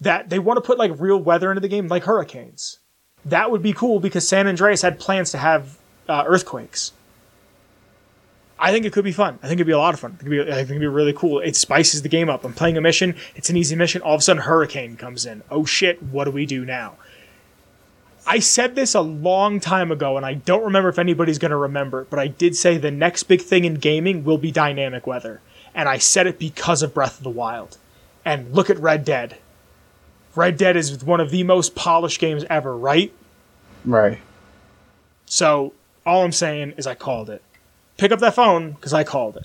That 0.00 0.28
they 0.28 0.38
want 0.38 0.58
to 0.58 0.60
put 0.60 0.76
like 0.76 0.92
real 0.98 1.18
weather 1.18 1.50
into 1.50 1.60
the 1.60 1.68
game, 1.68 1.88
like 1.88 2.04
hurricanes. 2.04 2.80
That 3.24 3.50
would 3.50 3.62
be 3.62 3.72
cool 3.72 4.00
because 4.00 4.28
San 4.28 4.46
Andreas 4.46 4.82
had 4.82 5.00
plans 5.00 5.30
to 5.30 5.38
have 5.38 5.78
uh, 6.08 6.24
earthquakes. 6.26 6.92
I 8.58 8.72
think 8.72 8.86
it 8.86 8.92
could 8.92 9.04
be 9.04 9.12
fun. 9.12 9.38
I 9.42 9.48
think 9.48 9.58
it'd 9.58 9.66
be 9.66 9.72
a 9.72 9.78
lot 9.78 9.92
of 9.92 10.00
fun. 10.00 10.16
It'd 10.18 10.30
be, 10.30 10.40
I 10.40 10.44
think 10.44 10.70
it'd 10.70 10.80
be 10.80 10.86
really 10.86 11.12
cool. 11.12 11.40
It 11.40 11.56
spices 11.56 12.02
the 12.02 12.08
game 12.08 12.30
up. 12.30 12.44
I'm 12.44 12.54
playing 12.54 12.76
a 12.76 12.80
mission. 12.80 13.14
It's 13.34 13.50
an 13.50 13.56
easy 13.56 13.76
mission. 13.76 14.00
All 14.02 14.14
of 14.14 14.20
a 14.20 14.22
sudden, 14.22 14.42
hurricane 14.42 14.96
comes 14.96 15.26
in. 15.26 15.42
Oh 15.50 15.64
shit! 15.64 16.02
What 16.02 16.24
do 16.24 16.30
we 16.30 16.46
do 16.46 16.64
now? 16.64 16.94
I 18.26 18.40
said 18.40 18.74
this 18.74 18.94
a 18.94 19.00
long 19.00 19.60
time 19.60 19.92
ago, 19.92 20.16
and 20.16 20.26
I 20.26 20.34
don't 20.34 20.64
remember 20.64 20.88
if 20.88 20.98
anybody's 20.98 21.38
going 21.38 21.52
to 21.52 21.56
remember 21.56 22.02
it, 22.02 22.10
but 22.10 22.18
I 22.18 22.26
did 22.26 22.56
say 22.56 22.76
the 22.76 22.90
next 22.90 23.24
big 23.24 23.40
thing 23.40 23.64
in 23.64 23.74
gaming 23.74 24.24
will 24.24 24.38
be 24.38 24.50
dynamic 24.50 25.06
weather. 25.06 25.40
And 25.74 25.88
I 25.88 25.98
said 25.98 26.26
it 26.26 26.38
because 26.38 26.82
of 26.82 26.92
Breath 26.92 27.18
of 27.18 27.22
the 27.24 27.30
Wild. 27.30 27.78
And 28.24 28.52
look 28.52 28.68
at 28.68 28.78
Red 28.80 29.04
Dead. 29.04 29.36
Red 30.34 30.56
Dead 30.56 30.76
is 30.76 31.04
one 31.04 31.20
of 31.20 31.30
the 31.30 31.44
most 31.44 31.76
polished 31.76 32.18
games 32.18 32.44
ever, 32.50 32.76
right? 32.76 33.12
Right. 33.84 34.18
So 35.26 35.72
all 36.04 36.24
I'm 36.24 36.32
saying 36.32 36.74
is 36.76 36.86
I 36.86 36.96
called 36.96 37.30
it. 37.30 37.42
Pick 37.96 38.12
up 38.12 38.20
that 38.20 38.34
phone 38.34 38.72
because 38.72 38.92
I 38.92 39.04
called 39.04 39.36
it. 39.36 39.44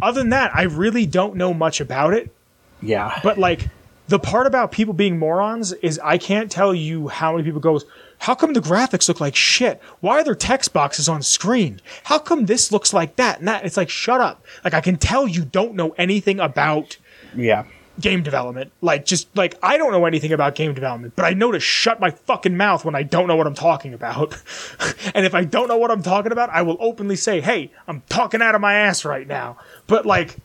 Other 0.00 0.20
than 0.20 0.30
that, 0.30 0.54
I 0.54 0.62
really 0.62 1.06
don't 1.06 1.36
know 1.36 1.54
much 1.54 1.80
about 1.80 2.12
it. 2.12 2.34
Yeah. 2.80 3.20
But 3.22 3.38
like 3.38 3.68
the 4.08 4.18
part 4.18 4.46
about 4.46 4.72
people 4.72 4.94
being 4.94 5.18
morons 5.18 5.72
is 5.74 5.98
I 6.00 6.18
can't 6.18 6.50
tell 6.50 6.74
you 6.74 7.08
how 7.08 7.32
many 7.32 7.44
people 7.44 7.60
goes, 7.60 7.84
how 8.18 8.34
come 8.34 8.52
the 8.52 8.60
graphics 8.60 9.08
look 9.08 9.20
like 9.20 9.36
shit? 9.36 9.80
Why 10.00 10.20
are 10.20 10.24
there 10.24 10.34
text 10.34 10.72
boxes 10.72 11.08
on 11.08 11.22
screen? 11.22 11.80
How 12.04 12.18
come 12.18 12.46
this 12.46 12.72
looks 12.72 12.92
like 12.92 13.16
that 13.16 13.38
and 13.38 13.48
that? 13.48 13.64
It's 13.64 13.76
like 13.76 13.90
shut 13.90 14.20
up. 14.20 14.44
Like 14.64 14.74
I 14.74 14.80
can 14.80 14.96
tell 14.96 15.26
you 15.26 15.44
don't 15.44 15.74
know 15.74 15.90
anything 15.98 16.40
about 16.40 16.96
yeah. 17.34 17.64
Game 18.00 18.22
development. 18.22 18.72
Like 18.80 19.04
just 19.04 19.34
like 19.36 19.56
I 19.62 19.76
don't 19.76 19.92
know 19.92 20.06
anything 20.06 20.32
about 20.32 20.54
game 20.54 20.74
development, 20.74 21.14
but 21.16 21.24
I 21.24 21.34
know 21.34 21.52
to 21.52 21.60
shut 21.60 22.00
my 22.00 22.10
fucking 22.10 22.56
mouth 22.56 22.84
when 22.84 22.94
I 22.94 23.02
don't 23.02 23.26
know 23.26 23.36
what 23.36 23.46
I'm 23.46 23.54
talking 23.54 23.94
about. 23.94 24.36
and 25.14 25.26
if 25.26 25.34
I 25.34 25.44
don't 25.44 25.68
know 25.68 25.76
what 25.76 25.90
I'm 25.90 26.02
talking 26.02 26.32
about, 26.32 26.50
I 26.50 26.62
will 26.62 26.76
openly 26.80 27.16
say, 27.16 27.40
"Hey, 27.40 27.70
I'm 27.86 28.02
talking 28.08 28.42
out 28.42 28.54
of 28.54 28.60
my 28.60 28.74
ass 28.74 29.04
right 29.04 29.26
now." 29.26 29.58
But 29.86 30.06
like 30.06 30.36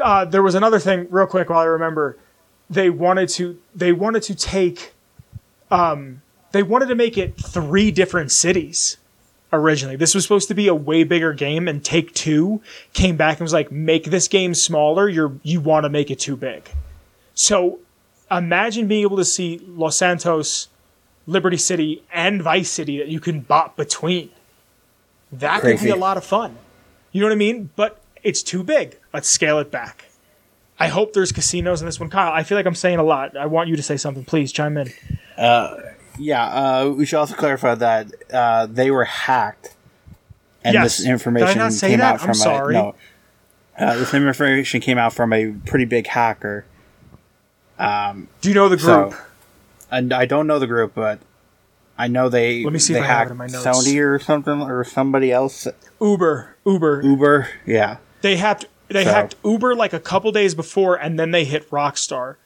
uh, 0.00 0.24
there 0.24 0.42
was 0.42 0.54
another 0.54 0.78
thing 0.78 1.06
real 1.10 1.26
quick 1.26 1.50
while 1.50 1.60
I 1.60 1.64
remember 1.64 2.16
they 2.70 2.90
wanted 2.90 3.28
to 3.30 3.58
they 3.74 3.92
wanted 3.92 4.22
to 4.24 4.34
take 4.34 4.92
um 5.70 6.22
they 6.52 6.62
wanted 6.62 6.86
to 6.86 6.94
make 6.94 7.18
it 7.18 7.36
three 7.36 7.90
different 7.90 8.30
cities 8.30 8.96
originally. 9.52 9.96
This 9.96 10.14
was 10.14 10.24
supposed 10.24 10.48
to 10.48 10.54
be 10.54 10.68
a 10.68 10.74
way 10.74 11.04
bigger 11.04 11.32
game, 11.32 11.68
and 11.68 11.84
Take 11.84 12.14
Two 12.14 12.60
came 12.92 13.16
back 13.16 13.38
and 13.38 13.42
was 13.42 13.52
like, 13.52 13.70
"Make 13.72 14.04
this 14.04 14.28
game 14.28 14.54
smaller. 14.54 15.08
You're 15.08 15.32
you 15.42 15.60
want 15.60 15.84
to 15.84 15.88
make 15.88 16.10
it 16.10 16.18
too 16.18 16.36
big." 16.36 16.70
So 17.34 17.78
imagine 18.30 18.88
being 18.88 19.02
able 19.02 19.16
to 19.16 19.24
see 19.24 19.60
Los 19.66 19.96
Santos, 19.96 20.68
Liberty 21.26 21.56
City, 21.56 22.02
and 22.12 22.42
Vice 22.42 22.70
City 22.70 22.98
that 22.98 23.08
you 23.08 23.20
can 23.20 23.40
bop 23.40 23.76
between. 23.76 24.30
That 25.32 25.60
could 25.60 25.80
be 25.80 25.90
a 25.90 25.96
lot 25.96 26.16
of 26.16 26.24
fun. 26.24 26.56
You 27.12 27.20
know 27.20 27.26
what 27.26 27.32
I 27.32 27.36
mean? 27.36 27.70
But 27.76 28.00
it's 28.22 28.42
too 28.42 28.62
big. 28.62 28.98
Let's 29.12 29.28
scale 29.28 29.58
it 29.58 29.70
back. 29.70 30.06
I 30.80 30.88
hope 30.88 31.12
there's 31.12 31.32
casinos 31.32 31.80
in 31.80 31.86
this 31.86 31.98
one. 31.98 32.08
Kyle, 32.08 32.32
I 32.32 32.44
feel 32.44 32.56
like 32.56 32.66
I'm 32.66 32.74
saying 32.74 32.98
a 32.98 33.02
lot. 33.02 33.36
I 33.36 33.46
want 33.46 33.68
you 33.68 33.76
to 33.76 33.82
say 33.82 33.96
something. 33.96 34.24
Please 34.24 34.52
chime 34.52 34.76
in. 34.76 34.92
Uh, 35.36 35.76
Yeah, 36.18 36.44
uh, 36.44 36.88
we 36.90 37.06
should 37.06 37.18
also 37.18 37.34
clarify 37.34 37.74
that 37.76 38.06
uh, 38.32 38.66
they 38.66 38.90
were 38.90 39.04
hacked, 39.04 39.74
and 40.64 40.74
Yes. 40.74 40.98
this 40.98 41.06
information 41.06 41.48
Did 41.48 41.56
I 41.56 41.60
not 41.64 41.72
say 41.72 41.88
came 41.90 41.98
that? 42.00 42.14
out 42.14 42.20
I'm 42.20 42.26
from 42.26 42.34
sorry. 42.34 42.74
a 42.74 42.78
no. 42.78 42.94
Uh, 43.78 43.96
this 43.96 44.12
information 44.12 44.80
came 44.80 44.98
out 44.98 45.12
from 45.12 45.32
a 45.32 45.52
pretty 45.66 45.84
big 45.84 46.06
hacker. 46.08 46.64
Do 47.78 48.48
you 48.48 48.54
know 48.54 48.68
the 48.68 48.78
So, 48.78 49.10
group? 49.10 49.20
and 49.90 50.12
I 50.12 50.24
don't 50.26 50.46
know 50.46 50.58
the 50.58 50.66
group, 50.66 50.92
but 50.94 51.20
I 51.96 52.08
know 52.08 52.28
they 52.28 52.64
Let 52.64 52.72
me 52.72 52.78
see 52.78 52.92
they 52.94 52.98
if 53.00 53.04
I 53.04 53.08
have 53.08 53.16
it 53.16 53.18
hacked 53.20 53.30
in 53.32 53.36
my 53.36 53.46
notes. 53.46 53.64
Sony 53.66 54.00
or 54.04 54.18
something 54.18 54.62
or 54.62 54.82
somebody 54.84 55.30
else. 55.32 55.68
Uber. 56.00 56.56
Uber. 56.66 57.02
Uber, 57.04 57.48
yeah. 57.66 57.98
They 58.22 58.36
hacked 58.36 58.66
they 58.88 59.04
So- 59.04 59.12
hacked 59.12 59.36
Uber 59.44 59.74
like 59.76 59.92
a 59.92 60.00
couple 60.00 60.32
days 60.32 60.54
before 60.54 60.96
and 60.96 61.18
then 61.18 61.30
they 61.30 61.44
hit 61.44 61.70
Rockstar. 61.70 62.36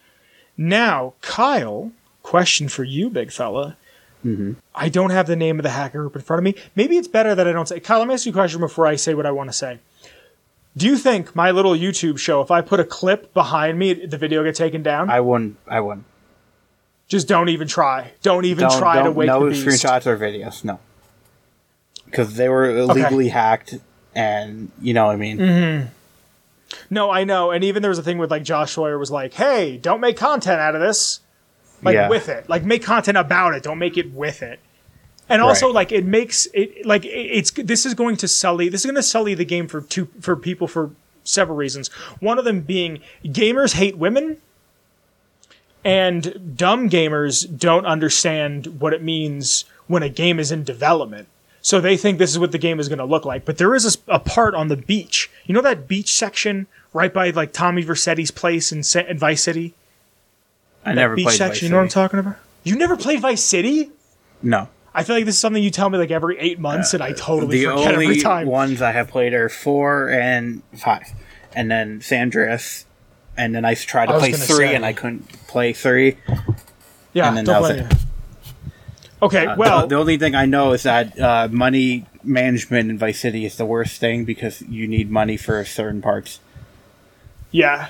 Now, 0.57 1.14
Kyle, 1.23 1.93
question 2.33 2.66
for 2.66 2.83
you, 2.83 3.11
big 3.11 3.30
fella. 3.30 3.76
Mm-hmm. 4.24 4.53
I 4.74 4.89
don't 4.89 5.11
have 5.11 5.26
the 5.26 5.37
name 5.37 5.59
of 5.59 5.64
the 5.64 5.68
hacker 5.68 5.99
group 5.99 6.16
in 6.16 6.22
front 6.22 6.39
of 6.39 6.45
me. 6.45 6.55
Maybe 6.74 6.97
it's 6.97 7.07
better 7.07 7.35
that 7.35 7.47
I 7.47 7.53
don't 7.53 7.68
say. 7.68 7.78
Kyle, 7.78 7.99
let 7.99 8.09
me 8.09 8.14
ask 8.14 8.24
you 8.24 8.33
a 8.33 8.35
question 8.35 8.59
before 8.59 8.87
I 8.87 8.97
say 8.97 9.12
what 9.12 9.26
I 9.26 9.30
want 9.33 9.51
to 9.51 9.53
say. 9.53 9.80
Do 10.74 10.87
you 10.87 10.97
think 10.97 11.37
my 11.37 11.51
little 11.51 11.72
YouTube 11.72 12.18
show, 12.18 12.41
if 12.41 12.51
I 12.51 12.62
put 12.62 12.80
a 12.80 12.85
clip 12.85 13.35
behind 13.35 13.78
me, 13.78 13.93
the 13.93 14.16
video 14.16 14.43
get 14.45 14.55
taken 14.55 14.83
down? 14.83 15.11
I 15.11 15.20
wouldn't. 15.20 15.59
I 15.68 15.80
wouldn't. 15.80 16.07
Just 17.07 17.28
don't 17.28 17.51
even 17.51 17.68
try. 17.68 18.12
Don't 18.22 18.47
even 18.47 18.66
Don't, 18.66 18.78
try 18.78 18.97
to 18.97 19.05
don't 19.05 19.14
wake 19.14 19.26
no 19.26 19.45
the 19.45 19.51
beast. 19.51 19.66
screenshots 19.66 20.07
or 20.07 20.16
videos. 20.16 20.64
No, 20.64 20.78
because 22.07 22.37
they 22.37 22.49
were 22.49 22.70
illegally 22.78 23.28
hacked, 23.28 23.74
and 24.14 24.70
you 24.80 24.95
know 24.95 25.05
what 25.05 25.12
I 25.12 25.16
mean. 25.16 25.37
Mm-hmm. 25.37 25.87
No, 26.89 27.11
I 27.11 27.24
know. 27.24 27.51
And 27.51 27.62
even 27.62 27.83
there 27.83 27.91
was 27.91 27.99
a 27.99 28.03
thing 28.03 28.16
with 28.16 28.30
like 28.30 28.43
Josh 28.43 28.72
Sawyer 28.72 28.99
was 28.99 29.11
like, 29.11 29.35
"Hey, 29.35 29.76
don't 29.76 30.01
make 30.01 30.16
content 30.16 30.59
out 30.59 30.74
of 30.74 30.80
this. 30.80 31.20
Like 31.83 31.95
Yeah. 31.95 32.09
with 32.09 32.28
it. 32.28 32.49
Like 32.49 32.64
make 32.64 32.83
content 32.85 33.18
about 33.18 33.55
it. 33.55 33.62
Don't 33.62 33.78
make 33.78 33.97
it 33.99 34.12
with 34.12 34.43
it." 34.43 34.61
And 35.28 35.41
also, 35.43 35.66
Right. 35.66 35.74
like 35.74 35.93
it 35.93 36.05
makes 36.05 36.47
it 36.53 36.85
like 36.87 37.05
it's 37.05 37.51
this 37.53 37.87
is 37.87 37.95
going 37.95 38.16
to 38.18 38.28
sully 38.28 38.68
this 38.68 38.83
is 38.83 38.87
going 38.87 38.97
to 38.97 39.03
sully 39.03 39.35
the 39.35 39.45
game 39.45 39.66
for 39.68 39.80
two 39.80 40.09
for 40.20 40.37
people 40.37 40.66
for 40.68 40.91
several 41.24 41.57
reasons. 41.57 41.89
One 42.20 42.39
of 42.39 42.45
them 42.45 42.61
being 42.61 43.01
gamers 43.24 43.74
hate 43.74 43.97
women, 43.97 44.39
and 45.85 46.57
dumb 46.57 46.89
gamers 46.89 47.47
don't 47.59 47.87
understand 47.87 48.80
what 48.80 48.93
it 48.93 49.03
means 49.03 49.64
when 49.87 50.03
a 50.03 50.09
game 50.09 50.39
is 50.39 50.53
in 50.53 50.64
development. 50.64 51.28
So 51.61 51.80
they 51.80 51.97
think 51.97 52.18
this 52.18 52.30
is 52.30 52.39
what 52.39 52.51
the 52.53 52.59
game 52.59 52.80
is 52.80 52.89
going 52.89 52.99
to 52.99 53.05
look 53.05 53.24
like. 53.24 53.45
But 53.45 53.59
there 53.59 53.74
is 53.74 53.99
a 54.09 54.18
part 54.18 54.55
on 54.55 54.68
the 54.68 54.76
beach. 54.76 55.30
You 55.47 55.55
know 55.55 55.61
that 55.62 55.87
beach 55.87 56.12
section 56.12 56.66
right 56.93 57.12
by 57.12 57.30
like 57.30 57.53
Tommy 57.53 57.85
Vercetti's 57.85 58.30
place 58.33 58.72
in, 58.72 58.83
in 59.09 59.18
Vice 59.18 59.43
City? 59.43 59.74
I 60.85 60.95
never 60.95 61.14
beach 61.16 61.26
played 61.26 61.37
section. 61.39 61.55
Vice 61.55 61.62
you 61.62 61.68
know 61.70 61.76
what 61.76 61.83
I'm 61.83 61.89
City. 61.91 61.95
talking 61.95 62.18
about? 62.20 62.37
You 62.64 62.76
never 62.76 62.97
played 62.97 63.20
Vice 63.20 63.43
City? 63.43 63.91
No, 64.43 64.68
I 64.95 65.05
feel 65.05 65.16
like 65.16 65.24
this 65.24 65.37
is 65.37 65.41
something 65.41 65.62
you 65.62 65.70
tell 65.70 65.89
me 65.91 65.99
like 65.99 66.11
every 66.11 66.39
eight 66.39 66.59
months, 66.59 66.95
and 66.95 67.03
I 67.03 67.12
totally 67.12 67.61
the 67.61 67.64
forget 67.70 67.93
every 67.93 68.07
only 68.07 68.20
time. 68.20 68.47
ones 68.47 68.83
I 68.83 68.93
have 68.93 69.09
played 69.09 69.33
are 69.35 69.49
four 69.49 70.11
and 70.11 70.62
five, 70.76 71.07
and 71.55 71.70
then 71.70 72.01
San 72.01 72.30
and 73.37 73.55
then 73.55 73.64
I 73.64 73.74
tried 73.74 74.07
to 74.07 74.12
I 74.12 74.14
was 74.16 74.20
play 74.22 74.33
gonna 74.33 74.45
three, 74.45 74.66
say. 74.66 74.74
and 74.74 74.85
I 74.85 74.93
couldn't 74.93 75.28
play 75.47 75.72
three. 75.72 76.18
yeah, 77.12 77.28
and 77.28 77.37
then 77.37 77.45
don't 77.45 77.55
that 77.55 77.62
was 77.62 77.70
blame 77.72 77.87
it. 77.87 77.93
you. 77.93 77.99
Okay, 79.22 79.47
Uh, 79.47 79.57
well, 79.57 79.80
the, 79.83 79.87
the 79.89 79.95
only 79.95 80.18
thing 80.18 80.35
I 80.35 80.47
know 80.47 80.72
is 80.72 80.83
that 80.83 81.18
uh, 81.18 81.49
money 81.51 82.07
management 82.24 82.91
in 82.91 82.99
Vice 82.99 83.20
City 83.20 83.45
is 83.47 83.57
the 83.57 83.64
worst 83.64 84.01
thing 84.01 84.24
because 84.24 84.62
you 84.62 84.89
need 84.89 85.11
money 85.11 85.37
for 85.37 85.64
certain 85.64 86.03
parts. 86.03 86.41
Yeah. 87.53 87.89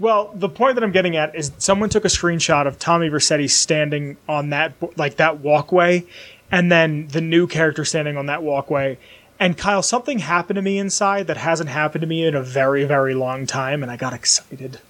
Well, 0.00 0.30
the 0.34 0.48
point 0.48 0.76
that 0.76 0.84
I'm 0.84 0.92
getting 0.92 1.16
at 1.16 1.34
is 1.34 1.50
someone 1.58 1.88
took 1.88 2.04
a 2.04 2.08
screenshot 2.08 2.66
of 2.66 2.78
Tommy 2.78 3.10
Vercetti 3.10 3.50
standing 3.50 4.16
on 4.28 4.50
that 4.50 4.74
like 4.96 5.16
that 5.16 5.40
walkway, 5.40 6.04
and 6.52 6.70
then 6.70 7.08
the 7.08 7.20
new 7.20 7.46
character 7.46 7.84
standing 7.84 8.16
on 8.16 8.26
that 8.26 8.42
walkway. 8.42 8.98
And 9.40 9.56
Kyle, 9.56 9.82
something 9.82 10.20
happened 10.20 10.56
to 10.56 10.62
me 10.62 10.78
inside 10.78 11.26
that 11.26 11.36
hasn't 11.36 11.70
happened 11.70 12.02
to 12.02 12.06
me 12.06 12.24
in 12.24 12.34
a 12.34 12.42
very, 12.42 12.84
very 12.84 13.14
long 13.14 13.46
time, 13.46 13.82
and 13.82 13.90
I 13.90 13.96
got 13.96 14.12
excited. 14.12 14.80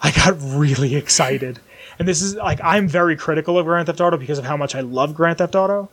I 0.00 0.12
got 0.12 0.36
really 0.40 0.94
excited. 0.94 1.58
And 1.98 2.06
this 2.06 2.22
is 2.22 2.34
like 2.34 2.60
I'm 2.62 2.88
very 2.88 3.16
critical 3.16 3.58
of 3.58 3.66
Grand 3.66 3.86
Theft 3.86 4.00
Auto 4.00 4.16
because 4.16 4.38
of 4.38 4.44
how 4.44 4.56
much 4.56 4.74
I 4.74 4.80
love 4.80 5.14
Grand 5.14 5.38
Theft 5.38 5.54
Auto, 5.54 5.88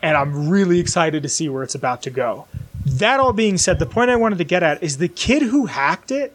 and 0.00 0.16
I'm 0.16 0.48
really 0.48 0.80
excited 0.80 1.22
to 1.22 1.28
see 1.28 1.50
where 1.50 1.62
it's 1.62 1.74
about 1.74 2.02
to 2.02 2.10
go. 2.10 2.46
That 2.86 3.20
all 3.20 3.34
being 3.34 3.58
said, 3.58 3.78
the 3.78 3.84
point 3.86 4.10
I 4.10 4.16
wanted 4.16 4.38
to 4.38 4.44
get 4.44 4.62
at 4.62 4.82
is 4.82 4.96
the 4.96 5.08
kid 5.08 5.42
who 5.42 5.66
hacked 5.66 6.10
it 6.10 6.34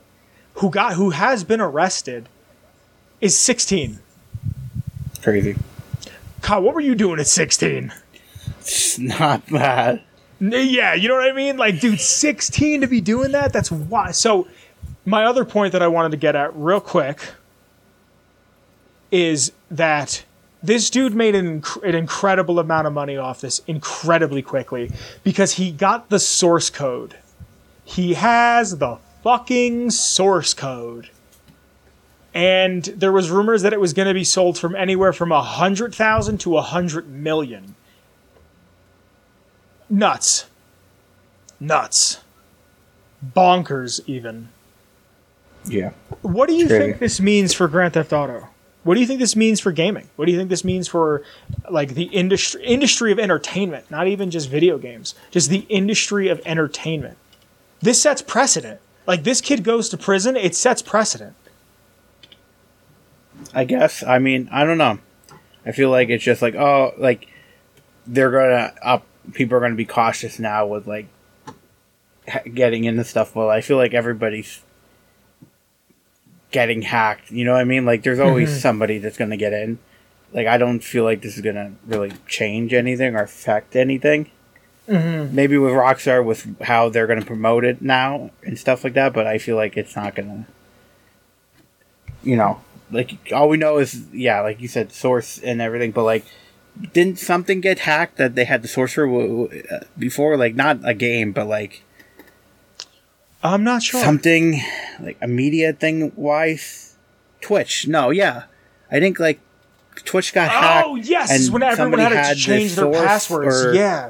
who 0.55 0.69
got 0.69 0.93
who 0.93 1.11
has 1.11 1.43
been 1.43 1.61
arrested 1.61 2.27
is 3.21 3.37
16. 3.37 3.99
Crazy. 5.21 5.55
Kyle, 6.41 6.61
what 6.61 6.75
were 6.75 6.81
you 6.81 6.95
doing 6.95 7.19
at 7.19 7.27
16? 7.27 7.91
It's 8.59 8.99
not 8.99 9.45
that. 9.47 10.03
Yeah, 10.39 10.93
you 10.93 11.07
know 11.07 11.15
what 11.15 11.29
I 11.29 11.33
mean? 11.33 11.57
Like, 11.57 11.79
dude, 11.79 11.99
16 11.99 12.81
to 12.81 12.87
be 12.87 13.01
doing 13.01 13.31
that? 13.31 13.53
That's 13.53 13.71
why. 13.71 14.11
So, 14.11 14.47
my 15.05 15.23
other 15.23 15.45
point 15.45 15.71
that 15.71 15.81
I 15.81 15.87
wanted 15.87 16.11
to 16.11 16.17
get 16.17 16.35
at 16.35 16.55
real 16.55 16.81
quick 16.81 17.19
is 19.11 19.51
that 19.71 20.23
this 20.61 20.89
dude 20.89 21.13
made 21.13 21.35
an, 21.35 21.61
inc- 21.61 21.83
an 21.83 21.95
incredible 21.95 22.59
amount 22.59 22.87
of 22.87 22.93
money 22.93 23.17
off 23.17 23.41
this 23.41 23.61
incredibly 23.67 24.41
quickly 24.41 24.91
because 25.23 25.53
he 25.53 25.71
got 25.71 26.09
the 26.09 26.19
source 26.19 26.69
code. 26.69 27.15
He 27.83 28.15
has 28.15 28.77
the 28.77 28.97
fucking 29.25 29.89
source 29.89 30.53
code. 30.53 31.09
And 32.31 32.83
there 32.83 33.11
was 33.11 33.31
rumors 33.31 33.63
that 33.63 33.73
it 33.73 33.79
was 33.79 33.91
going 33.91 34.07
to 34.07 34.13
be 34.13 34.23
sold 34.23 34.55
from 34.55 34.75
anywhere 34.75 35.13
from 35.13 35.31
a 35.31 35.41
hundred 35.41 35.95
thousand 35.95 36.37
to 36.41 36.57
a 36.57 36.61
hundred 36.61 37.09
million. 37.09 37.75
Nuts. 39.89 40.45
Nuts. 41.59 42.19
Bonkers, 43.35 43.99
even. 44.05 44.49
Yeah. 45.65 45.93
What 46.21 46.47
do 46.47 46.53
you 46.53 46.67
think 46.67 46.99
this 46.99 47.19
means 47.19 47.51
for 47.51 47.67
Grand 47.67 47.95
Theft 47.95 48.13
Auto? 48.13 48.49
What 48.83 48.93
do 48.93 48.99
you 48.99 49.07
think 49.07 49.19
this 49.19 49.35
means 49.35 49.59
for 49.59 49.71
gaming? 49.71 50.07
What 50.17 50.25
do 50.25 50.31
you 50.31 50.37
think 50.37 50.51
this 50.51 50.63
means 50.63 50.87
for 50.87 51.23
like 51.71 51.95
the 51.95 52.03
industry 52.03 52.63
industry 52.63 53.11
of 53.11 53.17
entertainment, 53.17 53.89
not 53.89 54.07
even 54.07 54.29
just 54.29 54.49
video 54.49 54.77
games, 54.77 55.15
just 55.31 55.49
the 55.49 55.65
industry 55.69 56.27
of 56.27 56.39
entertainment? 56.45 57.17
This 57.81 57.99
sets 57.99 58.21
precedent. 58.21 58.81
Like 59.07 59.23
this 59.23 59.41
kid 59.41 59.63
goes 59.63 59.89
to 59.89 59.97
prison, 59.97 60.35
it 60.35 60.55
sets 60.55 60.81
precedent. 60.81 61.35
I 63.53 63.65
guess. 63.65 64.03
I 64.03 64.19
mean, 64.19 64.49
I 64.51 64.65
don't 64.65 64.77
know. 64.77 64.99
I 65.65 65.71
feel 65.71 65.89
like 65.89 66.09
it's 66.09 66.23
just 66.23 66.41
like, 66.41 66.55
oh, 66.55 66.93
like 66.97 67.27
they're 68.07 68.31
gonna 68.31 68.73
up. 68.81 69.05
People 69.33 69.57
are 69.57 69.61
gonna 69.61 69.75
be 69.75 69.85
cautious 69.85 70.39
now 70.39 70.65
with 70.65 70.87
like 70.87 71.07
getting 72.53 72.83
into 72.83 73.03
stuff. 73.03 73.35
Well, 73.35 73.49
I 73.49 73.61
feel 73.61 73.77
like 73.77 73.93
everybody's 73.93 74.61
getting 76.51 76.83
hacked. 76.83 77.31
You 77.31 77.45
know 77.45 77.53
what 77.53 77.61
I 77.61 77.65
mean? 77.65 77.85
Like, 77.85 78.03
there's 78.03 78.19
always 78.19 78.49
mm-hmm. 78.49 78.59
somebody 78.59 78.97
that's 78.97 79.17
gonna 79.17 79.37
get 79.37 79.53
in. 79.53 79.79
Like, 80.33 80.47
I 80.47 80.57
don't 80.57 80.81
feel 80.81 81.03
like 81.03 81.21
this 81.21 81.35
is 81.35 81.41
gonna 81.41 81.73
really 81.85 82.13
change 82.27 82.73
anything 82.73 83.15
or 83.15 83.23
affect 83.23 83.75
anything. 83.75 84.31
Maybe 84.87 85.57
with 85.57 85.71
Rockstar, 85.73 86.23
with 86.23 86.61
how 86.61 86.89
they're 86.89 87.07
gonna 87.07 87.25
promote 87.25 87.63
it 87.65 87.81
now 87.81 88.29
and 88.43 88.57
stuff 88.59 88.83
like 88.83 88.93
that. 88.93 89.13
But 89.13 89.25
I 89.27 89.37
feel 89.39 89.55
like 89.55 89.77
it's 89.77 89.95
not 89.95 90.15
gonna. 90.15 90.45
You 92.23 92.35
know, 92.35 92.61
like 92.91 93.17
all 93.33 93.49
we 93.49 93.57
know 93.57 93.77
is 93.77 94.05
yeah, 94.13 94.41
like 94.41 94.61
you 94.61 94.67
said, 94.67 94.91
source 94.91 95.39
and 95.39 95.61
everything. 95.61 95.91
But 95.91 96.03
like, 96.03 96.25
didn't 96.93 97.19
something 97.19 97.61
get 97.61 97.79
hacked 97.79 98.17
that 98.17 98.35
they 98.35 98.45
had 98.45 98.61
the 98.61 98.67
source 98.67 98.93
for 98.93 99.05
w- 99.05 99.43
w- 99.47 99.63
uh, 99.71 99.79
before? 99.97 100.37
Like 100.37 100.55
not 100.55 100.79
a 100.83 100.93
game, 100.93 101.31
but 101.31 101.47
like 101.47 101.83
I'm 103.43 103.63
not 103.63 103.83
sure. 103.83 104.01
something 104.03 104.61
like 104.99 105.17
a 105.21 105.27
media 105.27 105.73
thing 105.73 106.11
wise. 106.15 106.95
Twitch. 107.41 107.87
No, 107.87 108.09
yeah, 108.09 108.43
I 108.91 108.99
think 108.99 109.19
like 109.19 109.39
Twitch 109.97 110.33
got 110.33 110.49
hacked. 110.49 110.87
Oh 110.87 110.95
yes, 110.95 111.49
when 111.51 111.61
everyone 111.61 111.75
somebody 111.91 112.01
had 112.03 112.09
to 112.09 112.15
had 112.29 112.37
change 112.37 112.75
their 112.75 112.91
passwords. 112.91 113.65
or- 113.65 113.73
yeah. 113.75 114.09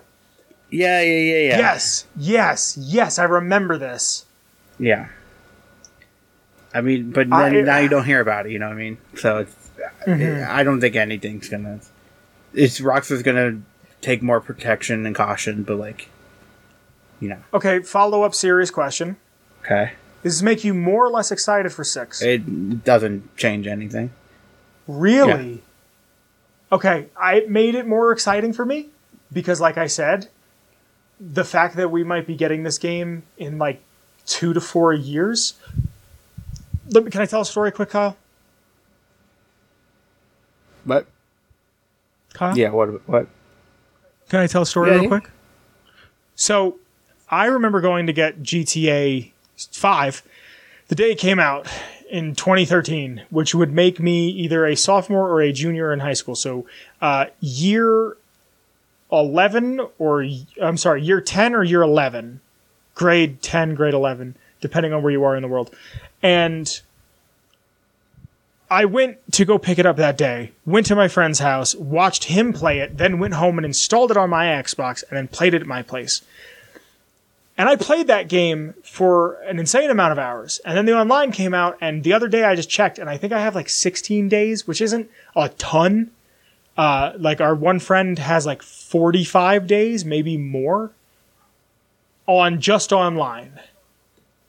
Yeah, 0.76 1.02
yeah, 1.02 1.20
yeah, 1.20 1.50
yeah. 1.50 1.58
Yes. 1.58 2.06
Yes. 2.18 2.78
Yes. 2.80 3.20
I 3.20 3.24
remember 3.24 3.78
this. 3.78 4.26
Yeah. 4.80 5.08
I 6.74 6.82
mean, 6.82 7.12
but 7.12 7.32
I- 7.32 7.50
then 7.50 7.66
now 7.66 7.78
you 7.78 7.90
don't 7.90 8.06
hear 8.06 8.20
about 8.20 8.46
it. 8.46 8.52
You 8.52 8.60
know 8.60 8.68
what 8.68 8.76
I 8.76 8.80
mean? 8.80 8.98
So 9.16 9.38
it's. 9.40 9.56
Mm-hmm. 10.06 10.52
I 10.52 10.64
don't 10.64 10.82
think 10.82 10.96
anything's 10.96 11.50
gonna. 11.50 11.80
It's 12.54 12.80
Rockstar's 12.80 13.24
gonna 13.24 13.62
take 14.02 14.22
more 14.22 14.40
protection 14.42 15.06
and 15.06 15.16
caution, 15.16 15.64
but 15.64 15.78
like, 15.78 16.10
you 17.20 17.30
know, 17.30 17.40
Okay. 17.54 17.80
Follow 17.82 18.24
up. 18.24 18.34
Serious 18.36 18.72
question. 18.72 19.18
okay, 19.64 19.94
Does 20.24 20.36
this 20.38 20.42
make 20.42 20.64
you 20.64 20.74
more 20.74 21.06
or 21.06 21.10
less 21.10 21.32
excited 21.32 21.72
for 21.72 21.84
six? 21.84 22.22
it 22.22 22.84
doesn't 22.84 23.36
change 23.38 23.68
anything. 23.68 24.12
Really? 24.88 25.64
Okay, 26.72 27.08
I 27.20 27.46
made 27.48 27.76
it 27.76 27.88
more 27.88 28.12
exciting 28.12 28.54
for 28.54 28.66
me 28.66 28.90
because, 29.32 29.60
like 29.62 29.78
I 29.78 29.88
said, 29.88 30.30
the 31.20 31.44
fact 31.44 31.76
that 31.78 31.90
we 31.92 32.04
might 32.04 32.28
be 32.28 32.36
getting 32.36 32.64
this 32.64 32.78
game 32.78 33.24
in 33.38 33.58
like 33.58 33.82
two 34.26 34.54
to 34.54 34.62
four 34.62 34.94
years. 34.94 35.54
Let 36.90 37.04
me, 37.04 37.12
can 37.12 37.22
I 37.22 37.26
tell 37.26 37.42
a 37.42 37.46
story 37.46 37.72
quick, 37.72 37.90
Kyle? 37.90 38.18
But 40.86 41.08
Kyle? 42.34 42.58
yeah, 42.58 42.70
what 42.70 43.08
what? 43.08 43.28
Can 44.30 44.40
I 44.40 44.48
tell 44.48 44.62
a 44.64 44.66
story 44.66 44.90
Yeah, 44.90 44.96
real 44.96 45.04
yeah. 45.04 45.10
quick? 45.10 45.30
So, 46.36 46.78
I 47.30 47.46
remember 47.46 47.82
going 47.82 48.08
to 48.08 48.14
get 48.14 48.44
GTA 48.44 49.32
5 49.72 50.24
the 50.88 50.96
day 50.96 51.12
it 51.12 51.18
came 51.18 51.40
out 51.40 51.68
in 52.12 52.36
2013, 52.36 53.24
which 53.30 53.56
would 53.56 53.72
make 53.74 54.00
me 54.00 54.28
either 54.30 54.66
a 54.66 54.76
sophomore 54.76 55.30
or 55.30 55.42
a 55.42 55.52
junior 55.52 55.92
in 55.92 56.02
high 56.02 56.14
school. 56.14 56.36
So, 56.36 56.68
uh, 57.02 57.28
year 57.40 58.18
11 59.20 59.82
or, 59.98 60.26
I'm 60.62 60.78
sorry, 60.78 61.02
year 61.02 61.22
10 61.22 61.56
or 61.56 61.64
year 61.64 61.82
11, 61.82 62.42
grade 62.94 63.42
10, 63.42 63.76
grade 63.76 63.94
11, 63.94 64.36
depending 64.62 64.94
on 64.94 65.04
where 65.04 65.12
you 65.12 65.24
are 65.24 65.36
in 65.36 65.42
the 65.42 65.48
world. 65.48 65.74
And 66.22 66.82
I 68.70 68.86
went 68.86 69.18
to 69.34 69.46
go 69.46 69.58
pick 69.58 69.78
it 69.78 69.86
up 69.86 69.98
that 69.98 70.18
day, 70.18 70.52
went 70.66 70.88
to 70.88 70.96
my 70.96 71.08
friend's 71.08 71.40
house, 71.40 71.76
watched 71.76 72.26
him 72.26 72.52
play 72.52 72.80
it, 72.80 72.98
then 72.98 73.20
went 73.20 73.36
home 73.36 73.58
and 73.58 73.66
installed 73.66 74.12
it 74.12 74.18
on 74.18 74.30
my 74.30 74.46
Xbox 74.48 75.04
and 75.08 75.18
then 75.18 75.28
played 75.28 75.54
it 75.54 75.62
at 75.62 75.68
my 75.68 75.82
place. 75.82 76.22
And 77.58 77.70
I 77.70 77.76
played 77.76 78.08
that 78.08 78.28
game 78.28 78.74
for 78.84 79.36
an 79.44 79.60
insane 79.60 79.90
amount 79.90 80.12
of 80.12 80.20
hours. 80.20 80.60
And 80.66 80.78
then 80.78 80.86
the 80.86 80.98
online 80.98 81.32
came 81.32 81.54
out, 81.54 81.78
and 81.80 82.04
the 82.04 82.12
other 82.12 82.28
day 82.28 82.44
I 82.44 82.56
just 82.56 82.70
checked, 82.70 83.00
and 83.00 83.10
I 83.10 83.18
think 83.18 83.32
I 83.32 83.40
have 83.40 83.56
like 83.56 83.70
16 83.70 84.28
days, 84.28 84.68
which 84.68 84.82
isn't 84.82 85.10
a 85.36 85.50
ton. 85.50 86.12
Uh, 86.78 87.14
like 87.18 87.40
our 87.40 87.56
one 87.56 87.80
friend 87.80 88.20
has 88.20 88.46
like 88.46 88.62
45 88.62 89.66
days, 89.66 90.04
maybe 90.04 90.38
more, 90.38 90.92
on 92.28 92.60
just 92.60 92.92
online. 92.92 93.60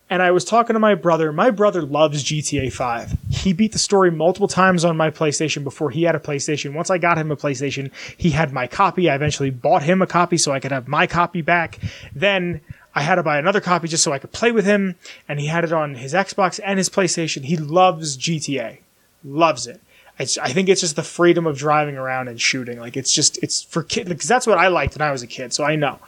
And 0.08 0.22
I 0.22 0.30
was 0.30 0.44
talking 0.44 0.74
to 0.74 0.80
my 0.80 0.94
brother. 0.94 1.32
My 1.32 1.50
brother 1.50 1.82
loves 1.82 2.22
GTA 2.22 2.72
5. 2.72 3.16
He 3.30 3.52
beat 3.52 3.72
the 3.72 3.78
story 3.78 4.10
multiple 4.10 4.46
times 4.46 4.84
on 4.84 4.96
my 4.96 5.10
PlayStation 5.10 5.64
before 5.64 5.90
he 5.90 6.04
had 6.04 6.14
a 6.14 6.20
PlayStation. 6.20 6.74
Once 6.74 6.90
I 6.90 6.98
got 6.98 7.18
him 7.18 7.32
a 7.32 7.36
PlayStation, 7.36 7.90
he 8.16 8.30
had 8.30 8.52
my 8.52 8.68
copy. 8.68 9.10
I 9.10 9.16
eventually 9.16 9.50
bought 9.50 9.82
him 9.82 10.02
a 10.02 10.06
copy 10.06 10.36
so 10.36 10.52
I 10.52 10.60
could 10.60 10.70
have 10.70 10.86
my 10.86 11.08
copy 11.08 11.42
back. 11.42 11.80
Then 12.14 12.60
I 12.94 13.02
had 13.02 13.16
to 13.16 13.24
buy 13.24 13.38
another 13.38 13.60
copy 13.60 13.88
just 13.88 14.04
so 14.04 14.12
I 14.12 14.20
could 14.20 14.30
play 14.30 14.52
with 14.52 14.64
him. 14.64 14.94
And 15.28 15.40
he 15.40 15.48
had 15.48 15.64
it 15.64 15.72
on 15.72 15.96
his 15.96 16.14
Xbox 16.14 16.60
and 16.64 16.78
his 16.78 16.88
PlayStation. 16.88 17.44
He 17.44 17.56
loves 17.56 18.16
GTA. 18.16 18.78
Loves 19.24 19.66
it. 19.66 19.80
It's, 20.18 20.38
I 20.38 20.48
think 20.48 20.68
it's 20.68 20.80
just 20.80 20.96
the 20.96 21.02
freedom 21.02 21.46
of 21.46 21.58
driving 21.58 21.96
around 21.96 22.28
and 22.28 22.40
shooting. 22.40 22.80
Like 22.80 22.96
it's 22.96 23.12
just, 23.12 23.38
it's 23.42 23.62
for 23.62 23.82
kids, 23.82 24.08
because 24.08 24.28
that's 24.28 24.46
what 24.46 24.58
I 24.58 24.68
liked 24.68 24.96
when 24.96 25.06
I 25.06 25.12
was 25.12 25.22
a 25.22 25.26
kid. 25.26 25.52
So 25.52 25.64
I 25.64 25.76
know. 25.76 25.98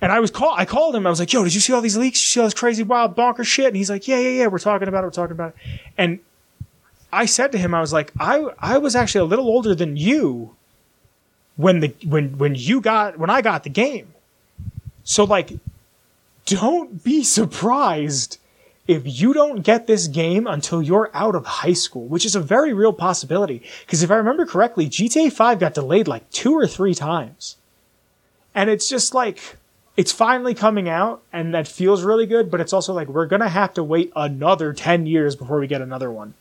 And 0.00 0.12
I 0.12 0.20
was 0.20 0.30
call 0.30 0.54
I 0.54 0.66
called 0.66 0.94
him. 0.94 1.06
I 1.06 1.10
was 1.10 1.18
like, 1.18 1.32
"Yo, 1.32 1.42
did 1.44 1.54
you 1.54 1.60
see 1.60 1.72
all 1.72 1.80
these 1.80 1.96
leaks? 1.96 2.20
You 2.20 2.26
see 2.26 2.40
all 2.40 2.46
this 2.46 2.52
crazy, 2.52 2.82
wild, 2.82 3.14
bonker 3.16 3.42
shit?" 3.42 3.68
And 3.68 3.76
he's 3.76 3.88
like, 3.88 4.06
"Yeah, 4.06 4.18
yeah, 4.18 4.40
yeah. 4.40 4.46
We're 4.48 4.58
talking 4.58 4.86
about 4.86 5.02
it. 5.02 5.06
We're 5.06 5.12
talking 5.12 5.32
about 5.32 5.54
it." 5.56 5.80
And 5.96 6.18
I 7.10 7.24
said 7.24 7.52
to 7.52 7.58
him, 7.58 7.72
I 7.74 7.80
was 7.80 7.94
like, 7.94 8.12
"I 8.20 8.50
I 8.58 8.76
was 8.76 8.94
actually 8.94 9.22
a 9.22 9.24
little 9.24 9.46
older 9.46 9.74
than 9.74 9.96
you 9.96 10.56
when 11.56 11.80
the 11.80 11.94
when 12.04 12.36
when 12.36 12.54
you 12.54 12.82
got 12.82 13.18
when 13.18 13.30
I 13.30 13.40
got 13.40 13.64
the 13.64 13.70
game. 13.70 14.12
So 15.04 15.24
like, 15.24 15.52
don't 16.44 17.02
be 17.02 17.24
surprised 17.24 18.38
if 18.86 19.02
you 19.04 19.32
don't 19.32 19.62
get 19.62 19.86
this 19.86 20.08
game 20.08 20.46
until 20.46 20.82
you're 20.82 21.10
out 21.14 21.34
of 21.34 21.46
high 21.46 21.72
school, 21.72 22.06
which 22.06 22.24
is 22.24 22.34
a 22.34 22.40
very 22.40 22.72
real 22.72 22.92
possibility. 22.92 23.62
Because 23.86 24.02
if 24.02 24.10
I 24.10 24.16
remember 24.16 24.44
correctly, 24.44 24.88
GTA 24.88 25.32
5 25.32 25.58
got 25.58 25.74
delayed 25.74 26.06
like 26.08 26.30
two 26.30 26.52
or 26.52 26.66
three 26.66 26.94
times. 26.94 27.56
And 28.54 28.68
it's 28.68 28.88
just 28.88 29.14
like, 29.14 29.56
it's 29.96 30.12
finally 30.12 30.54
coming 30.54 30.88
out, 30.88 31.22
and 31.32 31.54
that 31.54 31.68
feels 31.68 32.02
really 32.02 32.26
good, 32.26 32.50
but 32.50 32.60
it's 32.60 32.72
also 32.72 32.92
like, 32.92 33.08
we're 33.08 33.28
to 33.28 33.48
have 33.48 33.74
to 33.74 33.84
wait 33.84 34.12
another 34.14 34.72
10 34.72 35.06
years 35.06 35.36
before 35.36 35.58
we 35.60 35.66
get 35.66 35.80
another 35.80 36.10
one. 36.10 36.34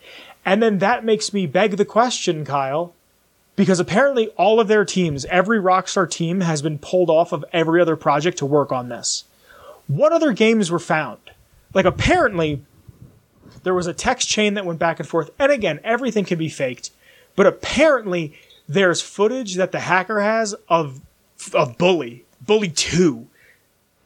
And 0.45 0.61
then 0.61 0.79
that 0.79 1.05
makes 1.05 1.33
me 1.33 1.45
beg 1.45 1.77
the 1.77 1.85
question, 1.85 2.45
Kyle, 2.45 2.93
because 3.55 3.79
apparently 3.79 4.29
all 4.29 4.59
of 4.59 4.67
their 4.67 4.85
teams, 4.85 5.25
every 5.25 5.59
Rockstar 5.59 6.09
team 6.09 6.41
has 6.41 6.61
been 6.61 6.79
pulled 6.79 7.09
off 7.09 7.31
of 7.31 7.45
every 7.53 7.79
other 7.79 7.95
project 7.95 8.39
to 8.39 8.45
work 8.45 8.71
on 8.71 8.89
this. 8.89 9.23
What 9.87 10.11
other 10.11 10.33
games 10.33 10.71
were 10.71 10.79
found? 10.79 11.19
Like, 11.73 11.85
apparently, 11.85 12.63
there 13.63 13.73
was 13.73 13.87
a 13.87 13.93
text 13.93 14.27
chain 14.29 14.53
that 14.55 14.65
went 14.65 14.79
back 14.79 14.99
and 14.99 15.07
forth, 15.07 15.29
and 15.39 15.51
again, 15.51 15.79
everything 15.83 16.25
can 16.25 16.37
be 16.37 16.49
faked, 16.49 16.91
but 17.35 17.45
apparently, 17.47 18.33
there's 18.67 19.01
footage 19.01 19.55
that 19.55 19.71
the 19.71 19.79
hacker 19.81 20.21
has 20.21 20.53
of, 20.69 21.01
of 21.53 21.77
Bully, 21.77 22.25
Bully 22.45 22.69
2 22.69 23.27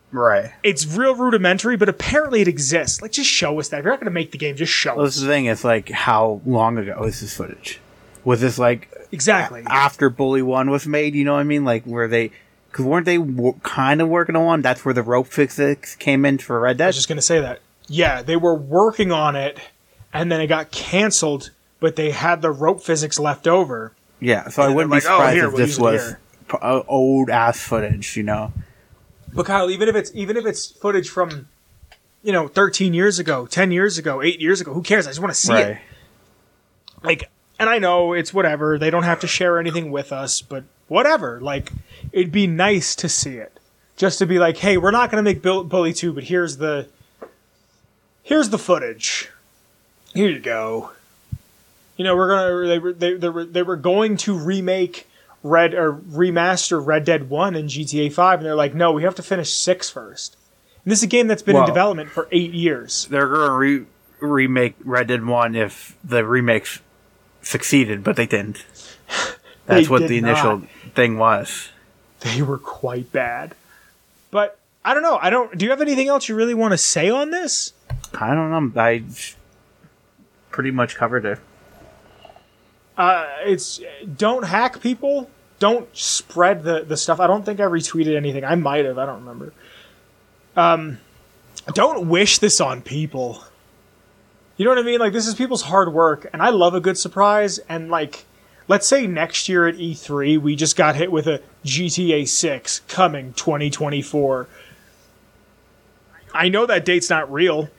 Right. 0.10 0.52
it's 0.64 0.86
real 0.86 1.16
rudimentary, 1.16 1.76
but 1.76 1.90
apparently 1.90 2.40
it 2.42 2.48
exists. 2.48 3.02
Like, 3.02 3.12
just 3.12 3.30
show 3.30 3.60
us 3.60 3.68
that. 3.70 3.80
If 3.80 3.84
you're 3.84 3.92
not 3.92 4.00
going 4.00 4.06
to 4.06 4.12
make 4.12 4.32
the 4.32 4.38
game, 4.38 4.56
just 4.56 4.72
show 4.72 4.96
Well, 4.96 5.06
us. 5.06 5.10
this 5.14 5.18
is 5.18 5.24
the 5.24 5.28
thing. 5.28 5.46
It's 5.46 5.66
like 5.66 5.90
how 5.90 6.40
long 6.46 6.78
ago 6.78 7.04
is 7.04 7.20
this 7.20 7.36
footage? 7.36 7.80
Was 8.24 8.40
this 8.40 8.58
like 8.58 8.90
Exactly. 9.12 9.64
after 9.68 10.10
Bully 10.10 10.42
One 10.42 10.70
was 10.70 10.88
made? 10.88 11.14
You 11.14 11.26
know 11.26 11.34
what 11.34 11.42
I 11.42 11.44
mean? 11.44 11.66
Like 11.66 11.84
where 11.84 12.08
they, 12.08 12.32
because 12.72 12.86
weren't 12.86 13.06
they 13.06 13.18
w- 13.18 13.60
kind 13.64 14.02
of 14.02 14.08
working 14.10 14.36
on 14.36 14.46
one? 14.46 14.62
That's 14.62 14.84
where 14.86 14.94
the 14.94 15.04
rope 15.04 15.28
physics 15.28 15.96
came 15.96 16.26
in 16.26 16.38
for 16.38 16.60
Red 16.60 16.78
Dead. 16.78 16.86
I 16.86 16.88
was 16.88 16.96
just 16.96 17.08
going 17.08 17.18
to 17.18 17.22
say 17.22 17.40
that. 17.42 17.60
Yeah, 17.88 18.22
they 18.22 18.36
were 18.36 18.56
working 18.56 19.12
on 19.12 19.36
it, 19.36 19.60
and 20.14 20.32
then 20.32 20.42
it 20.42 20.48
got 20.48 20.72
canceled, 20.72 21.52
but 21.80 21.96
they 21.96 22.12
had 22.12 22.42
the 22.42 22.52
rope 22.52 22.82
physics 22.82 23.18
left 23.20 23.48
over. 23.48 23.94
yeah, 24.20 24.50
so 24.50 24.62
I 24.62 24.68
wouldn't 24.68 24.92
they're 24.92 25.00
be 25.02 25.06
like, 25.08 25.14
oh, 25.14 25.18
surprised 25.18 25.36
here, 25.36 25.46
if 25.48 25.54
we'll 25.54 25.66
this 25.66 25.80
was 25.80 26.16
p- 26.50 26.58
uh, 26.62 26.82
old 26.88 27.30
ass 27.30 27.60
footage. 27.60 28.18
You 28.18 28.24
know? 28.24 28.52
But 29.34 29.46
Kyle, 29.46 29.70
even 29.70 29.88
if 29.90 29.96
it's 29.96 30.12
even 30.14 30.36
if 30.38 30.46
it's 30.46 30.66
footage 30.68 31.10
from, 31.10 31.48
you 32.24 32.34
know, 32.34 32.48
13 32.48 32.94
years 32.94 33.20
ago, 33.20 33.46
10 33.46 33.72
years 33.72 33.98
ago, 33.98 34.22
eight 34.22 34.42
years 34.42 34.60
ago, 34.62 34.74
who 34.74 34.82
cares? 34.82 35.08
I 35.08 35.12
just 35.12 35.20
want 35.22 35.34
to 35.34 35.40
see 35.40 35.54
it. 35.54 35.78
like 37.04 37.30
and 37.60 37.70
I 37.70 37.80
know 37.80 38.14
it's 38.14 38.34
whatever. 38.34 38.78
They 38.78 38.90
don't 38.90 39.04
have 39.04 39.20
to 39.22 39.28
share 39.28 39.60
anything 39.60 39.92
with 39.92 40.12
us, 40.12 40.42
but 40.42 40.64
whatever. 40.88 41.40
Like 41.42 41.72
it'd 42.12 42.32
be 42.32 42.48
nice 42.48 42.96
to 42.96 43.10
see 43.10 43.36
it. 43.36 43.60
Just 43.96 44.20
to 44.20 44.26
be 44.26 44.38
like, 44.38 44.58
"Hey, 44.58 44.78
we're 44.78 44.92
not 44.92 45.10
going 45.10 45.24
to 45.24 45.28
make 45.28 45.42
Bill- 45.42 45.64
Bully 45.64 45.94
2, 45.94 46.14
but 46.14 46.26
here's 46.26 46.58
the 46.58 46.88
here's 48.24 48.50
the 48.50 48.60
footage. 48.60 49.30
Here 50.14 50.30
you 50.30 50.40
go." 50.40 50.92
You 51.96 52.04
know, 52.04 52.16
we're 52.16 52.28
going 52.28 52.64
to 52.64 52.68
they 52.68 52.80
were 52.80 52.94
they, 52.94 53.14
they 53.16 53.30
were 53.30 53.46
they 53.46 53.64
were 53.64 53.76
going 53.76 54.18
to 54.18 54.38
remake 54.38 55.08
Red 55.42 55.74
or 55.74 55.94
remaster 55.94 56.84
Red 56.84 57.06
Dead 57.06 57.30
1 57.30 57.56
and 57.56 57.70
GTA 57.70 58.12
5 58.14 58.40
and 58.40 58.46
they're 58.46 58.56
like, 58.56 58.76
"No, 58.76 58.92
we 58.92 59.04
have 59.04 59.16
to 59.16 59.24
finish 59.24 59.54
6 59.54 59.90
first. 59.90 60.38
And 60.84 60.92
this 60.92 61.00
is 61.00 61.04
a 61.04 61.08
game 61.08 61.28
that's 61.28 61.42
been 61.42 61.56
in 61.56 61.66
development 61.66 62.10
for 62.12 62.28
8 62.32 62.54
years. 62.54 63.08
They're 63.10 63.28
going 63.28 63.48
to 63.48 63.54
re- 63.54 63.86
remake 64.20 64.76
Red 64.84 65.08
Dead 65.08 65.26
One 65.26 65.56
if 65.56 65.98
the 66.04 66.24
remakes 66.24 66.80
succeeded, 67.42 68.04
but 68.04 68.16
they 68.16 68.28
didn't. 68.28 68.64
That's 69.68 69.88
They 69.88 69.92
what 69.92 70.08
the 70.08 70.18
initial 70.18 70.60
not. 70.60 70.70
thing 70.96 71.18
was. 71.20 71.70
they 72.22 72.42
were 72.42 72.58
quite 72.58 73.12
bad. 73.12 73.54
But 74.32 74.58
I 74.84 74.94
don't 74.94 75.04
know. 75.04 75.20
I 75.22 75.30
don't. 75.30 75.56
Do 75.58 75.66
you 75.66 75.72
have 75.72 75.82
anything 75.82 76.08
else 76.08 76.28
you 76.28 76.36
really 76.36 76.54
want 76.56 76.72
to 76.72 76.78
say 76.78 77.10
on 77.10 77.30
this? 77.30 77.74
I 78.20 78.34
don't 78.34 78.50
know. 78.74 78.82
I 78.82 79.04
pretty 80.50 80.72
much 80.72 80.96
covered 80.96 81.26
it. 81.26 81.40
Uh, 82.98 83.28
it's 83.46 83.80
don't 84.16 84.44
hack 84.46 84.82
people. 84.82 85.30
Don't 85.60 85.88
spread 85.96 86.64
the 86.64 86.84
the 86.84 86.98
stuff. 86.98 87.20
I 87.20 87.28
don't 87.28 87.46
think 87.46 87.60
I 87.60 87.64
retweeted 87.64 88.16
anything. 88.16 88.44
I 88.44 88.56
might 88.56 88.86
have. 88.86 88.98
I 88.98 89.06
don't 89.06 89.20
remember. 89.20 89.54
Um, 90.56 91.00
don't 91.74 92.08
wish 92.10 92.40
this 92.40 92.60
on 92.62 92.82
people. 92.82 93.44
You 94.56 94.66
know 94.66 94.72
what 94.72 94.80
I 94.80 94.84
mean? 94.84 95.00
Like 95.00 95.14
this 95.14 95.28
is 95.28 95.36
people's 95.36 95.62
hard 95.64 95.94
work, 95.94 96.28
and 96.34 96.42
I 96.42 96.50
love 96.50 96.74
a 96.74 96.80
good 96.80 96.98
surprise. 96.98 97.60
And 97.70 97.90
like, 97.90 98.26
let's 98.68 98.88
say 98.88 99.08
next 99.08 99.50
year 99.50 99.68
at 99.68 99.76
E3 99.76 100.40
we 100.40 100.56
just 100.56 100.76
got 100.76 100.96
hit 100.96 101.12
with 101.12 101.28
a 101.28 101.42
GTA 101.66 102.28
6 102.28 102.82
coming 102.88 103.34
2024. 103.34 104.48
I 106.34 106.50
know 106.50 106.66
that 106.66 106.86
date's 106.86 107.10
not 107.10 107.32
real. 107.32 107.70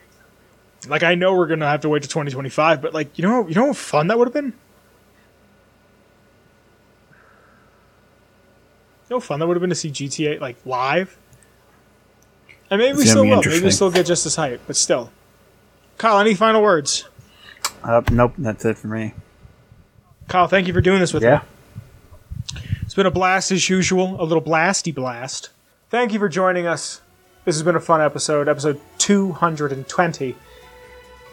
Like 0.87 1.03
I 1.03 1.15
know 1.15 1.35
we're 1.35 1.47
gonna 1.47 1.67
have 1.67 1.81
to 1.81 1.89
wait 1.89 2.03
to 2.03 2.09
2025, 2.09 2.81
but 2.81 2.93
like 2.93 3.17
you 3.17 3.23
know, 3.23 3.47
you 3.47 3.55
know 3.55 3.67
how 3.67 3.73
fun 3.73 4.07
that 4.07 4.17
would 4.17 4.27
have 4.27 4.33
been. 4.33 4.53
You 9.09 9.15
know 9.15 9.19
fun 9.19 9.39
that 9.39 9.47
would 9.47 9.55
have 9.55 9.61
been 9.61 9.69
to 9.69 9.75
see 9.75 9.89
GTA 9.89 10.39
like 10.39 10.57
live. 10.65 11.17
And 12.71 12.79
maybe 12.79 12.97
we 12.97 13.03
It's 13.03 13.13
gonna 13.13 13.25
still 13.25 13.35
will. 13.37 13.41
Maybe 13.43 13.65
we 13.65 13.71
still 13.71 13.91
get 13.91 14.05
just 14.05 14.25
as 14.25 14.35
hype, 14.35 14.61
but 14.67 14.75
still. 14.75 15.11
Kyle, 15.97 16.19
any 16.19 16.35
final 16.35 16.61
words? 16.61 17.05
Uh, 17.83 18.01
nope, 18.11 18.33
that's 18.37 18.63
it 18.65 18.77
for 18.77 18.87
me. 18.87 19.13
Kyle, 20.29 20.47
thank 20.47 20.67
you 20.67 20.73
for 20.73 20.81
doing 20.81 20.99
this 20.99 21.11
with 21.11 21.23
me. 21.23 21.29
Yeah. 21.29 21.41
It's 22.81 22.93
been 22.93 23.07
a 23.07 23.11
blast 23.11 23.51
as 23.51 23.67
usual, 23.67 24.21
a 24.21 24.23
little 24.23 24.43
blasty 24.43 24.93
blast. 24.93 25.49
Thank 25.89 26.13
you 26.13 26.19
for 26.19 26.29
joining 26.29 26.67
us. 26.67 27.01
This 27.45 27.55
has 27.55 27.63
been 27.63 27.75
a 27.75 27.79
fun 27.79 27.99
episode, 27.99 28.47
episode 28.47 28.79
220. 28.99 30.35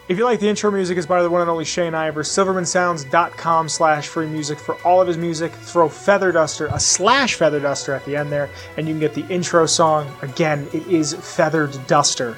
If 0.09 0.17
you 0.17 0.23
like 0.23 0.39
the 0.39 0.47
intro 0.47 0.71
music, 0.71 0.97
it's 0.97 1.05
by 1.05 1.21
the 1.21 1.29
one 1.29 1.41
and 1.41 1.49
only 1.49 1.65
Shane 1.65 1.93
Ivers. 1.93 2.27
Silvermansounds.com 2.27 3.69
slash 3.69 4.07
free 4.07 4.25
music 4.25 4.57
for 4.57 4.75
all 4.83 5.01
of 5.01 5.07
his 5.07 5.17
music. 5.17 5.51
Throw 5.51 5.89
Feather 5.89 6.31
Duster, 6.31 6.67
a 6.67 6.79
slash 6.79 7.35
Feather 7.35 7.59
Duster 7.59 7.93
at 7.93 8.03
the 8.05 8.15
end 8.15 8.31
there, 8.31 8.49
and 8.77 8.87
you 8.87 8.93
can 8.93 8.99
get 8.99 9.13
the 9.13 9.27
intro 9.27 9.65
song. 9.65 10.11
Again, 10.21 10.67
it 10.73 10.87
is 10.87 11.13
Feathered 11.13 11.77
Duster. 11.87 12.35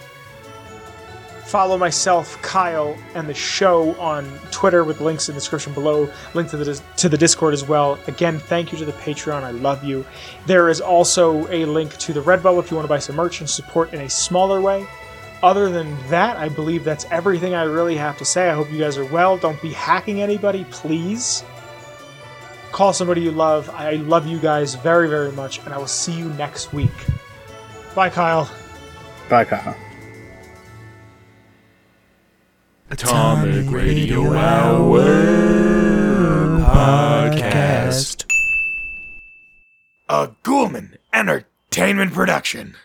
Follow 1.49 1.79
myself, 1.79 2.39
Kyle, 2.43 2.95
and 3.15 3.27
the 3.27 3.33
show 3.33 3.99
on 3.99 4.23
Twitter 4.51 4.83
with 4.83 5.01
links 5.01 5.29
in 5.29 5.33
the 5.33 5.41
description 5.41 5.73
below. 5.73 6.07
Link 6.35 6.47
to 6.51 6.57
the 6.57 6.79
to 6.97 7.09
the 7.09 7.17
Discord 7.17 7.55
as 7.55 7.67
well. 7.67 7.97
Again, 8.05 8.37
thank 8.37 8.71
you 8.71 8.77
to 8.77 8.85
the 8.85 8.91
Patreon. 8.91 9.41
I 9.41 9.49
love 9.49 9.83
you. 9.83 10.05
There 10.45 10.69
is 10.69 10.79
also 10.79 11.47
a 11.47 11.65
link 11.65 11.97
to 11.97 12.13
the 12.13 12.21
Redbubble 12.21 12.59
if 12.59 12.69
you 12.69 12.77
want 12.77 12.85
to 12.85 12.87
buy 12.89 12.99
some 12.99 13.15
merch 13.15 13.39
and 13.39 13.49
support 13.49 13.95
in 13.95 14.01
a 14.01 14.09
smaller 14.11 14.61
way. 14.61 14.85
Other 15.41 15.71
than 15.71 15.97
that, 16.09 16.37
I 16.37 16.49
believe 16.49 16.83
that's 16.83 17.05
everything 17.05 17.55
I 17.55 17.63
really 17.63 17.97
have 17.97 18.19
to 18.19 18.25
say. 18.25 18.47
I 18.47 18.53
hope 18.53 18.69
you 18.71 18.77
guys 18.77 18.99
are 18.99 19.05
well. 19.05 19.35
Don't 19.35 19.59
be 19.59 19.73
hacking 19.73 20.21
anybody, 20.21 20.65
please. 20.69 21.43
Call 22.71 22.93
somebody 22.93 23.21
you 23.21 23.31
love. 23.31 23.71
I 23.71 23.93
love 23.93 24.27
you 24.27 24.37
guys 24.37 24.75
very, 24.75 25.09
very 25.09 25.31
much, 25.31 25.65
and 25.65 25.73
I 25.73 25.79
will 25.79 25.87
see 25.87 26.13
you 26.13 26.29
next 26.33 26.73
week. 26.73 26.91
Bye, 27.95 28.11
Kyle. 28.11 28.47
Bye, 29.29 29.45
Kyle. 29.45 29.75
Atomic 32.91 33.71
Radio 33.71 34.33
Hour 34.33 35.03
Podcast. 36.73 38.25
A 40.09 40.29
Ghoulman 40.43 40.97
Entertainment 41.13 42.13
Production. 42.13 42.75